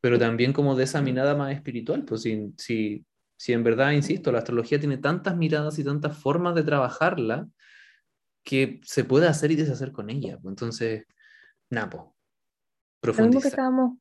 pero 0.01 0.19
también 0.19 0.53
como 0.53 0.75
de 0.77 0.85
esa 0.85 1.01
mirada 1.03 1.35
más 1.35 1.53
espiritual. 1.55 2.05
Pues 2.05 2.23
si, 2.23 2.53
si, 2.59 3.05
si 3.37 3.53
en 3.53 3.65
verdad, 3.65 3.93
insisto, 3.93 4.33
la 4.33 4.39
astrología 4.39 4.79
tiene 4.81 4.99
tantas 4.99 5.37
miradas 5.37 5.79
y 5.79 5.85
tantas 5.85 6.17
formas 6.19 6.55
de 6.55 6.63
trabajarla 6.65 7.49
que 8.45 8.81
se 8.85 9.05
puede 9.05 9.27
hacer 9.29 9.51
y 9.51 9.57
deshacer 9.57 9.93
con 9.93 10.11
ella. 10.11 10.39
Pues 10.41 10.53
entonces, 10.53 11.05
Napo, 11.71 12.15
Lo 13.03 13.13
mismo 13.13 13.41
que 13.43 13.51
profundizar. 13.51 13.51
estábamos, 13.51 13.99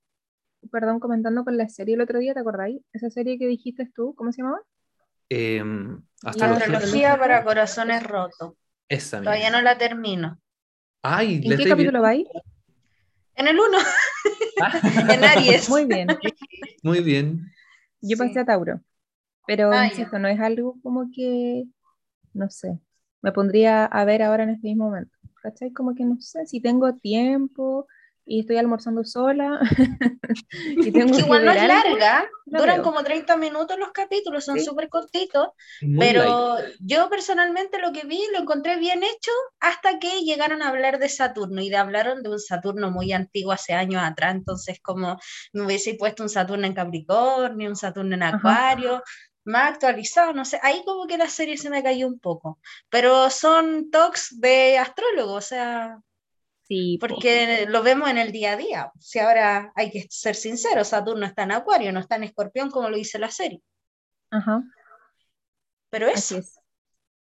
perdón, 0.72 1.00
comentando 1.00 1.44
con 1.44 1.58
la 1.58 1.68
serie 1.70 1.96
el 1.96 2.02
otro 2.02 2.20
día, 2.20 2.34
¿te 2.34 2.40
acordáis? 2.42 2.82
Esa 2.94 3.10
serie 3.10 3.38
que 3.40 3.48
dijiste 3.48 3.90
tú, 3.96 4.14
¿cómo 4.16 4.32
se 4.32 4.42
llamaba? 4.42 4.62
Em, 5.30 6.02
La 6.24 6.30
astrología. 6.30 7.18
Para 7.18 7.44
corazones 7.44 8.04
rotos. 8.04 8.54
Esa 8.88 9.20
Todavía 9.20 9.46
misma. 9.46 9.58
no 9.58 9.64
la 9.64 9.78
termino. 9.78 10.40
Ay, 11.02 11.36
¿En 11.44 11.50
¿la 11.50 11.58
qué 11.58 11.64
capítulo 11.70 12.02
viendo? 12.02 12.02
vais? 12.02 12.28
En 13.36 13.48
el 13.48 13.60
1, 13.60 13.78
Ah, 14.60 14.72
en 15.14 15.24
Aries. 15.24 15.70
Muy 15.70 15.86
bien. 15.86 16.08
Muy 16.84 17.02
bien. 17.02 17.52
Yo 18.02 18.18
Sí. 18.18 18.24
pasé 18.26 18.40
a 18.40 18.46
Tauro. 18.46 18.82
Pero 19.46 19.72
Ah, 19.74 19.86
insisto, 19.88 20.20
no 20.20 20.28
es 20.28 20.40
algo 20.40 20.78
como 20.84 21.10
que, 21.14 21.66
no 22.34 22.50
sé, 22.50 22.80
me 23.22 23.32
pondría 23.34 23.86
a 23.86 24.06
ver 24.06 24.24
ahora 24.24 24.44
en 24.44 24.52
este 24.52 24.70
mismo 24.70 24.86
momento. 24.86 25.18
¿Cachai? 25.44 25.74
Como 25.74 25.96
que 25.96 26.06
no 26.06 26.20
sé, 26.22 26.46
si 26.48 26.62
tengo 26.62 26.96
tiempo 26.96 27.88
y 28.26 28.42
estoy 28.42 28.58
almorzando 28.58 29.04
sola 29.04 29.60
y 30.84 30.92
tengo 30.94 31.18
Que 31.18 31.22
igual 31.22 31.46
no 31.46 31.52
es 31.52 31.62
larga, 31.62 32.28
la 32.46 32.62
duran 32.62 32.76
veo. 32.76 32.84
como 32.84 33.04
30 33.04 33.38
minutos 33.38 33.78
los 33.80 33.92
capítulos, 33.92 34.46
son 34.46 34.60
Sí. 34.60 34.66
súper 34.66 34.90
cortitos, 34.90 35.50
Muy 35.82 36.10
light. 36.12 36.44
pero 36.44 36.58
yo 36.80 37.10
personalmente 37.10 37.80
lo 37.80 37.92
que 37.92 38.06
vi 38.06 38.22
lo 38.34 38.40
encontré 38.40 38.78
bien 38.78 39.04
hecho 39.04 39.32
hasta 39.60 40.00
que 40.00 40.22
llegaron 40.22 40.62
a 40.62 40.70
hablar 40.70 41.00
de 41.00 41.10
Saturno 41.10 41.62
y 41.62 41.70
de 41.70 41.78
hablaron 41.78 42.24
de 42.24 42.30
un 42.30 42.40
Saturno 42.40 42.92
muy 42.92 43.12
antiguo 43.14 43.52
hace 43.54 43.74
años 43.74 44.04
atrás, 44.04 44.36
entonces 44.36 44.80
como 44.82 45.18
me 45.54 45.66
hubiese 45.66 45.96
puesto 45.96 46.24
un 46.24 46.30
Saturno 46.30 46.68
en 46.68 46.74
Capricornio, 46.74 47.70
un 47.70 47.76
Saturno 47.76 48.16
en 48.16 48.24
Ajá. 48.30 48.38
Acuario, 48.38 49.04
más 49.46 49.72
actualizado, 49.74 50.34
no 50.34 50.46
sé, 50.46 50.60
ahí 50.64 50.82
como 50.86 51.08
que 51.08 51.18
la 51.18 51.30
serie 51.30 51.58
se 51.58 51.70
me 51.70 51.84
cayó 51.84 52.08
un 52.08 52.20
poco, 52.20 52.60
pero 52.90 53.30
son 53.30 53.90
talks 53.92 54.40
de 54.40 54.78
astrólogos, 54.78 55.46
o 55.46 55.48
sea, 55.48 56.00
Sí, 56.68 57.00
po. 57.08 57.16
Porque 57.16 57.66
lo 57.70 57.84
vemos 57.84 58.10
en 58.10 58.18
el 58.18 58.32
día 58.32 58.54
a 58.54 58.58
día. 58.58 58.92
Si 59.00 59.20
ahora 59.20 59.72
hay 59.76 59.92
que 59.92 60.08
ser 60.10 60.36
sinceros, 60.36 60.90
Saturno 60.90 61.26
está 61.26 61.44
en 61.44 61.52
Acuario, 61.54 61.92
no 61.92 62.00
está 62.00 62.16
en 62.18 62.24
Escorpión 62.24 62.72
como 62.72 62.90
lo 62.90 62.98
dice 62.98 63.20
la 63.20 63.32
serie. 63.32 63.62
Ajá, 64.32 64.64
Pero 65.90 66.08
así 66.12 66.36
eso, 66.36 66.38
es. 66.38 66.60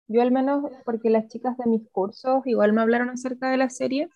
Yo 0.08 0.22
al 0.22 0.32
menos, 0.32 0.64
porque 0.84 1.10
las 1.10 1.28
chicas 1.28 1.56
de 1.58 1.66
mis 1.66 1.88
cursos 1.90 2.42
igual 2.46 2.72
me 2.72 2.82
hablaron 2.82 3.10
acerca 3.10 3.50
de 3.50 3.58
la 3.58 3.70
serie, 3.70 4.10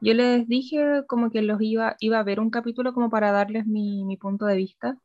yo 0.00 0.14
les 0.14 0.48
dije 0.48 1.04
como 1.08 1.30
que 1.30 1.42
los 1.42 1.60
iba, 1.62 1.96
iba 2.00 2.18
a 2.18 2.22
ver 2.24 2.40
un 2.40 2.50
capítulo 2.50 2.94
como 2.94 3.10
para 3.10 3.32
darles 3.32 3.66
mi, 3.66 4.04
mi 4.04 4.16
punto 4.16 4.46
de 4.46 4.56
vista 4.56 4.98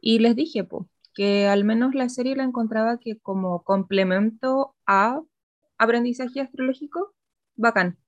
y 0.00 0.18
les 0.20 0.36
dije 0.36 0.64
po, 0.64 0.88
que 1.14 1.48
al 1.48 1.64
menos 1.64 1.94
la 1.94 2.08
serie 2.08 2.36
la 2.36 2.44
encontraba 2.44 2.98
que 2.98 3.18
como 3.20 3.62
complemento 3.64 4.76
a 4.86 5.20
aprendizaje 5.78 6.40
astrológico, 6.40 7.14
bacán, 7.56 7.98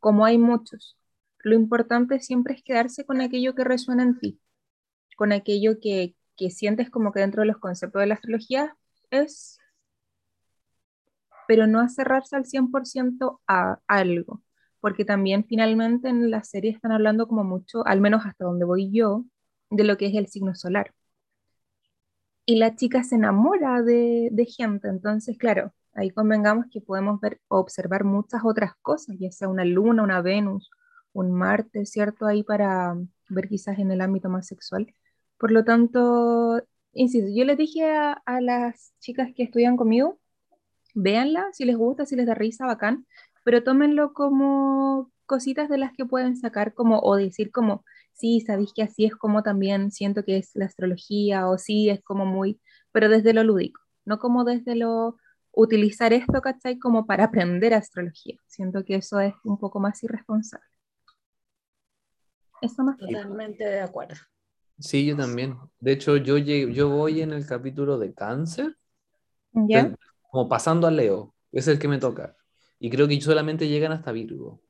como 0.00 0.24
hay 0.24 0.38
muchos. 0.38 0.96
Lo 1.40 1.54
importante 1.54 2.20
siempre 2.20 2.54
es 2.54 2.62
quedarse 2.62 3.04
con 3.06 3.20
aquello 3.20 3.54
que 3.54 3.64
resuena 3.64 4.02
en 4.02 4.18
ti, 4.18 4.40
con 5.16 5.32
aquello 5.32 5.80
que, 5.80 6.16
que 6.36 6.50
sientes 6.50 6.90
como 6.90 7.12
que 7.12 7.20
dentro 7.20 7.42
de 7.42 7.48
los 7.48 7.58
conceptos 7.58 8.00
de 8.00 8.06
la 8.08 8.14
astrología 8.14 8.76
es, 9.10 9.58
pero 11.46 11.66
no 11.66 11.80
a 11.80 11.88
cerrarse 11.88 12.36
al 12.36 12.44
100% 12.44 13.40
a 13.48 13.80
algo, 13.86 14.42
porque 14.80 15.04
también 15.04 15.44
finalmente 15.44 16.08
en 16.08 16.30
la 16.30 16.44
serie 16.44 16.70
están 16.72 16.92
hablando 16.92 17.26
como 17.26 17.44
mucho, 17.44 17.86
al 17.86 18.00
menos 18.00 18.26
hasta 18.26 18.44
donde 18.44 18.64
voy 18.66 18.90
yo, 18.92 19.24
de 19.70 19.84
lo 19.84 19.96
que 19.96 20.06
es 20.06 20.14
el 20.14 20.28
signo 20.28 20.54
solar. 20.54 20.94
Y 22.46 22.56
la 22.56 22.74
chica 22.74 23.04
se 23.04 23.14
enamora 23.16 23.82
de, 23.82 24.30
de 24.32 24.44
gente, 24.46 24.88
entonces 24.88 25.36
claro, 25.38 25.72
ahí 25.98 26.10
convengamos 26.10 26.66
que 26.70 26.80
podemos 26.80 27.20
ver 27.20 27.40
observar 27.48 28.04
muchas 28.04 28.42
otras 28.44 28.72
cosas, 28.82 29.16
ya 29.18 29.32
sea 29.32 29.48
una 29.48 29.64
luna, 29.64 30.02
una 30.04 30.22
Venus, 30.22 30.70
un 31.12 31.32
Marte, 31.32 31.86
¿cierto? 31.86 32.26
Ahí 32.26 32.44
para 32.44 32.96
ver 33.28 33.48
quizás 33.48 33.78
en 33.78 33.90
el 33.90 34.00
ámbito 34.00 34.28
más 34.28 34.46
sexual. 34.46 34.86
Por 35.38 35.50
lo 35.50 35.64
tanto, 35.64 36.62
insisto, 36.92 37.30
yo 37.34 37.44
les 37.44 37.58
dije 37.58 37.90
a, 37.90 38.12
a 38.12 38.40
las 38.40 38.94
chicas 39.00 39.30
que 39.36 39.42
estudian 39.44 39.76
conmigo, 39.76 40.18
véanla, 40.94 41.48
si 41.52 41.64
les 41.64 41.76
gusta, 41.76 42.06
si 42.06 42.16
les 42.16 42.26
da 42.26 42.34
risa, 42.34 42.66
bacán, 42.66 43.06
pero 43.44 43.62
tómenlo 43.64 44.12
como 44.14 45.10
cositas 45.26 45.68
de 45.68 45.78
las 45.78 45.92
que 45.92 46.06
pueden 46.06 46.36
sacar 46.36 46.74
como 46.74 47.00
o 47.00 47.16
decir 47.16 47.50
como, 47.50 47.84
sí, 48.12 48.40
sabéis 48.40 48.72
que 48.72 48.82
así 48.82 49.04
es 49.04 49.16
como 49.16 49.42
también 49.42 49.90
siento 49.90 50.24
que 50.24 50.38
es 50.38 50.52
la 50.54 50.66
astrología 50.66 51.48
o 51.48 51.58
sí, 51.58 51.90
es 51.90 52.02
como 52.02 52.24
muy, 52.24 52.60
pero 52.92 53.08
desde 53.08 53.32
lo 53.32 53.44
lúdico, 53.44 53.80
no 54.04 54.18
como 54.18 54.44
desde 54.44 54.76
lo 54.76 55.16
utilizar 55.60 56.12
esto, 56.12 56.40
¿cachai? 56.40 56.78
Como 56.78 57.04
para 57.04 57.24
aprender 57.24 57.74
astrología. 57.74 58.38
Siento 58.46 58.84
que 58.84 58.94
eso 58.94 59.18
es 59.18 59.34
un 59.42 59.58
poco 59.58 59.80
más 59.80 60.02
irresponsable. 60.04 60.64
Eso 62.60 62.84
más 62.84 62.96
totalmente 62.96 63.64
de 63.64 63.80
acuerdo. 63.80 64.14
Sí, 64.78 65.04
yo 65.04 65.16
también. 65.16 65.56
De 65.80 65.92
hecho, 65.92 66.16
yo, 66.16 66.38
yo 66.38 66.88
voy 66.88 67.22
en 67.22 67.32
el 67.32 67.44
capítulo 67.44 67.98
de 67.98 68.14
cáncer, 68.14 68.76
¿Ya? 69.52 69.92
como 70.30 70.48
pasando 70.48 70.86
a 70.86 70.92
Leo, 70.92 71.34
es 71.50 71.66
el 71.66 71.80
que 71.80 71.88
me 71.88 71.98
toca. 71.98 72.36
Y 72.78 72.88
creo 72.90 73.08
que 73.08 73.20
solamente 73.20 73.66
llegan 73.66 73.90
hasta 73.90 74.12
Virgo. 74.12 74.60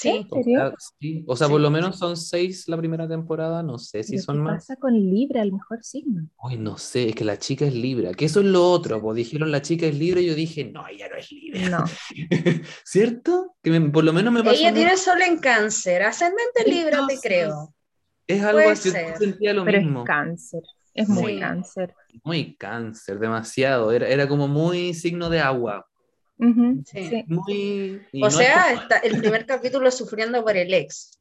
Sí, 0.00 0.08
¿En 0.10 0.26
O 0.30 0.42
sea, 0.44 0.72
sí, 1.00 1.24
o 1.26 1.34
sea, 1.36 1.46
Sí. 1.48 1.52
por 1.52 1.60
lo 1.60 1.70
menos 1.70 1.98
son 1.98 2.16
seis 2.16 2.68
la 2.68 2.76
primera 2.76 3.08
temporada, 3.08 3.62
no 3.64 3.78
sé 3.78 4.04
si 4.04 4.12
¿Pero 4.12 4.22
son 4.22 4.36
qué 4.36 4.42
más. 4.42 4.54
pasa 4.66 4.76
con 4.76 4.94
Libra, 4.94 5.42
el 5.42 5.52
mejor 5.52 5.82
signo? 5.82 6.28
Uy, 6.42 6.56
no 6.56 6.78
sé, 6.78 7.08
es 7.08 7.14
que 7.16 7.24
la 7.24 7.36
chica 7.38 7.64
es 7.66 7.74
Libra, 7.74 8.12
que 8.14 8.26
eso 8.26 8.38
es 8.40 8.46
lo 8.46 8.70
otro, 8.70 9.00
pues 9.02 9.16
dijeron 9.16 9.50
la 9.50 9.60
chica 9.60 9.86
es 9.86 9.98
Libra 9.98 10.20
y 10.20 10.26
yo 10.26 10.34
dije, 10.36 10.64
no, 10.66 10.86
ella 10.86 11.08
no 11.08 11.16
es 11.16 11.32
Libra. 11.32 11.68
No. 11.70 11.84
¿Cierto? 12.84 13.56
Que 13.62 13.70
me- 13.70 13.90
por 13.90 14.04
lo 14.04 14.12
menos 14.12 14.32
me 14.32 14.44
pasó 14.44 14.60
ella 14.60 14.72
tiene 14.72 14.96
sol 14.96 15.20
en 15.20 15.38
cáncer, 15.38 16.02
ascendente 16.04 16.64
Libra, 16.66 17.06
te 17.08 17.18
creo. 17.20 17.74
Es 18.26 18.42
algo 18.42 18.58
puede 18.58 18.70
así, 18.70 18.90
yo 18.90 18.94
ser. 18.94 19.16
sentía 19.18 19.52
lo 19.54 19.64
Pero 19.64 19.80
mismo. 19.80 20.00
es 20.02 20.06
cáncer, 20.06 20.62
es 20.94 21.08
muy 21.08 21.34
Sí. 21.34 21.40
cáncer. 21.40 21.94
Muy 22.24 22.56
cáncer, 22.56 23.18
demasiado. 23.18 23.90
Era, 23.90 24.06
era 24.08 24.28
como 24.28 24.46
muy 24.48 24.94
signo 24.94 25.28
de 25.30 25.40
agua. 25.40 25.87
Ujú, 26.38 26.82
Sí. 26.86 27.08
sí. 27.08 27.24
Muy. 27.26 28.00
O 28.14 28.18
no 28.26 28.30
sea, 28.30 28.72
está 28.72 28.98
el 28.98 29.18
primer 29.18 29.44
capítulo 29.46 29.90
sufriendo 29.90 30.42
por 30.44 30.56
el 30.56 30.72
ex. 30.72 31.18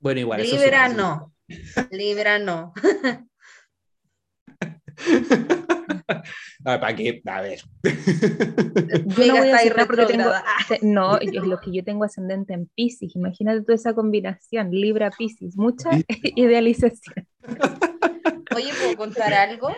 Bueno, 0.00 0.20
igual. 0.20 0.42
Libra 0.42 0.88
no. 0.88 1.32
Libra 1.90 2.38
no. 2.38 2.72
Ah, 6.64 6.78
¿Para 6.78 6.94
qué? 6.94 7.22
A 7.24 7.40
ver. 7.40 7.60
Yo 7.82 9.26
no 9.26 9.36
voy 9.36 9.38
a 9.38 9.44
está 9.44 9.56
ahí 9.58 9.68
decir 9.68 9.86
porque 9.86 10.06
tengo, 10.06 10.30
no, 10.82 11.18
yo- 11.20 11.40
es 11.40 11.46
lo 11.46 11.58
que 11.60 11.72
yo 11.72 11.82
tengo 11.84 12.04
ascendente 12.04 12.52
en 12.52 12.66
Pisces. 12.74 13.16
Imagínate 13.16 13.62
toda 13.62 13.74
esa 13.76 13.94
combinación, 13.94 14.70
Libra 14.70 15.10
Pisces, 15.10 15.56
mucha 15.56 15.88
idealización. 16.36 17.26
Oye, 18.54 18.70
¿puedo 18.78 18.96
contar 18.96 19.32
algo? 19.32 19.68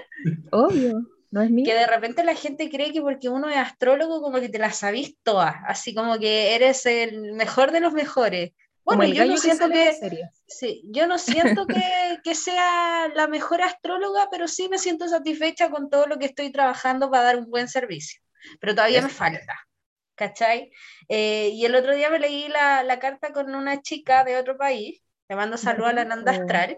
Obvio, 0.51 1.07
no 1.33 1.41
es 1.41 1.51
mío. 1.51 1.65
Que 1.65 1.75
de 1.75 1.87
repente 1.87 2.23
la 2.25 2.35
gente 2.35 2.71
cree 2.71 2.93
que 2.93 3.01
porque 3.01 3.31
uno 3.31 3.49
es 3.49 3.57
astrólogo 3.57 4.21
como 4.21 4.39
que 4.39 4.51
te 4.51 4.59
la 4.59 4.71
sabís 4.71 5.17
todas, 5.23 5.55
así 5.67 5.95
como 5.95 6.19
que 6.19 6.55
eres 6.55 6.85
el 6.85 7.33
mejor 7.33 7.73
de 7.73 7.81
los 7.81 7.95
mejores. 7.95 8.53
Bueno, 8.85 9.05
yo 9.05 9.25
no 9.25 9.35
que 9.37 9.71
que, 9.73 10.29
sí, 10.47 10.83
yo 10.91 11.07
no 11.07 11.17
siento 11.19 11.67
que, 11.67 11.83
que 12.25 12.35
sea 12.35 13.09
la 13.15 13.29
mejor 13.29 13.63
astróloga, 13.63 14.29
pero 14.31 14.47
sí 14.47 14.69
me 14.69 14.77
siento 14.77 15.09
satisfecha 15.09 15.71
con 15.71 15.89
todo 15.89 16.07
lo 16.07 16.19
que 16.19 16.27
estoy 16.27 16.53
trabajando 16.53 17.11
para 17.11 17.25
dar 17.25 17.37
un 17.39 17.49
buen 17.49 17.69
servicio. 17.69 18.21
Pero 18.61 18.75
todavía 18.75 19.01
me 19.01 19.09
Eso. 19.09 19.17
falta, 19.17 19.55
¿cachai? 20.17 20.71
Eh, 21.09 21.51
y 21.55 21.65
el 21.65 21.75
otro 21.75 21.95
día 21.95 22.11
me 22.11 22.19
leí 22.19 22.49
la, 22.49 22.83
la 22.83 22.99
carta 22.99 23.33
con 23.33 23.55
una 23.55 23.81
chica 23.81 24.23
de 24.25 24.37
otro 24.37 24.59
país, 24.59 25.01
le 25.31 25.37
mando 25.37 25.57
saludos 25.57 25.91
a 25.91 25.95
la 25.95 26.05
Nanda. 26.05 26.33
Astral, 26.33 26.77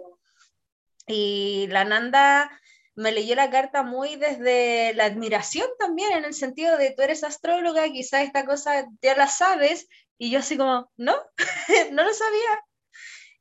y 1.09 1.67
la 1.71 1.85
Nanda 1.85 2.51
me 2.97 3.13
leyó 3.13 3.35
la 3.35 3.51
carta 3.51 3.83
muy 3.83 4.17
desde 4.17 4.95
la 4.95 5.07
admiración 5.07 5.67
también, 5.79 6.13
en 6.13 6.25
el 6.25 6.35
sentido 6.35 6.77
de 6.77 6.93
tú 6.97 7.03
eres 7.03 7.25
astróloga, 7.25 7.91
quizás 7.91 8.23
esta 8.23 8.45
cosa 8.45 8.87
ya 9.03 9.17
la 9.17 9.27
sabes, 9.27 9.89
y 10.19 10.31
yo 10.31 10.39
así 10.39 10.57
como, 10.57 10.91
no, 10.97 11.15
no 11.93 12.05
lo 12.05 12.15
sabía. 12.15 12.65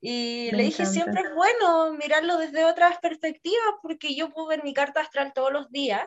Y 0.02 0.50
Me 0.52 0.58
le 0.58 0.64
dije, 0.66 0.84
encanta. 0.84 0.92
siempre 0.92 1.22
es 1.22 1.34
bueno 1.36 1.94
mirarlo 1.94 2.38
desde 2.38 2.66
otras 2.66 2.98
perspectivas, 3.00 3.76
porque 3.82 4.16
yo 4.16 4.32
puedo 4.32 4.48
ver 4.48 4.64
mi 4.64 4.74
carta 4.74 5.02
astral 5.02 5.32
todos 5.34 5.54
los 5.54 5.70
días, 5.72 6.06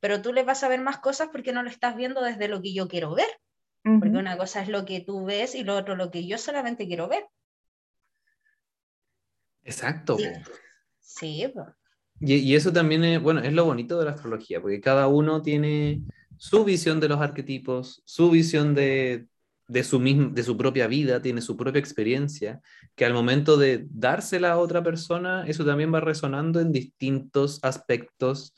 pero 0.00 0.22
tú 0.22 0.32
le 0.32 0.42
vas 0.42 0.62
a 0.64 0.68
ver 0.68 0.80
más 0.80 0.98
cosas 0.98 1.28
porque 1.30 1.52
no 1.52 1.62
lo 1.62 1.70
estás 1.70 1.96
viendo 1.96 2.22
desde 2.22 2.48
lo 2.48 2.60
que 2.60 2.74
yo 2.74 2.88
quiero 2.88 3.14
ver, 3.14 3.28
porque 3.82 4.08
Ujú. 4.08 4.18
una 4.18 4.36
cosa 4.36 4.62
es 4.62 4.68
lo 4.68 4.84
que 4.84 5.00
tú 5.00 5.24
ves 5.24 5.54
y 5.54 5.64
lo 5.64 5.76
otro 5.76 5.96
lo 5.96 6.10
que 6.10 6.26
yo 6.26 6.38
solamente 6.38 6.86
quiero 6.86 7.08
ver. 7.08 7.26
Exacto. 9.62 10.16
Sí. 10.16 10.24
Sí, 11.00 11.52
pues. 11.54 11.66
Y, 12.20 12.54
eso 12.54 12.72
también 12.72 13.04
es, 13.04 13.20
bueno, 13.22 13.40
es 13.40 13.52
lo 13.52 13.64
bonito 13.64 13.98
de 13.98 14.06
la 14.06 14.12
astrología, 14.12 14.60
porque 14.60 14.80
cada 14.80 15.06
uno 15.06 15.42
tiene 15.42 16.00
su 16.36 16.64
visión 16.64 17.00
de 17.00 17.08
los 17.08 17.20
arquetipos, 17.20 18.02
su 18.06 18.30
visión 18.30 18.74
de, 18.74 19.26
de, 19.68 19.84
su, 19.84 20.00
mism- 20.00 20.32
de 20.32 20.42
su 20.42 20.56
propia 20.56 20.86
vida, 20.86 21.20
tiene 21.20 21.42
su 21.42 21.56
propia 21.56 21.78
experiencia, 21.80 22.60
que 22.94 23.04
al 23.04 23.12
momento 23.12 23.56
de 23.56 23.86
dársela 23.90 24.52
a 24.52 24.58
otra 24.58 24.82
persona, 24.82 25.44
eso 25.46 25.64
también 25.64 25.92
va 25.92 26.00
resonando 26.00 26.60
en 26.60 26.72
distintos 26.72 27.60
aspectos 27.62 28.54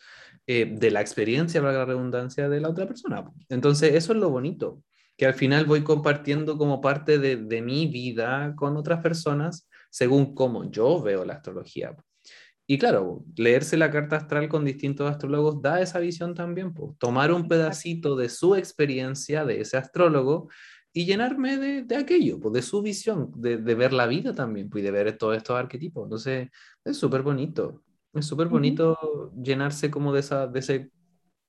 eh, 0.46 0.66
de 0.72 0.90
la 0.90 1.00
experiencia, 1.00 1.61
valga 1.61 1.80
la 1.80 1.84
redundancia, 1.86 2.48
de 2.48 2.61
la 2.61 2.68
otra 2.68 2.86
persona. 2.86 3.24
Entonces, 3.48 3.94
eso 3.94 4.12
es 4.12 4.18
lo 4.18 4.30
bonito, 4.30 4.82
que 5.16 5.26
al 5.26 5.34
final 5.34 5.64
voy 5.66 5.82
compartiendo 5.82 6.56
como 6.56 6.80
parte 6.80 7.18
de, 7.18 7.36
de 7.36 7.61
mi 7.61 7.86
vida 7.88 8.54
con 8.56 8.76
otras 8.76 9.02
personas 9.02 9.68
según 9.90 10.34
cómo 10.34 10.70
yo 10.70 11.02
veo 11.02 11.24
la 11.24 11.34
astrología. 11.34 11.96
Y 12.71 12.77
claro, 12.77 13.25
leerse 13.35 13.79
la 13.79 13.91
carta 13.91 14.16
astral 14.16 14.47
con 14.51 14.62
distintos 14.62 15.11
astrólogos 15.11 15.62
da 15.62 15.81
esa 15.81 16.01
visión 16.01 16.35
también, 16.35 16.75
pues, 16.75 16.99
tomar 16.99 17.33
un 17.33 17.49
pedacito 17.49 18.14
de 18.14 18.29
su 18.29 18.55
experiencia, 18.57 19.47
de 19.47 19.62
ese 19.62 19.79
astrólogo, 19.79 20.51
y 20.93 21.07
llenarme 21.07 21.57
de, 21.57 21.83
de 21.85 21.97
aquello, 21.97 22.39
pues, 22.39 22.53
de 22.53 22.61
su 22.61 22.83
visión, 22.83 23.33
de, 23.37 23.57
de 23.57 23.75
ver 23.75 23.95
la 23.95 24.07
vida 24.07 24.35
también, 24.35 24.69
y 24.75 24.83
de 24.83 24.91
ver 24.91 25.16
todos 25.16 25.39
estos 25.39 25.57
arquetipos. 25.57 26.05
Entonces, 26.05 26.51
es 26.85 26.97
súper 26.99 27.23
bonito, 27.23 27.83
es 28.12 28.27
súper 28.27 28.49
bonito 28.49 29.33
llenarse 29.43 29.91
como 29.91 30.12
de, 30.12 30.21
esa, 30.21 30.47
de 30.47 30.59
ese 30.59 30.91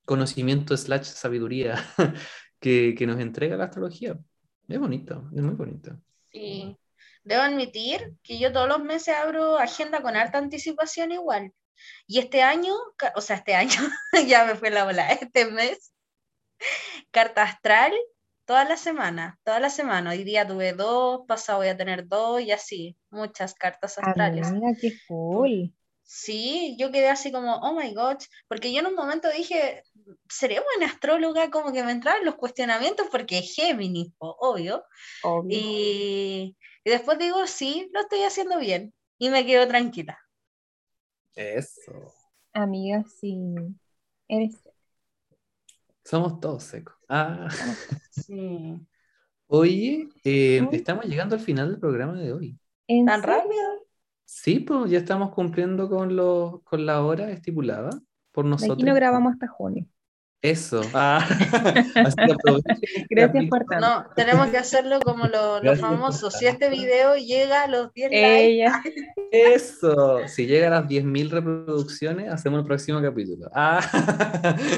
conocimiento 0.06 0.78
slash 0.78 1.04
sabiduría 1.04 1.76
que, 2.62 2.96
que 2.98 3.06
nos 3.06 3.20
entrega 3.20 3.58
la 3.58 3.66
astrología. 3.66 4.18
Es 4.70 4.80
bonito, 4.80 5.30
es 5.36 5.42
muy 5.42 5.56
bonito. 5.56 6.00
Sí. 6.32 6.78
Debo 7.24 7.42
admitir 7.42 8.14
que 8.24 8.40
yo 8.40 8.52
todos 8.52 8.68
los 8.68 8.84
meses 8.84 9.16
abro 9.16 9.58
agenda 9.58 10.02
con 10.02 10.16
harta 10.16 10.38
anticipación 10.38 11.12
igual. 11.12 11.54
Y 12.08 12.20
este 12.20 12.42
año, 12.42 12.74
o 13.16 13.22
sea, 13.22 13.38
este 13.38 13.56
año, 13.56 13.80
ya 14.28 14.46
me 14.46 14.56
fue 14.56 14.70
la 14.70 14.86
bola, 14.86 15.10
este 15.22 15.46
mes, 15.46 15.94
carta 17.12 17.44
astral, 17.44 17.94
toda 18.46 18.66
la 18.66 18.78
semana, 18.78 19.40
toda 19.44 19.60
la 19.60 19.70
semana. 19.70 20.12
Hoy 20.12 20.24
día 20.24 20.48
tuve 20.48 20.74
dos, 20.74 21.22
pasado 21.28 21.60
voy 21.60 21.68
a 21.68 21.78
tener 21.78 22.08
dos 22.08 22.42
y 22.42 22.52
así, 22.52 22.98
muchas 23.10 23.54
cartas 23.54 23.98
astrales. 23.98 24.48
Amiga, 24.48 24.76
qué 24.80 24.94
cool. 25.08 25.74
Sí, 26.12 26.76
yo 26.80 26.92
quedé 26.92 27.08
así 27.08 27.32
como, 27.32 27.58
oh 27.58 27.74
my 27.74 27.94
gosh, 27.94 28.26
porque 28.48 28.74
yo 28.74 28.80
en 28.80 28.88
un 28.88 28.96
momento 28.96 29.30
dije, 29.30 29.84
¿seré 30.28 30.60
buena 30.60 30.92
astróloga? 30.92 31.52
Como 31.52 31.72
que 31.72 31.84
me 31.84 31.92
entraban 31.92 32.26
los 32.26 32.34
cuestionamientos 32.34 33.08
porque 33.12 33.38
es 33.38 33.54
Géminis, 33.54 34.12
obvio. 34.18 34.84
Obvio. 35.22 35.56
Y, 35.56 36.58
y 36.84 36.90
después 36.92 37.18
digo, 37.20 37.46
sí, 37.48 37.90
lo 37.94 38.02
estoy 38.02 38.24
haciendo 38.24 38.60
bien. 38.60 38.94
Y 39.18 39.30
me 39.30 39.46
quedo 39.46 39.68
tranquila. 39.68 40.20
Eso. 41.36 42.14
Amiga, 42.54 43.04
sí. 43.20 43.36
Eres 44.28 44.56
Somos 46.04 46.40
todos 46.40 46.64
secos. 46.64 46.96
Ah. 47.08 47.48
Sí. 48.10 48.88
Oye, 49.48 50.10
eh, 50.24 50.68
estamos 50.72 51.06
llegando 51.06 51.36
al 51.36 51.42
final 51.42 51.70
del 51.72 51.80
programa 51.80 52.14
de 52.20 52.34
hoy. 52.34 52.60
¿En 52.88 53.06
¿Tan 53.06 53.22
serio? 53.22 53.24
rápido? 53.24 53.86
Sí, 54.26 54.60
pues 54.62 54.92
ya 54.92 55.00
estamos 55.00 55.32
cumpliendo 55.34 55.90
con, 55.90 56.16
los, 56.16 56.64
con 56.64 56.86
la 56.86 57.04
hora 57.04 57.32
estipulada 57.32 57.90
por 58.32 58.46
De 58.58 58.68
aquí 58.68 58.84
nosotros. 58.84 58.84
no 58.84 58.94
grabamos 58.94 59.34
hasta 59.34 59.48
junio. 59.48 59.88
Eso. 60.42 60.82
Ah. 60.94 61.18
Así 61.96 62.16
que 62.16 62.32
aprovechen 62.34 62.78
este 62.82 63.06
Gracias 63.10 63.46
por 63.50 63.66
tanto. 63.66 63.86
No, 63.88 64.06
tenemos 64.16 64.48
que 64.48 64.58
hacerlo 64.58 65.00
como 65.02 65.28
lo- 65.28 65.62
los 65.62 65.80
famosos. 65.80 66.34
Si 66.34 66.46
este 66.48 66.70
video 66.70 67.16
llega 67.18 67.64
a 67.64 67.68
los 67.68 67.94
10 67.94 68.12
likes, 68.12 68.46
Ella. 68.46 68.82
Eso. 69.32 70.28
Si 70.28 70.46
llega 70.48 70.68
a 70.68 70.82
las 70.82 70.88
10.000 70.88 71.30
reproducciones, 71.30 72.32
hacemos 72.32 72.62
el 72.62 72.66
próximo 72.66 73.02
capítulo. 73.02 73.50
Ah. 73.54 73.82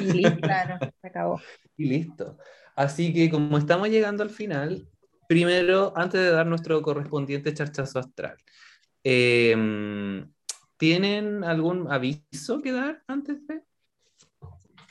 Y 0.02 0.14
listo, 0.14 0.40
claro. 0.42 0.78
se 1.00 1.08
acabó. 1.08 1.40
Y 1.78 1.86
listo. 1.86 2.38
Así 2.76 3.14
que 3.14 3.30
como 3.30 3.58
estamos 3.60 3.90
llegando 3.90 4.24
al 4.24 4.32
final, 4.32 4.88
primero, 5.28 5.94
antes 5.96 6.22
de 6.22 6.32
dar 6.32 6.48
nuestro 6.48 6.82
correspondiente 6.82 7.54
charchazo 7.54 8.00
astral, 8.00 8.36
eh, 9.04 10.26
¿tienen 10.78 11.44
algún 11.44 11.92
aviso 11.92 12.62
que 12.64 12.72
dar 12.72 13.04
antes 13.08 13.46
de? 13.46 13.62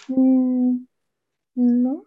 Mm, 0.08 0.84
no. 1.54 2.04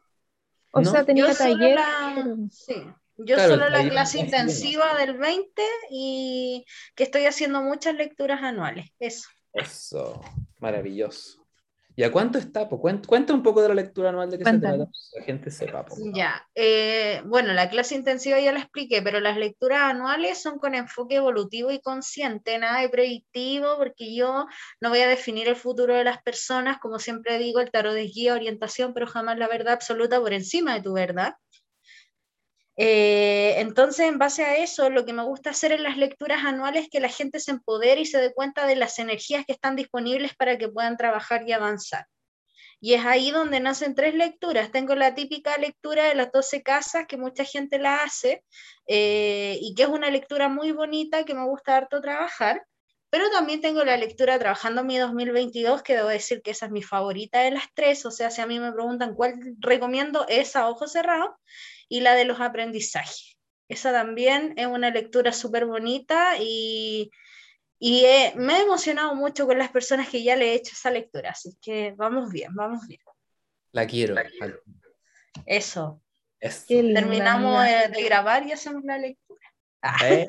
O 0.72 0.82
¿No? 0.82 0.92
sea, 0.92 1.06
tenía 1.06 1.28
Yo 1.28 1.34
solo 1.34 1.54
taller. 1.58 1.76
la, 1.76 2.12
pero- 2.16 2.38
sí, 2.52 2.76
yo 3.18 3.36
Claro, 3.36 3.54
solo 3.54 3.70
la 3.70 3.88
clase 3.90 4.20
intensiva 4.20 4.96
del 4.98 5.18
20 5.18 5.62
y 5.92 6.66
que 6.96 7.04
estoy 7.04 7.26
haciendo 7.26 7.62
muchas 7.62 7.94
lecturas 7.96 8.42
anuales. 8.42 8.90
Eso. 9.00 9.30
Eso, 9.54 10.22
maravilloso. 10.60 11.43
¿Y 11.96 12.04
a 12.04 12.12
cuánto 12.12 12.38
está? 12.38 12.68
po? 12.68 12.80
Cuen- 12.82 13.06
Cuenta 13.06 13.34
un 13.34 13.44
poco 13.44 13.62
de 13.62 13.70
la 13.70 13.76
lectura 13.76 14.10
anual 14.10 14.30
de 14.32 14.38
qué 14.40 14.46
se 14.46 14.58
trata, 14.60 14.86
que 14.86 15.20
la 15.20 15.26
gente 15.26 15.52
sepa. 15.52 15.86
po. 15.86 15.96
Ya, 16.16 16.48
eh, 16.56 17.22
bueno, 17.26 17.54
la 17.54 17.70
clase 17.70 17.94
intensiva 17.94 18.40
ya 18.40 18.52
la 18.52 18.60
expliqué, 18.60 19.02
pero 19.04 19.20
las 19.20 19.38
lecturas 19.38 19.82
anuales 19.84 20.42
son 20.42 20.58
con 20.58 20.74
enfoque 20.74 21.16
evolutivo 21.18 21.72
y 21.72 21.82
consciente, 21.82 22.58
nada 22.58 22.82
de 22.82 22.90
predictivo, 22.90 23.78
porque 23.78 24.16
yo 24.16 24.48
no 24.82 24.90
voy 24.90 25.02
a 25.02 25.08
definir 25.08 25.48
el 25.48 25.56
futuro 25.56 25.94
de 25.96 26.04
las 26.04 26.22
personas, 26.24 26.80
como 26.80 26.98
siempre 26.98 27.38
digo, 27.38 27.60
el 27.60 27.70
tarot 27.70 27.96
es 27.96 28.12
guía, 28.12 28.34
orientación, 28.34 28.94
pero 28.96 29.06
jamás 29.06 29.38
la 29.38 29.48
verdad 29.48 29.74
absoluta 29.74 30.20
por 30.20 30.34
encima 30.34 30.74
de 30.74 30.82
tu 30.82 30.94
verdad. 30.94 31.34
Eh, 32.76 33.56
entonces, 33.60 34.08
en 34.08 34.18
base 34.18 34.44
a 34.44 34.58
eso, 34.58 34.90
lo 34.90 35.06
que 35.06 35.14
me 35.14 35.24
gusta 35.24 35.52
hacer 35.52 35.72
en 35.72 35.84
las 35.84 35.98
lecturas 35.98 36.44
anuales 36.44 36.84
es 36.84 36.90
que 36.90 37.00
la 37.00 37.10
gente 37.10 37.40
se 37.40 37.52
empodere 37.52 38.02
y 38.02 38.06
se 38.06 38.20
dé 38.20 38.34
cuenta 38.34 38.66
de 38.66 38.76
las 38.76 38.98
energías 39.00 39.46
que 39.46 39.54
están 39.54 39.76
disponibles 39.76 40.36
para 40.36 40.58
que 40.58 40.70
puedan 40.70 40.98
trabajar 40.98 41.48
y 41.48 41.52
avanzar. 41.52 42.08
Y 42.80 42.96
es 42.96 43.06
ahí 43.06 43.32
donde 43.32 43.62
nacen 43.62 43.96
tres 43.96 44.14
lecturas. 44.14 44.72
Tengo 44.72 44.96
la 44.96 45.16
típica 45.16 45.58
lectura 45.58 46.06
de 46.06 46.16
las 46.16 46.32
12 46.34 46.64
casas, 46.64 47.06
que 47.08 47.16
mucha 47.16 47.46
gente 47.46 47.80
la 47.80 48.04
hace, 48.04 48.44
eh, 48.88 49.58
y 49.62 49.74
que 49.74 49.84
es 49.84 49.90
una 49.90 50.10
lectura 50.10 50.50
muy 50.50 50.74
bonita, 50.74 51.24
que 51.24 51.34
me 51.34 51.46
gusta 51.46 51.78
harto 51.78 52.02
trabajar. 52.02 52.66
Pero 53.10 53.30
también 53.30 53.62
tengo 53.62 53.86
la 53.86 53.96
lectura 53.96 54.40
Trabajando 54.40 54.84
mi 54.84 54.98
2022, 54.98 55.84
que 55.84 55.96
debo 55.96 56.10
decir 56.10 56.42
que 56.42 56.52
esa 56.52 56.66
es 56.66 56.72
mi 56.72 56.82
favorita 56.82 57.42
de 57.42 57.52
las 57.52 57.66
tres. 57.74 58.06
O 58.06 58.12
sea, 58.12 58.32
si 58.32 58.42
a 58.42 58.48
mí 58.48 58.60
me 58.60 58.74
preguntan 58.74 59.14
cuál 59.14 59.36
recomiendo, 59.60 60.26
esa 60.28 60.62
a 60.62 60.70
ojos 60.70 60.92
cerrados, 60.92 61.30
y 61.90 62.02
la 62.02 62.16
de 62.16 62.26
los 62.26 62.40
aprendizajes. 62.40 63.38
Esa 63.70 63.92
también 63.92 64.54
es 64.58 64.68
una 64.68 64.90
lectura 64.90 65.32
súper 65.32 65.66
bonita 65.66 66.36
y, 66.40 67.12
y 67.80 68.06
eh, 68.06 68.34
me 68.36 68.58
he 68.58 68.62
emocionado 68.62 69.16
mucho 69.16 69.48
con 69.48 69.58
las 69.58 69.72
personas 69.72 70.10
que 70.10 70.24
ya 70.24 70.36
le 70.36 70.52
he 70.52 70.56
hecho 70.56 70.74
esa 70.74 70.92
lectura. 70.92 71.32
Así 71.32 71.58
que 71.62 71.94
vamos 71.98 72.32
bien, 72.32 72.54
vamos 72.54 72.88
bien. 72.88 73.02
La 73.72 73.88
quiero. 73.88 74.16
Eso. 75.46 76.02
Eso. 76.40 76.66
Qué 76.68 76.84
linda, 76.84 77.02
Terminamos 77.02 77.66
eh, 77.66 77.90
de 77.94 78.04
grabar 78.04 78.46
y 78.46 78.52
hacemos 78.52 78.84
la 78.84 78.98
lectura. 78.98 79.42
Ah, 79.82 79.98
Eh, 80.04 80.28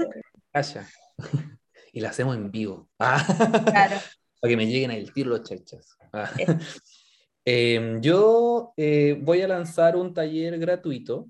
calla. 0.53 0.89
Y 1.93 2.01
la 2.01 2.11
hacemos 2.11 2.37
en 2.37 2.51
vivo. 2.51 2.89
Ah. 2.99 3.25
claro. 3.67 3.97
Para 4.41 4.51
que 4.51 4.57
me 4.57 4.67
lleguen 4.67 4.91
el 4.91 5.13
tiro 5.13 5.31
los 5.31 5.43
chachas. 5.43 5.97
Ah. 6.13 6.31
Eso. 6.39 6.57
Eh, 7.47 7.99
yo 8.01 8.73
eh, 8.79 9.19
voy 9.21 9.43
a 9.43 9.49
lanzar 9.49 9.97
un 9.97 10.15
taller 10.15 10.59
gratuito 10.59 11.29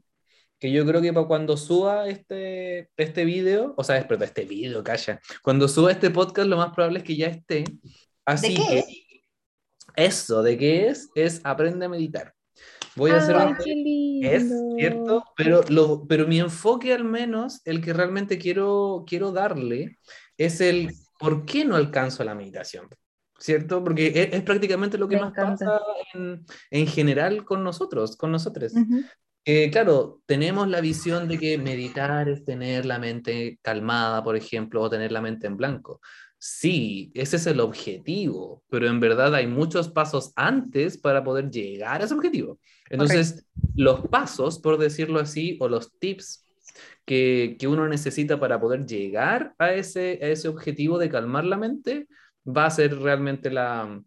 que 0.64 0.72
yo 0.72 0.86
creo 0.86 1.02
que 1.02 1.12
para 1.12 1.26
cuando 1.26 1.58
suba 1.58 2.08
este, 2.08 2.88
este 2.96 3.26
video, 3.26 3.74
o 3.76 3.84
sea, 3.84 3.98
es, 3.98 4.06
perdón, 4.06 4.28
este 4.28 4.46
video, 4.46 4.82
calla, 4.82 5.20
cuando 5.42 5.68
suba 5.68 5.92
este 5.92 6.08
podcast 6.08 6.48
lo 6.48 6.56
más 6.56 6.72
probable 6.72 7.00
es 7.00 7.04
que 7.04 7.16
ya 7.16 7.26
esté. 7.26 7.64
Así 8.24 8.54
qué 8.54 8.62
que 8.66 8.78
es? 8.78 8.86
eso, 9.94 10.42
¿de 10.42 10.56
qué 10.56 10.88
es? 10.88 11.10
Es 11.14 11.42
aprende 11.44 11.84
a 11.84 11.90
meditar. 11.90 12.32
Voy 12.96 13.10
a 13.10 13.18
hacer 13.18 13.36
Ay, 13.36 13.48
un 13.48 13.56
qué 13.58 13.74
lindo. 13.74 14.28
es 14.30 14.52
cierto, 14.78 15.24
pero, 15.36 15.60
lo, 15.68 16.06
pero 16.06 16.26
mi 16.26 16.40
enfoque 16.40 16.94
al 16.94 17.04
menos, 17.04 17.60
el 17.66 17.82
que 17.82 17.92
realmente 17.92 18.38
quiero, 18.38 19.04
quiero 19.06 19.32
darle, 19.32 19.98
es 20.38 20.62
el 20.62 20.94
por 21.18 21.44
qué 21.44 21.66
no 21.66 21.76
alcanzo 21.76 22.24
la 22.24 22.34
meditación. 22.34 22.88
¿Cierto? 23.38 23.84
Porque 23.84 24.06
es, 24.14 24.32
es 24.32 24.42
prácticamente 24.44 24.96
lo 24.96 25.08
que 25.08 25.16
Me 25.16 25.22
más 25.22 25.32
encanta. 25.32 25.66
pasa 25.66 25.82
en, 26.14 26.46
en 26.70 26.86
general 26.86 27.44
con 27.44 27.62
nosotros, 27.62 28.16
con 28.16 28.32
nosotros. 28.32 28.72
Ujú. 28.72 29.02
Eh, 29.47 29.70
claro, 29.70 30.22
tenemos 30.24 30.68
la 30.68 30.80
visión 30.80 31.28
de 31.28 31.38
que 31.38 31.59
meditar 31.59 32.28
es 32.28 32.45
tener 32.45 32.86
la 32.86 32.99
mente 32.99 33.59
calmada, 33.61 34.24
por 34.24 34.36
ejemplo, 34.36 34.80
o 34.80 34.88
tener 34.88 35.12
la 35.12 35.20
mente 35.20 35.47
en 35.47 35.57
blanco. 35.57 36.01
Sí, 36.38 37.11
ese 37.14 37.36
es 37.36 37.47
el 37.47 37.61
objetivo, 37.61 38.62
pero 38.68 38.86
en 38.86 39.01
verdad 39.01 39.34
hay 39.34 39.47
muchos 39.47 39.88
pasos 39.88 40.32
antes 40.36 40.99
para 40.99 41.24
poder 41.24 41.51
llegar 41.51 42.01
a 42.01 42.05
ese 42.05 42.14
objetivo. 42.14 42.59
Entonces, 42.88 43.47
los 43.74 44.09
pasos, 44.09 44.59
por 44.59 44.78
decirlo 44.78 45.20
así, 45.20 45.59
o 45.61 45.68
los 45.68 45.99
tips 45.99 46.47
que, 47.05 47.57
que 47.59 47.66
uno 47.66 47.86
necesita 47.88 48.40
para 48.40 48.61
poder 48.61 48.86
llegar 48.86 49.55
a 49.59 49.72
ese, 49.72 50.18
a 50.22 50.28
ese 50.28 50.49
objetivo 50.49 50.99
de 50.99 51.11
calmar 51.11 51.45
la 51.45 51.57
mente, 51.57 52.09
va 52.47 52.66
a 52.66 52.70
ser 52.70 52.99
realmente 52.99 53.51
la, 53.51 54.03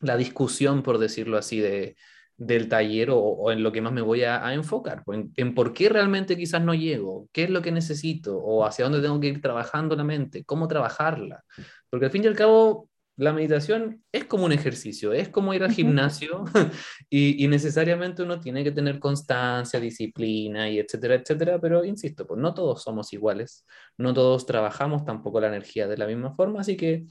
la 0.00 0.16
discusión, 0.16 0.82
por 0.82 0.98
decirlo 0.98 1.38
así, 1.38 1.60
de, 1.60 1.96
del 2.36 2.68
taller 2.68 3.10
o, 3.10 3.18
o 3.18 3.52
en 3.52 3.62
lo 3.62 3.72
que 3.72 3.80
más 3.80 3.92
me 3.92 4.02
voy 4.02 4.24
a, 4.24 4.44
a 4.44 4.54
enfocar, 4.54 5.02
pues, 5.04 5.20
en, 5.20 5.32
en 5.36 5.54
por 5.54 5.72
qué 5.72 5.88
realmente 5.88 6.36
quizás 6.36 6.62
no 6.62 6.74
llego, 6.74 7.28
qué 7.32 7.44
es 7.44 7.50
lo 7.50 7.62
que 7.62 7.72
necesito 7.72 8.38
o 8.38 8.64
hacia 8.64 8.84
dónde 8.84 9.00
tengo 9.00 9.20
que 9.20 9.28
ir 9.28 9.40
trabajando 9.40 9.96
la 9.96 10.04
mente, 10.04 10.44
cómo 10.44 10.68
trabajarla. 10.68 11.44
Porque 11.90 12.06
al 12.06 12.12
fin 12.12 12.24
y 12.24 12.26
al 12.26 12.36
cabo, 12.36 12.88
la 13.16 13.32
meditación 13.32 14.02
es 14.10 14.24
como 14.24 14.44
un 14.44 14.52
ejercicio, 14.52 15.12
es 15.12 15.28
como 15.28 15.54
ir 15.54 15.62
al 15.62 15.70
gimnasio 15.72 16.44
y, 17.08 17.44
y 17.44 17.48
necesariamente 17.48 18.22
uno 18.22 18.40
tiene 18.40 18.64
que 18.64 18.72
tener 18.72 18.98
constancia, 18.98 19.78
disciplina 19.78 20.68
y 20.68 20.80
etcétera, 20.80 21.14
etcétera, 21.14 21.60
pero 21.60 21.84
insisto, 21.84 22.26
pues 22.26 22.40
no 22.40 22.52
todos 22.54 22.82
somos 22.82 23.12
iguales, 23.12 23.64
no 23.96 24.12
todos 24.12 24.46
trabajamos 24.46 25.04
tampoco 25.04 25.40
la 25.40 25.48
energía 25.48 25.86
de 25.86 25.96
la 25.96 26.06
misma 26.06 26.34
forma, 26.34 26.60
así 26.60 26.76
que 26.76 27.06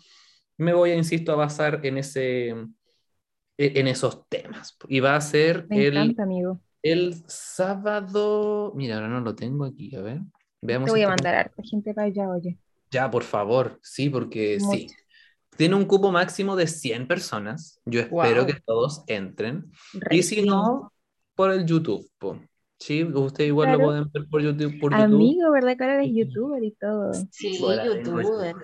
me 0.58 0.74
voy 0.74 0.92
insisto, 0.92 1.32
a 1.32 1.36
basar 1.36 1.80
en 1.84 1.98
ese 1.98 2.54
en 3.58 3.88
esos 3.88 4.28
temas. 4.30 4.78
Y 4.88 5.00
va 5.00 5.16
a 5.16 5.22
ser 5.22 5.68
Me 5.70 5.86
el, 5.88 5.98
encanta, 5.98 6.24
amigo. 6.24 6.60
el 6.82 7.16
sábado. 7.28 8.74
Mira, 8.76 8.96
ahora 8.96 9.08
no 9.10 9.20
lo 9.22 9.36
tengo 9.36 9.66
aquí, 9.66 9.96
a 9.96 10.02
ver. 10.02 10.22
Veamos 10.62 10.88
Te 10.88 10.92
voy 10.92 11.02
a 11.04 11.10
mandar 11.10 11.36
harta 11.36 11.62
gente 11.64 11.94
para 11.94 12.08
allá, 12.08 12.30
oye. 12.30 12.58
Ya, 12.92 13.10
por 13.10 13.24
favor, 13.24 13.80
sí, 13.82 14.10
porque 14.10 14.60
sí. 14.60 14.66
Mucho. 14.84 14.96
Tiene 15.58 15.76
un 15.76 15.86
cupo 15.86 16.12
máximo 16.12 16.56
de 16.56 16.66
100 16.68 17.08
personas. 17.08 17.80
Yo 17.86 18.00
espero 18.00 18.44
Guau. 18.44 18.46
que 18.48 18.60
todos 18.66 19.04
entren. 19.08 19.72
Re 19.94 20.16
Y 20.18 20.24
si 20.24 20.36
sí. 20.42 20.46
no, 20.48 20.92
por 21.36 21.52
el 21.52 21.66
YouTube. 21.66 22.10
po. 22.18 22.40
Sí, 22.80 23.04
ustedes 23.04 23.50
igual 23.50 23.72
lo 23.72 23.78
Claro. 23.78 23.88
pueden 23.90 24.12
ver 24.12 24.28
por 24.30 24.42
YouTube. 24.42 24.80
Por 24.80 24.92
YouTube. 24.94 25.04
Amigo, 25.04 25.52
¿verdad 25.52 25.78
que 25.78 25.84
ahora 25.84 25.96
eres 26.04 26.12
youtuber 26.16 26.64
y 26.64 26.72
todo? 26.72 27.12
Sí, 27.32 27.58
Bueno, 27.62 27.96
youtuber. 27.96 28.56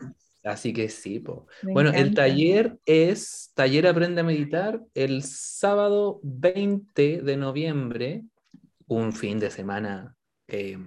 Así 0.50 0.74
que 0.74 0.90
sí, 0.90 1.20
po. 1.20 1.48
Bueno, 1.62 1.92
el 1.92 1.96
encanta. 1.98 2.24
taller 2.24 2.80
es 2.86 3.52
Taller 3.54 3.86
Aprende 3.86 4.22
a 4.22 4.24
Meditar 4.24 4.82
el 4.96 5.22
sábado 5.24 6.20
20 6.24 7.22
de 7.22 7.38
noviembre, 7.38 8.24
un 8.88 9.14
fin 9.14 9.38
de 9.38 9.52
semana 9.52 10.16
eh, 10.48 10.80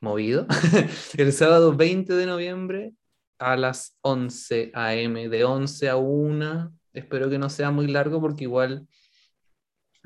movido. 0.00 0.48
el 1.16 1.32
sábado 1.32 1.76
20 1.76 2.12
de 2.12 2.26
noviembre 2.26 2.92
a 3.38 3.56
las 3.56 3.96
11 4.00 4.72
a.m., 4.74 5.28
de 5.28 5.44
11 5.44 5.88
a 5.88 5.96
1. 5.96 6.76
Espero 6.92 7.30
que 7.30 7.38
no 7.38 7.48
sea 7.48 7.70
muy 7.70 7.86
largo 7.86 8.20
porque 8.20 8.44
igual, 8.44 8.88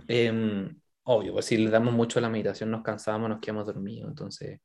em, 0.07 0.79
obvio, 1.05 1.33
pues 1.33 1.47
si 1.47 1.57
le 1.57 1.71
damos 1.71 1.95
mucho 1.95 2.19
a 2.19 2.23
la 2.23 2.29
meditación 2.29 2.71
nos 2.71 2.83
cansamos, 2.83 3.31
nos 3.31 3.41
quedamos 3.41 3.65
dormidos. 3.65 4.11
Entonces, 4.11 4.61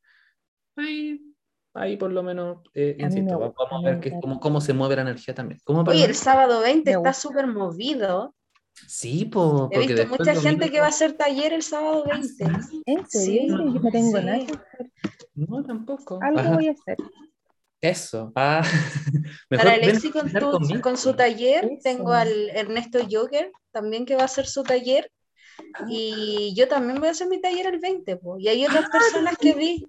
ahí, 0.76 1.33
ahí 1.74 1.98
por 1.98 2.12
lo 2.12 2.24
menos, 2.24 2.60
eh, 2.74 2.96
insisto, 3.00 3.38
gusta 3.38 3.64
vamos 3.70 3.86
a 3.86 3.90
ver 3.90 4.00
que, 4.00 4.12
cómo, 4.20 4.40
cómo 4.40 4.62
se 4.62 4.74
mueve 4.74 4.96
la 4.96 5.02
energía 5.04 5.34
también. 5.34 5.60
¿Cómo, 5.64 5.82
Oye, 5.82 6.06
el 6.06 6.16
sábado 6.16 6.62
20 6.62 6.92
Me 6.92 6.98
está 6.98 7.14
súper 7.14 7.48
movido. 7.48 8.36
Sí, 8.88 9.26
po, 9.26 9.70
He 9.72 9.76
porque 9.76 9.94
visto 9.94 10.08
mucha 10.08 10.36
gente 10.36 10.72
que 10.72 10.80
va 10.80 10.88
a 10.88 10.90
hacer 10.90 11.14
taller 11.14 11.54
el 11.54 11.64
sábado 11.64 12.06
20. 12.06 12.46
¿En 12.86 13.08
serio? 13.08 13.42
Sí, 13.42 13.48
Yo 13.48 13.56
no 13.58 13.92
tengo 13.92 14.18
sí. 14.18 14.26
nada 14.26 14.38
que 14.40 14.54
hacer. 14.54 14.92
No, 15.36 15.64
tampoco. 15.64 16.20
Algo 16.22 16.40
Ajá, 16.40 16.56
voy 16.56 16.68
a 16.68 16.72
hacer. 16.72 16.98
Eso. 17.82 18.32
Ah, 18.36 18.62
mejor 19.50 19.66
Para 19.66 19.74
Alexi 19.74 20.10
con, 20.12 20.32
tu- 20.32 20.82
con 20.82 20.98
su 20.98 21.14
taller, 21.16 21.66
Eso. 21.66 21.78
tengo 21.84 22.14
al 22.14 22.50
Ernesto 22.50 23.00
Jogger 23.10 23.52
también 23.72 24.06
que 24.06 24.16
va 24.16 24.22
a 24.24 24.26
hacer 24.26 24.48
su 24.48 24.64
taller. 24.64 25.12
Y 25.90 26.54
yo 26.56 26.68
también 26.68 27.00
voy 27.00 27.10
a 27.10 27.12
hacer 27.12 27.28
mi 27.28 27.42
taller 27.42 27.68
el 27.68 27.80
20, 27.80 28.16
po. 28.18 28.38
y 28.38 28.48
hay 28.48 28.66
otras 28.66 28.90
personas 28.90 29.38
que 29.38 29.54
vi. 29.54 29.86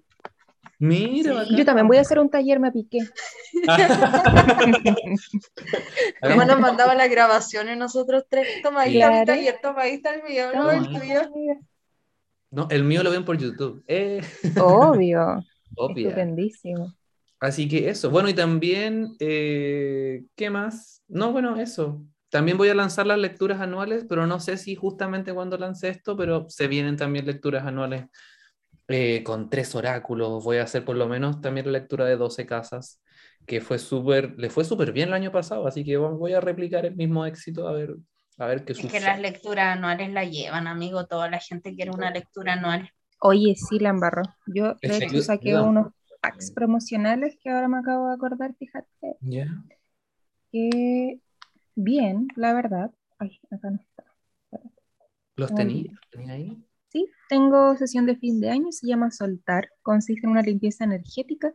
Mira, 0.79 1.45
Sí. 1.45 1.55
Yo 1.57 1.65
también 1.65 1.87
voy 1.87 1.97
a 1.97 2.01
hacer 2.01 2.19
un 2.19 2.29
taller, 2.29 2.59
me 2.59 2.71
piqué. 2.71 2.99
Además 6.21 6.47
nos 6.47 6.59
mandaba 6.59 6.95
las 6.95 7.09
grabaciones 7.09 7.77
nosotros 7.77 8.25
tres. 8.29 8.61
Toma 8.61 8.81
ahí 8.81 9.01
está 9.01 9.11
mi 9.11 9.25
taller, 9.25 9.59
toma 9.61 9.81
ahí 9.83 9.93
está 9.93 10.13
el 10.15 10.23
mío, 10.23 10.47
no, 10.53 10.71
el 10.71 10.85
tuyo. 10.87 11.21
No, 12.51 12.67
el 12.69 12.83
mío 12.83 13.03
lo 13.03 13.11
ven 13.11 13.25
por 13.25 13.37
YouTube. 13.37 13.83
Eh, 13.87 14.21
Obvio. 14.59 15.43
obvia. 15.77 16.07
Estupendísimo. 16.07 16.93
Así 17.39 17.67
que 17.67 17.89
eso. 17.89 18.09
Bueno, 18.09 18.29
y 18.29 18.33
también, 18.33 19.15
eh, 19.19 20.23
¿qué 20.35 20.49
más? 20.49 21.03
No, 21.07 21.31
bueno, 21.31 21.57
eso. 21.57 22.01
También 22.29 22.57
voy 22.57 22.69
a 22.69 22.75
lanzar 22.75 23.07
las 23.07 23.19
lecturas 23.19 23.61
anuales, 23.61 24.05
pero 24.07 24.25
no 24.27 24.39
sé 24.39 24.57
si 24.57 24.75
justamente 24.75 25.33
cuando 25.33 25.57
lance 25.57 25.89
esto, 25.89 26.17
pero 26.17 26.49
se 26.49 26.67
vienen 26.67 26.97
también 26.97 27.25
lecturas 27.25 27.65
anuales 27.65 28.05
eh, 28.87 29.23
con 29.23 29.49
tres 29.49 29.73
oráculos. 29.75 30.43
Voy 30.43 30.57
a 30.57 30.63
hacer 30.63 30.85
por 30.85 30.95
lo 30.95 31.07
menos 31.07 31.41
también 31.41 31.65
la 31.67 31.73
lectura 31.73 32.05
de 32.05 32.17
12 32.17 32.45
casas, 32.45 33.01
que 33.45 33.61
fue 33.61 33.79
súper, 33.79 34.33
le 34.37 34.49
fue 34.49 34.63
súper 34.65 34.91
bien 34.91 35.09
el 35.09 35.13
año 35.15 35.31
pasado, 35.31 35.67
así 35.67 35.83
que 35.83 35.97
voy 35.97 36.33
a 36.33 36.41
replicar 36.41 36.85
el 36.85 36.95
mismo 36.95 37.25
éxito 37.25 37.67
a 37.67 37.71
ver, 37.73 37.95
a 38.37 38.45
ver 38.47 38.65
qué 38.65 38.73
Es 38.73 38.79
que 38.79 38.83
sucede. 38.89 39.01
las 39.01 39.19
lecturas 39.19 39.77
anuales 39.77 40.11
la 40.11 40.25
llevan, 40.25 40.67
amigo. 40.67 41.05
Toda 41.07 41.29
la 41.29 41.39
gente 41.39 41.75
quiere 41.75 41.91
una 41.91 42.11
lectura 42.11 42.53
anual. 42.53 42.89
Oye, 43.21 43.55
sí, 43.55 43.79
la 43.79 43.89
embarró. 43.89 44.23
Yo, 44.47 44.73
de 44.73 44.79
Es 44.81 45.01
hecho, 45.01 45.09
que- 45.09 45.21
saqué 45.21 45.53
no. 45.53 45.65
unos 45.69 45.87
packs 46.21 46.51
promocionales 46.51 47.37
que 47.41 47.49
ahora 47.49 47.67
me 47.67 47.77
acabo 47.79 48.07
de 48.09 48.15
acordar, 48.15 48.53
fíjate, 48.55 49.17
Ya. 49.21 49.47
que 50.51 51.19
bien, 51.75 52.27
la 52.35 52.53
verdad. 52.53 52.91
Ay, 53.19 53.39
acá 53.51 53.69
no 53.69 53.77
está. 53.79 54.03
¿Los 55.37 55.53
tenía? 55.53 55.91
¿Tenía 56.09 56.33
ahí? 56.33 56.64
Sí, 56.95 57.11
tengo 57.27 57.75
sesión 57.75 58.05
de 58.05 58.15
fin 58.15 58.39
de 58.39 58.49
año, 58.49 58.71
se 58.71 58.87
llama 58.87 59.11
Soltar. 59.11 59.67
Consiste 59.81 60.25
en 60.25 60.31
una 60.31 60.41
limpieza 60.41 60.85
energética, 60.85 61.53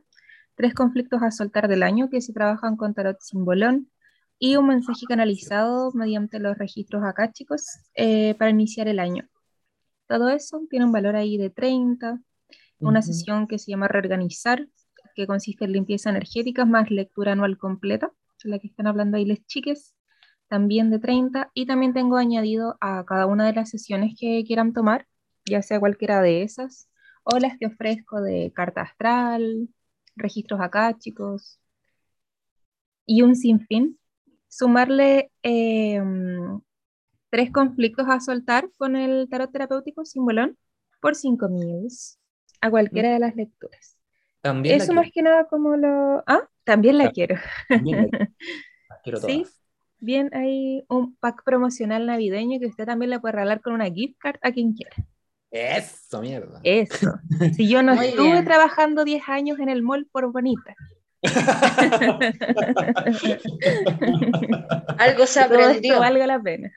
tres 0.55 0.75
conflictos 0.75 1.23
a 1.23 1.31
soltar 1.31 1.67
del 1.67 1.83
año 1.83 2.11
que 2.11 2.21
se 2.21 2.35
trabajan 2.35 2.77
con 2.77 2.93
tarot 2.93 3.19
simbolón 3.23 3.91
y 4.39 4.57
un 4.57 4.67
mensaje 4.67 5.07
canalizado 5.09 5.93
mediante 5.95 6.41
los 6.41 6.59
registros 6.59 7.03
acá, 7.05 7.33
chicos, 7.33 7.65
eh, 7.95 8.35
para 8.35 8.51
iniciar 8.51 8.87
el 8.87 8.99
año. 8.99 9.31
Todo 10.09 10.29
eso 10.29 10.61
tiene 10.69 10.85
un 10.85 10.93
valor 10.93 11.17
ahí 11.17 11.39
de 11.39 11.49
30, 11.49 12.21
una 12.79 13.01
sesión 13.01 13.47
que 13.47 13.59
se 13.59 13.71
llama 13.71 13.89
Reorganizar, 13.89 14.69
que 15.15 15.27
consiste 15.27 15.65
en 15.65 15.73
limpieza 15.73 16.11
energética 16.11 16.67
más 16.67 16.91
lectura 16.91 17.33
anual 17.33 17.57
completa, 17.57 18.13
la 18.45 18.59
que 18.59 18.67
están 18.67 18.89
hablando 18.89 19.17
ahí 19.17 19.25
les 19.25 19.47
chiques, 19.47 19.95
también 20.49 20.91
de 20.91 20.99
30, 20.99 21.51
y 21.55 21.65
también 21.65 21.95
tengo 21.95 22.19
añadido 22.19 22.77
a 22.83 23.07
cada 23.07 23.25
una 23.25 23.47
de 23.47 23.55
las 23.55 23.71
sesiones 23.71 24.15
que 24.21 24.45
quieran 24.47 24.75
tomar, 24.75 25.07
ya 25.45 25.63
sea 25.63 25.81
cualquiera 25.81 26.23
de 26.23 26.43
esas, 26.43 26.89
o 27.25 27.39
las 27.39 27.59
que 27.59 27.67
ofrezco 27.67 28.21
de 28.21 28.53
carta 28.55 28.83
astral, 28.83 29.69
registros 30.17 30.61
acá, 30.61 30.97
chicos, 30.99 31.59
y 33.07 33.23
un 33.23 33.35
sinfín, 33.35 33.99
sumarle 34.49 35.31
eh, 35.43 36.01
tres 37.31 37.51
conflictos 37.53 38.07
a 38.09 38.21
soltar 38.21 38.71
con 38.77 38.97
el 38.97 39.29
tarot 39.29 39.51
terapéutico 39.51 40.05
simbolón 40.05 40.59
por 41.01 41.15
5000 41.15 41.89
a 42.61 42.71
cualquiera 42.71 43.13
de 43.13 43.19
las 43.19 43.35
lecturas. 43.37 43.97
También 44.43 44.77
Eso 44.77 44.87
quiero, 44.87 45.03
más 45.03 45.11
que 45.13 45.23
nada 45.23 45.47
como 45.47 45.77
lo... 45.77 46.23
Ah, 46.27 46.49
también 46.65 46.99
la 46.99 47.11
quiero. 47.11 47.37
la 47.69 48.29
Sí, 49.27 49.47
bien, 49.99 50.31
hay 50.35 50.85
un 50.89 51.15
pack 51.17 51.43
promocional 51.45 52.07
navideño 52.07 52.59
que 52.59 52.67
usted 52.67 52.87
también 52.87 53.11
le 53.11 53.21
puede 53.21 53.33
regalar 53.33 53.61
con 53.61 53.73
una 53.73 53.91
gift 53.91 54.19
card 54.19 54.39
a 54.43 54.53
quien 54.53 54.73
quiera. 54.73 54.95
Eso, 55.51 56.21
mierda. 56.21 56.61
Eso. 56.63 57.13
Si 57.57 57.69
yo 57.69 57.83
no 57.83 57.95
Muy 57.97 58.07
estuve 58.07 58.33
bien. 58.33 58.45
trabajando 58.45 59.05
10 59.05 59.29
años 59.29 59.59
en 59.59 59.69
el 59.69 59.83
mall 59.83 60.07
por 60.11 60.31
bonita. 60.33 60.75
Algo 64.99 65.27
se 65.27 65.45
Todo 65.45 65.55
aprendió. 65.61 65.99
valga 66.01 66.27
la 66.27 66.41
pena. 66.41 66.73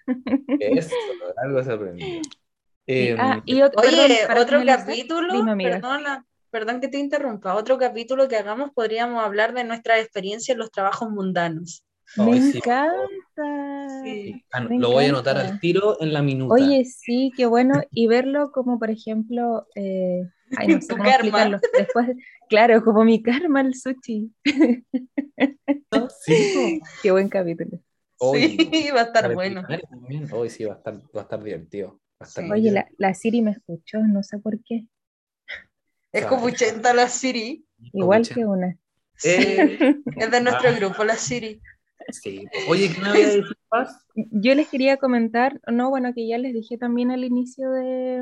Eso, 0.59 0.95
algo 1.37 1.63
se 1.63 1.71
aprendió. 1.71 2.21
Em, 2.85 3.17
ah, 3.19 3.41
y 3.45 3.61
Oye, 3.61 3.69
perdón, 4.27 4.37
otro 4.37 4.65
capítulo, 4.65 5.33
dime, 5.33 5.63
perdona, 5.63 6.25
perdón 6.49 6.81
que 6.81 6.89
te 6.89 6.97
interrumpa, 6.97 7.55
otro 7.55 7.77
capítulo 7.77 8.27
que 8.27 8.35
hagamos 8.35 8.71
podríamos 8.71 9.23
hablar 9.23 9.53
de 9.53 9.63
nuestra 9.63 9.99
experiencia 9.99 10.51
en 10.51 10.57
los 10.59 10.71
trabajos 10.71 11.09
mundanos. 11.09 11.85
Me 12.17 12.33
Ay, 12.33 12.41
sí. 12.41 12.57
encanta. 12.57 14.03
Sí. 14.03 14.43
ah, 14.51 14.61
me 14.61 14.79
lo 14.79 14.91
voy 14.91 15.05
a 15.05 15.09
anotar 15.09 15.37
al 15.37 15.59
tiro 15.59 15.99
en 16.01 16.13
la 16.13 16.21
minuta. 16.21 16.53
Oye, 16.53 16.85
sí, 16.85 17.31
qué 17.35 17.45
bueno. 17.45 17.81
Y 17.91 18.07
verlo 18.07 18.51
como, 18.51 18.77
por 18.79 18.89
ejemplo, 18.91 19.65
eh, 19.75 20.27
ay, 20.57 20.67
no 20.67 20.81
sé 20.81 20.87
Tu 20.89 20.95
cómo 20.97 21.03
karma. 21.09 21.15
explicarlo. 21.15 21.59
Después, 21.77 22.07
claro, 22.49 22.83
como 22.83 23.03
mi 23.03 23.21
karma 23.23 23.61
el 23.61 23.73
sushi. 23.75 24.31
sí, 26.21 26.79
Qué 27.01 27.11
buen 27.11 27.29
capítulo. 27.29 27.79
Oye, 28.19 28.49
Sí, 28.49 28.89
va 28.95 29.01
a 29.01 29.03
estar 29.05 29.33
bueno. 29.33 29.65
Hoy 30.31 30.49
sí 30.49 30.65
va 30.65 30.73
a 30.73 30.77
estar, 30.77 30.93
va 30.95 31.21
a 31.21 31.23
estar 31.23 31.43
divertido. 31.43 31.99
Va 32.21 32.25
a 32.25 32.27
estar 32.27 32.43
Sí. 32.43 32.49
muy 32.49 32.59
Oye, 32.59 32.85
la, 32.97 33.13
Siri 33.13 33.41
me 33.41 33.51
escuchó, 33.51 33.99
no 33.99 34.23
sé 34.23 34.37
por 34.39 34.61
qué. 34.63 34.87
Es 36.11 36.25
como 36.27 36.45
80 36.45 36.93
la 36.93 37.07
Siri, 37.07 37.65
Igual 37.91 38.27
que 38.27 38.45
una. 38.45 38.77
Eh, 39.23 39.77
es 40.17 40.31
de 40.31 40.41
nuestro 40.41 40.69
Ah. 40.69 40.73
grupo, 40.73 41.03
la 41.03 41.15
Siri. 41.15 41.59
Sí. 42.09 42.45
Oye, 42.69 42.89
¿qué 42.93 43.01
me 43.01 43.09
voy 43.09 43.21
a 43.21 43.27
decir, 43.27 43.57
Paz? 43.69 44.05
Yo 44.15 44.55
les 44.55 44.67
quería 44.69 44.97
comentar, 44.97 45.59
no, 45.71 45.89
bueno, 45.89 46.13
que 46.13 46.27
ya 46.27 46.37
les 46.37 46.53
dije 46.53 46.77
también 46.77 47.11
al 47.11 47.23
inicio 47.23 47.71
de, 47.71 48.21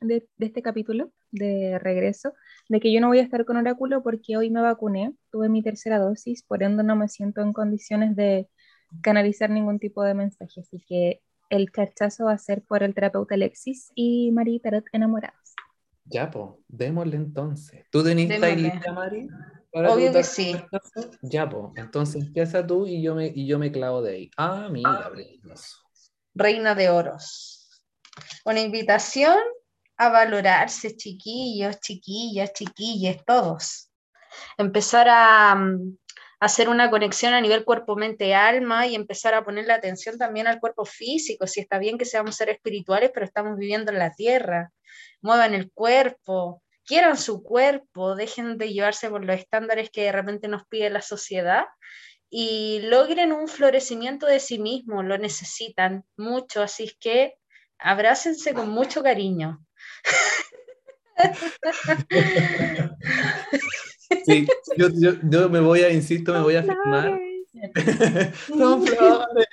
de- 0.00 0.28
de 0.36 0.46
este 0.46 0.62
capítulo 0.62 1.12
de 1.30 1.78
regreso, 1.78 2.32
de 2.68 2.80
que 2.80 2.92
yo 2.92 3.00
no 3.00 3.08
voy 3.08 3.18
a 3.18 3.22
estar 3.22 3.44
con 3.44 3.56
Oráculo 3.56 4.02
porque 4.02 4.36
hoy 4.36 4.50
me 4.50 4.62
vacuné, 4.62 5.14
tuve 5.30 5.48
mi 5.48 5.62
tercera 5.62 5.98
dosis, 5.98 6.42
por 6.42 6.62
ende 6.62 6.82
no 6.84 6.96
me 6.96 7.08
siento 7.08 7.42
en 7.42 7.52
condiciones 7.52 8.16
de 8.16 8.48
canalizar 9.02 9.50
ningún 9.50 9.78
tipo 9.78 10.02
de 10.02 10.14
mensaje, 10.14 10.60
así 10.60 10.82
que 10.88 11.20
el 11.50 11.70
charchazo 11.70 12.24
va 12.26 12.32
a 12.32 12.38
ser 12.38 12.62
por 12.62 12.82
el 12.82 12.94
terapeuta 12.94 13.34
Alexis 13.34 13.90
y 13.94 14.30
Mari 14.32 14.60
Tarot 14.60 14.84
enamorados. 14.92 15.54
Ya, 16.04 16.30
po, 16.30 16.60
démosle 16.68 17.16
entonces. 17.16 17.84
¿Tú 17.90 18.02
tenés 18.02 18.28
lista, 18.56 18.92
Mari? 18.92 19.28
Para 19.76 19.92
Obvio 19.92 20.10
que 20.10 20.24
sí. 20.24 20.56
Ya, 21.20 21.46
po. 21.46 21.74
Entonces 21.76 22.24
empieza 22.24 22.66
tú 22.66 22.86
y 22.86 23.02
yo 23.02 23.14
me, 23.14 23.26
y 23.26 23.46
yo 23.46 23.58
me 23.58 23.70
clavo 23.70 24.00
de 24.00 24.12
ahí. 24.12 24.30
Ah, 24.38 24.68
mira, 24.70 25.10
precioso. 25.12 25.82
Reina 26.34 26.74
de 26.74 26.88
Oros. 26.88 27.82
Una 28.46 28.60
invitación 28.60 29.36
a 29.98 30.08
valorarse, 30.08 30.96
chiquillos, 30.96 31.78
chiquillas, 31.80 32.54
chiquilles, 32.54 33.22
todos. 33.26 33.90
Empezar 34.56 35.08
a, 35.10 35.54
mm, 35.54 35.98
hacer 36.40 36.70
una 36.70 36.88
conexión 36.88 37.34
a 37.34 37.42
nivel 37.42 37.66
cuerpo, 37.66 37.96
mente, 37.96 38.34
alma 38.34 38.86
y 38.86 38.94
empezar 38.94 39.34
a 39.34 39.44
poner 39.44 39.66
la 39.66 39.74
atención 39.74 40.16
también 40.16 40.46
al 40.46 40.58
cuerpo 40.58 40.86
físico. 40.86 41.46
Si 41.46 41.60
está 41.60 41.78
bien 41.78 41.98
que 41.98 42.06
seamos 42.06 42.36
seres 42.36 42.56
espirituales, 42.56 43.10
pero 43.12 43.26
estamos 43.26 43.58
viviendo 43.58 43.92
en 43.92 43.98
la 43.98 44.14
tierra. 44.14 44.72
Muevan 45.20 45.52
el 45.52 45.70
cuerpo, 45.70 46.62
quieran 46.86 47.18
su 47.18 47.42
cuerpo, 47.42 48.14
dejen 48.14 48.58
de 48.58 48.72
llevarse 48.72 49.10
por 49.10 49.24
los 49.24 49.38
estándares 49.38 49.90
que 49.90 50.04
de 50.04 50.12
repente 50.12 50.48
nos 50.48 50.66
pide 50.66 50.88
la 50.90 51.02
sociedad 51.02 51.64
y 52.30 52.80
logren 52.82 53.32
un 53.32 53.48
florecimiento 53.48 54.26
de 54.26 54.40
sí 54.40 54.58
mismos, 54.58 55.04
lo 55.04 55.18
necesitan 55.18 56.04
mucho, 56.16 56.62
así 56.62 56.84
es 56.84 56.96
que 56.98 57.34
abrácense 57.78 58.54
con 58.54 58.70
mucho 58.70 59.02
cariño. 59.02 59.64
Sí, 64.24 64.46
yo, 64.76 64.88
yo, 64.94 65.12
yo 65.22 65.48
me 65.48 65.60
voy 65.60 65.80
a, 65.80 65.90
insisto, 65.90 66.32
me 66.32 66.40
voy 66.40 66.56
a 66.56 66.62
firmar. 66.62 67.18
Son 68.46 68.86
flores. 68.86 69.48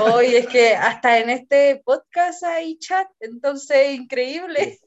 Hoy 0.00 0.36
es 0.36 0.46
que 0.46 0.74
hasta 0.74 1.18
en 1.18 1.30
este 1.30 1.82
podcast 1.84 2.42
hay 2.44 2.78
chat, 2.78 3.06
entonces 3.20 3.94
increíble. 3.94 4.78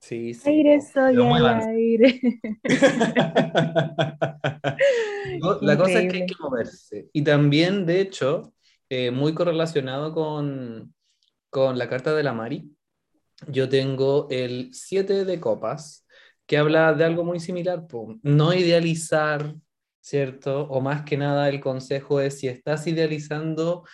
Sí, 0.00 0.34
sí. 0.34 0.48
Aire 0.48 0.80
soy 0.80 1.16
al 1.16 1.60
aire. 1.68 2.20
No, 5.40 5.58
La 5.60 5.76
cosa 5.76 6.00
es 6.00 6.10
que 6.10 6.22
hay 6.22 6.26
que 6.26 6.34
moverse. 6.40 7.08
Y 7.12 7.22
también, 7.22 7.86
de 7.86 8.00
hecho, 8.00 8.54
eh, 8.88 9.10
muy 9.10 9.34
correlacionado 9.34 10.12
con, 10.12 10.94
con 11.50 11.78
la 11.78 11.88
carta 11.88 12.14
de 12.14 12.22
la 12.22 12.32
Mari, 12.32 12.70
yo 13.46 13.68
tengo 13.68 14.26
el 14.30 14.70
7 14.72 15.24
de 15.24 15.40
copas, 15.40 16.06
que 16.46 16.58
habla 16.58 16.92
de 16.94 17.04
algo 17.04 17.24
muy 17.24 17.40
similar, 17.40 17.86
no 18.22 18.54
idealizar, 18.54 19.54
¿cierto? 20.00 20.62
O 20.68 20.80
más 20.80 21.02
que 21.02 21.16
nada 21.16 21.48
el 21.48 21.60
consejo 21.60 22.20
es 22.20 22.40
si 22.40 22.48
estás 22.48 22.86
idealizando, 22.86 23.84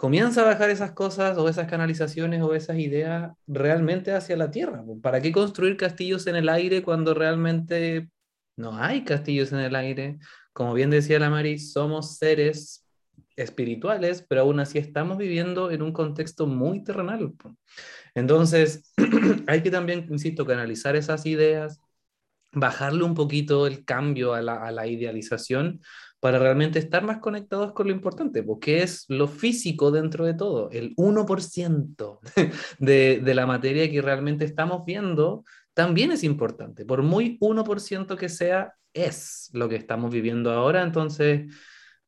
comienza 0.00 0.40
a 0.40 0.44
bajar 0.44 0.70
esas 0.70 0.92
cosas 0.92 1.36
o 1.36 1.46
esas 1.46 1.68
canalizaciones 1.68 2.40
o 2.40 2.54
esas 2.54 2.78
ideas 2.78 3.32
realmente 3.46 4.12
hacia 4.12 4.34
la 4.34 4.50
tierra. 4.50 4.82
¿Para 5.02 5.20
qué 5.20 5.30
construir 5.30 5.76
castillos 5.76 6.26
en 6.26 6.36
el 6.36 6.48
aire 6.48 6.82
cuando 6.82 7.12
realmente 7.12 8.08
no 8.56 8.78
hay 8.78 9.04
castillos 9.04 9.52
en 9.52 9.58
el 9.58 9.76
aire? 9.76 10.18
Como 10.54 10.72
bien 10.72 10.88
decía 10.88 11.18
la 11.18 11.28
Mari, 11.28 11.58
somos 11.58 12.16
seres 12.16 12.88
espirituales, 13.36 14.24
pero 14.26 14.40
aún 14.40 14.60
así 14.60 14.78
estamos 14.78 15.18
viviendo 15.18 15.70
en 15.70 15.82
un 15.82 15.92
contexto 15.92 16.46
muy 16.46 16.82
terrenal. 16.82 17.34
Entonces, 18.14 18.94
hay 19.46 19.62
que 19.62 19.70
también, 19.70 20.06
insisto, 20.08 20.46
canalizar 20.46 20.96
esas 20.96 21.26
ideas, 21.26 21.78
bajarle 22.52 23.04
un 23.04 23.12
poquito 23.12 23.66
el 23.66 23.84
cambio 23.84 24.32
a 24.32 24.40
la, 24.40 24.64
a 24.64 24.72
la 24.72 24.86
idealización 24.86 25.82
para 26.20 26.38
realmente 26.38 26.78
estar 26.78 27.02
más 27.02 27.18
conectados 27.18 27.72
con 27.72 27.88
lo 27.88 27.92
importante, 27.92 28.42
porque 28.42 28.82
es 28.82 29.06
lo 29.08 29.26
físico 29.26 29.90
dentro 29.90 30.26
de 30.26 30.34
todo, 30.34 30.70
el 30.70 30.94
1% 30.96 32.20
de, 32.78 33.20
de 33.20 33.34
la 33.34 33.46
materia 33.46 33.90
que 33.90 34.02
realmente 34.02 34.44
estamos 34.44 34.84
viendo 34.84 35.44
también 35.74 36.12
es 36.12 36.22
importante, 36.24 36.84
por 36.84 37.02
muy 37.02 37.38
1% 37.40 38.16
que 38.16 38.28
sea, 38.28 38.74
es 38.92 39.50
lo 39.52 39.68
que 39.68 39.76
estamos 39.76 40.10
viviendo 40.12 40.52
ahora, 40.52 40.82
entonces 40.82 41.54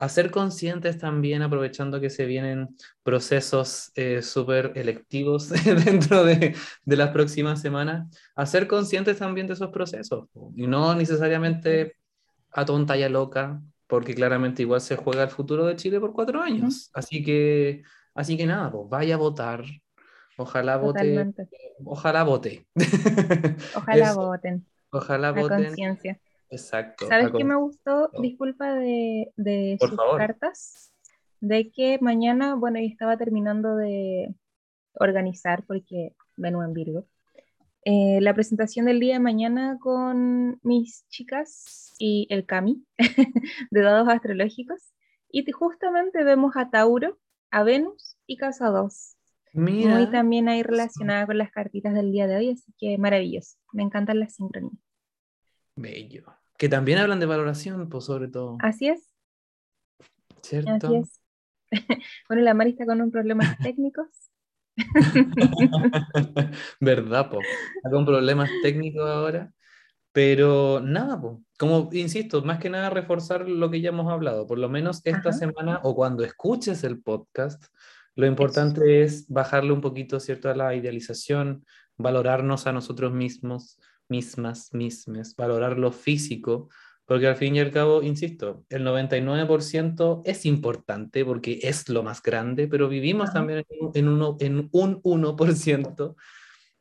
a 0.02 0.08
ser 0.08 0.32
conscientes 0.32 0.98
también, 0.98 1.42
aprovechando 1.42 2.00
que 2.00 2.10
se 2.10 2.26
vienen 2.26 2.76
procesos 3.04 3.92
eh, 3.94 4.20
súper 4.20 4.72
electivos 4.74 5.48
dentro 5.84 6.24
de, 6.24 6.56
de, 6.84 6.96
las 6.96 7.10
próximas 7.10 7.60
semanas, 7.60 8.08
a 8.34 8.44
ser 8.44 8.66
conscientes 8.66 9.18
también 9.18 9.46
de 9.46 9.52
esos 9.52 9.70
procesos 9.70 10.28
y 10.56 10.66
no 10.66 10.96
necesariamente 10.96 11.94
a 12.50 12.64
tonta 12.64 12.96
y 12.96 13.04
a 13.04 13.08
loca, 13.08 13.62
porque 13.92 14.14
claramente 14.14 14.62
igual 14.62 14.80
se 14.80 14.96
juega 14.96 15.24
el 15.24 15.28
futuro 15.28 15.66
de 15.66 15.76
Chile 15.76 16.00
por 16.00 16.14
cuatro 16.14 16.40
años. 16.40 16.90
Así 16.94 17.22
que, 17.22 17.82
así 18.14 18.38
que 18.38 18.46
nada, 18.46 18.72
pues 18.72 18.88
vaya 18.88 19.16
a 19.16 19.18
votar. 19.18 19.64
Ojalá 20.38 20.78
vote. 20.78 21.34
Ojalá 21.84 22.24
vote. 22.24 22.66
Ojalá 23.76 24.14
voten. 24.14 24.66
Ojalá 24.92 25.32
voten. 25.32 25.64
conciencia. 25.66 26.18
Exacto. 26.48 27.06
¿Sabes 27.06 27.32
qué 27.36 27.44
me 27.44 27.54
gustó? 27.54 28.08
Disculpa 28.18 28.72
de, 28.76 29.30
de 29.36 29.76
sus 29.78 29.94
favor. 29.94 30.16
cartas. 30.16 30.94
De 31.40 31.70
que 31.70 31.98
mañana, 32.00 32.54
bueno, 32.54 32.78
yo 32.78 32.86
estaba 32.86 33.18
terminando 33.18 33.76
de 33.76 34.34
organizar 34.94 35.64
porque 35.66 36.14
vengo 36.38 36.62
en 36.62 36.72
Virgo. 36.72 37.06
Eh, 37.84 38.20
la 38.20 38.32
presentación 38.32 38.86
del 38.86 39.00
día 39.00 39.14
de 39.14 39.20
mañana 39.20 39.78
con 39.80 40.60
mis 40.62 41.04
chicas 41.08 41.94
y 41.98 42.28
el 42.30 42.46
Cami 42.46 42.84
de 43.70 43.80
dados 43.80 44.08
astrológicos. 44.08 44.92
Y 45.30 45.50
justamente 45.50 46.22
vemos 46.24 46.56
a 46.56 46.70
Tauro, 46.70 47.18
a 47.50 47.62
Venus 47.64 48.16
y 48.26 48.36
Casa 48.36 48.68
2. 48.68 49.16
Mira. 49.54 49.94
Muy 49.94 50.10
también 50.10 50.48
ahí 50.48 50.62
relacionada 50.62 51.26
con 51.26 51.38
las 51.38 51.50
cartitas 51.50 51.94
del 51.94 52.12
día 52.12 52.26
de 52.26 52.36
hoy, 52.36 52.50
así 52.50 52.72
que 52.78 52.96
maravilloso. 52.98 53.56
Me 53.72 53.82
encantan 53.82 54.20
las 54.20 54.34
sincronías. 54.34 54.78
Bello. 55.76 56.24
Que 56.56 56.68
también 56.68 56.98
hablan 56.98 57.18
de 57.18 57.26
valoración, 57.26 57.88
pues 57.88 58.04
sobre 58.04 58.28
todo. 58.28 58.58
Así 58.60 58.88
es. 58.88 59.12
¿Cierto? 60.42 60.86
Así 60.86 60.96
es. 60.96 61.20
bueno, 62.28 62.42
la 62.42 62.54
Mari 62.54 62.70
está 62.70 62.86
con 62.86 63.00
un 63.00 63.10
problemas 63.10 63.58
técnicos. 63.62 64.08
¿Verdad, 66.80 67.30
po? 67.30 67.38
Con 67.90 68.04
problemas 68.04 68.50
técnicos 68.62 69.08
ahora. 69.08 69.52
Pero 70.12 70.80
nada, 70.80 71.20
po. 71.20 71.42
como 71.58 71.88
insisto, 71.92 72.42
más 72.42 72.58
que 72.58 72.68
nada 72.68 72.90
reforzar 72.90 73.48
lo 73.48 73.70
que 73.70 73.80
ya 73.80 73.88
hemos 73.88 74.12
hablado. 74.12 74.46
Por 74.46 74.58
lo 74.58 74.68
menos 74.68 75.00
esta 75.04 75.30
Ajá. 75.30 75.32
semana 75.32 75.80
o 75.84 75.94
cuando 75.94 76.22
escuches 76.22 76.84
el 76.84 77.00
podcast, 77.00 77.64
lo 78.14 78.26
importante 78.26 79.02
es 79.02 79.26
bajarle 79.28 79.72
un 79.72 79.80
poquito, 79.80 80.20
¿cierto?, 80.20 80.50
a 80.50 80.54
la 80.54 80.74
idealización, 80.74 81.64
valorarnos 81.96 82.66
a 82.66 82.72
nosotros 82.72 83.12
mismos, 83.12 83.80
mismas, 84.08 84.74
mismes, 84.74 85.34
valorar 85.34 85.78
lo 85.78 85.92
físico, 85.92 86.68
porque 87.04 87.26
al 87.26 87.36
fin 87.36 87.56
y 87.56 87.60
al 87.60 87.70
cabo, 87.70 88.02
insisto, 88.02 88.64
el 88.68 88.84
99% 88.84 90.22
es 90.24 90.46
importante 90.46 91.24
porque 91.24 91.58
es 91.62 91.88
lo 91.88 92.02
más 92.02 92.22
grande, 92.22 92.68
pero 92.68 92.88
vivimos 92.88 93.32
también 93.32 93.64
en, 93.68 93.76
un- 93.80 93.92
en, 93.94 94.08
uno, 94.08 94.36
en 94.40 94.68
un 94.72 95.00
1% 95.02 96.16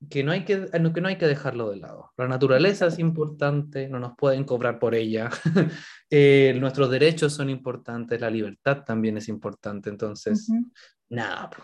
que 0.10 0.24
no, 0.24 0.32
hay 0.32 0.46
que, 0.46 0.68
que 0.72 1.02
no 1.02 1.08
hay 1.08 1.18
que 1.18 1.28
dejarlo 1.28 1.70
de 1.70 1.78
lado. 1.78 2.12
La 2.18 2.28
naturaleza 2.28 2.88
es 2.88 2.98
importante, 2.98 3.88
no 3.88 4.00
nos 4.00 4.14
pueden 4.18 4.44
cobrar 4.46 4.80
por 4.80 4.96
ella. 4.96 5.30
Eh, 6.14 6.54
nuestros 6.60 6.90
derechos 6.92 7.32
son 7.32 7.50
importantes, 7.50 8.20
la 8.20 8.30
libertad 8.30 8.84
también 8.84 9.16
es 9.16 9.30
importante. 9.30 9.90
Entonces, 9.90 10.50
Ujú. 10.50 10.70
nada, 11.08 11.50
po. 11.50 11.64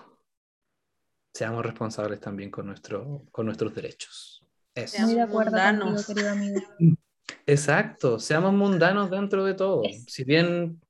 seamos 1.34 1.66
responsables 1.66 2.22
también 2.22 2.50
con, 2.50 2.66
nuestro, 2.66 3.26
con 3.32 3.46
nuestros 3.46 3.76
derechos. 3.76 4.42
Eso. 4.74 5.02
Muy 5.06 5.16
de 5.16 5.22
acuerdo 5.22 5.52
contigo, 5.58 6.02
querido 6.08 6.32
amigo. 6.32 6.62
Exacto, 7.46 8.20
seamos 8.20 8.54
mundanos 8.54 9.10
dentro 9.10 9.46
de 9.46 9.54
todo. 9.54 9.84
Si 10.08 10.24
bien, 10.24 10.82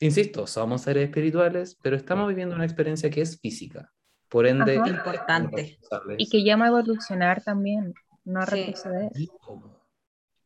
insisto, 0.00 0.46
somos 0.46 0.82
seres 0.82 1.04
espirituales, 1.04 1.76
pero 1.82 1.96
estamos 1.96 2.28
viviendo 2.28 2.54
una 2.54 2.64
experiencia 2.64 3.10
que 3.10 3.20
es 3.22 3.38
física. 3.40 3.90
Por 4.28 4.46
ende, 4.46 4.78
Ajá. 4.78 4.88
Importante. 4.88 5.78
Y 6.18 6.28
que 6.28 6.42
llama 6.44 6.64
a 6.66 6.68
evolucionar 6.68 7.42
también, 7.42 7.94
no 8.24 8.40
a 8.40 8.46
Sí. 8.46 8.56
retroceder. 8.56 9.10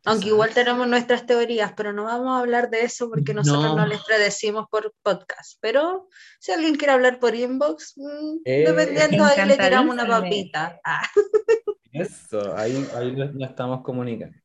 Aunque 0.05 0.28
igual 0.28 0.55
tenemos 0.55 0.86
nuestras 0.88 1.26
teorías, 1.26 1.72
pero 1.76 1.92
no 1.92 2.05
vamos 2.05 2.28
a 2.30 2.38
hablar 2.40 2.70
de 2.70 2.82
eso 2.82 3.11
porque 3.11 3.34
nosotros 3.34 3.74
no, 3.76 3.82
No. 3.82 3.86
les 3.86 4.03
predecimos 4.05 4.66
por 4.70 4.94
podcast. 5.03 5.59
Pero 5.61 6.09
si 6.38 6.53
alguien 6.53 6.76
quiere 6.76 6.92
hablar 6.94 7.18
por 7.18 7.34
inbox, 7.34 7.94
mm, 7.96 8.38
Eh, 8.44 8.64
dependiendo, 8.66 9.24
ahí 9.24 9.46
le 9.46 9.57
tiramos 9.59 9.92
una 9.94 10.07
papita. 10.07 10.80
Ah, 10.84 11.03
Eso, 11.92 12.57
ahí, 12.57 12.86
ahí 12.94 13.12
nos 13.12 13.51
estamos 13.51 13.82
comunicando. 13.82 14.36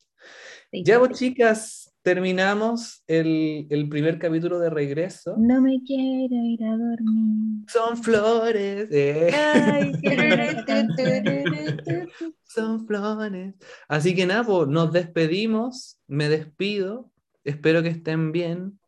Sí. 0.73 0.83
Ya, 0.83 0.97
pues, 0.97 1.11
chicas, 1.19 1.93
terminamos 2.01 3.03
el, 3.05 3.67
el 3.69 3.87
primer 3.89 4.17
capítulo 4.17 4.57
de 4.57 4.71
regreso. 4.71 5.35
No 5.37 5.61
me 5.61 5.79
quiero 5.85 6.35
ir 6.35 6.63
a 6.63 6.71
dormir. 6.71 7.63
Son 7.67 7.95
flores, 7.95 8.87
eh, 8.91 9.29
Ay, 9.31 9.91
son 12.43 12.87
flores. 12.87 13.53
Así 13.87 14.15
que 14.15 14.25
nada, 14.25 14.43
pues, 14.43 14.67
nos 14.67 14.91
despedimos, 14.91 15.99
me 16.07 16.27
despido, 16.27 17.11
espero 17.43 17.83
que 17.83 17.89
estén 17.89 18.31
bien, 18.31 18.79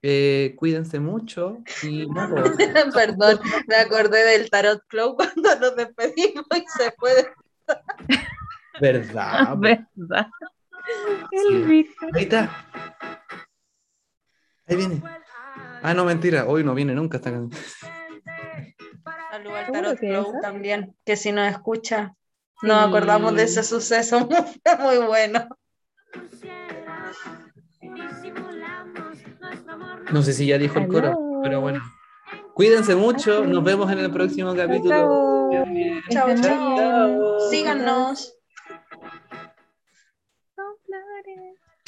eh, 0.00 0.54
cuídense 0.56 1.00
mucho 1.00 1.58
y 1.82 2.06
nada, 2.06 2.30
pues, 2.30 2.56
Perdón, 2.94 3.40
me 3.66 3.76
acordé 3.76 4.24
del 4.24 4.48
Tarot 4.48 4.80
Club 4.88 5.16
cuando 5.16 5.54
nos 5.60 5.76
despedimos 5.76 6.46
y 6.54 6.64
se 6.82 6.92
fue. 6.96 7.14
de- 7.14 7.26
verdad. 8.80 9.54
pues. 9.60 9.80
¿Verdad? 9.94 10.28
El 11.32 11.64
Víctor. 11.64 12.10
Ahí 12.14 12.22
está. 12.22 12.66
Ahí 14.68 14.76
viene. 14.76 15.02
Ah, 15.82 15.94
no, 15.94 16.04
mentira, 16.04 16.46
hoy 16.46 16.64
no 16.64 16.74
viene 16.74 16.94
nunca 16.94 17.18
esta 17.18 17.30
canción. 17.30 17.62
Saludos 19.30 19.54
al 19.58 19.64
¿Seguro 19.66 19.72
Tarot 19.72 20.00
que 20.00 20.08
Club 20.08 20.40
también, 20.40 20.96
que 21.04 21.16
si 21.16 21.32
nos 21.32 21.48
escucha, 21.50 22.14
Sí. 22.60 22.66
nos 22.68 22.86
acordamos 22.86 23.34
de 23.34 23.42
ese 23.42 23.62
suceso 23.62 24.20
muy, 24.80 24.96
muy 24.96 25.06
bueno. 25.06 25.46
No 30.12 30.22
sé 30.22 30.32
si 30.32 30.46
ya 30.46 30.56
dijo 30.56 30.78
el 30.78 30.88
coro, 30.88 31.18
pero 31.42 31.60
bueno. 31.60 31.80
Cuídense 32.54 32.94
mucho, 32.94 33.44
nos 33.44 33.62
vemos 33.62 33.92
en 33.92 33.98
el 33.98 34.10
próximo 34.10 34.54
capítulo. 34.54 35.50
Chao. 36.08 36.34
Chao. 36.40 37.40
Síganos. 37.50 38.35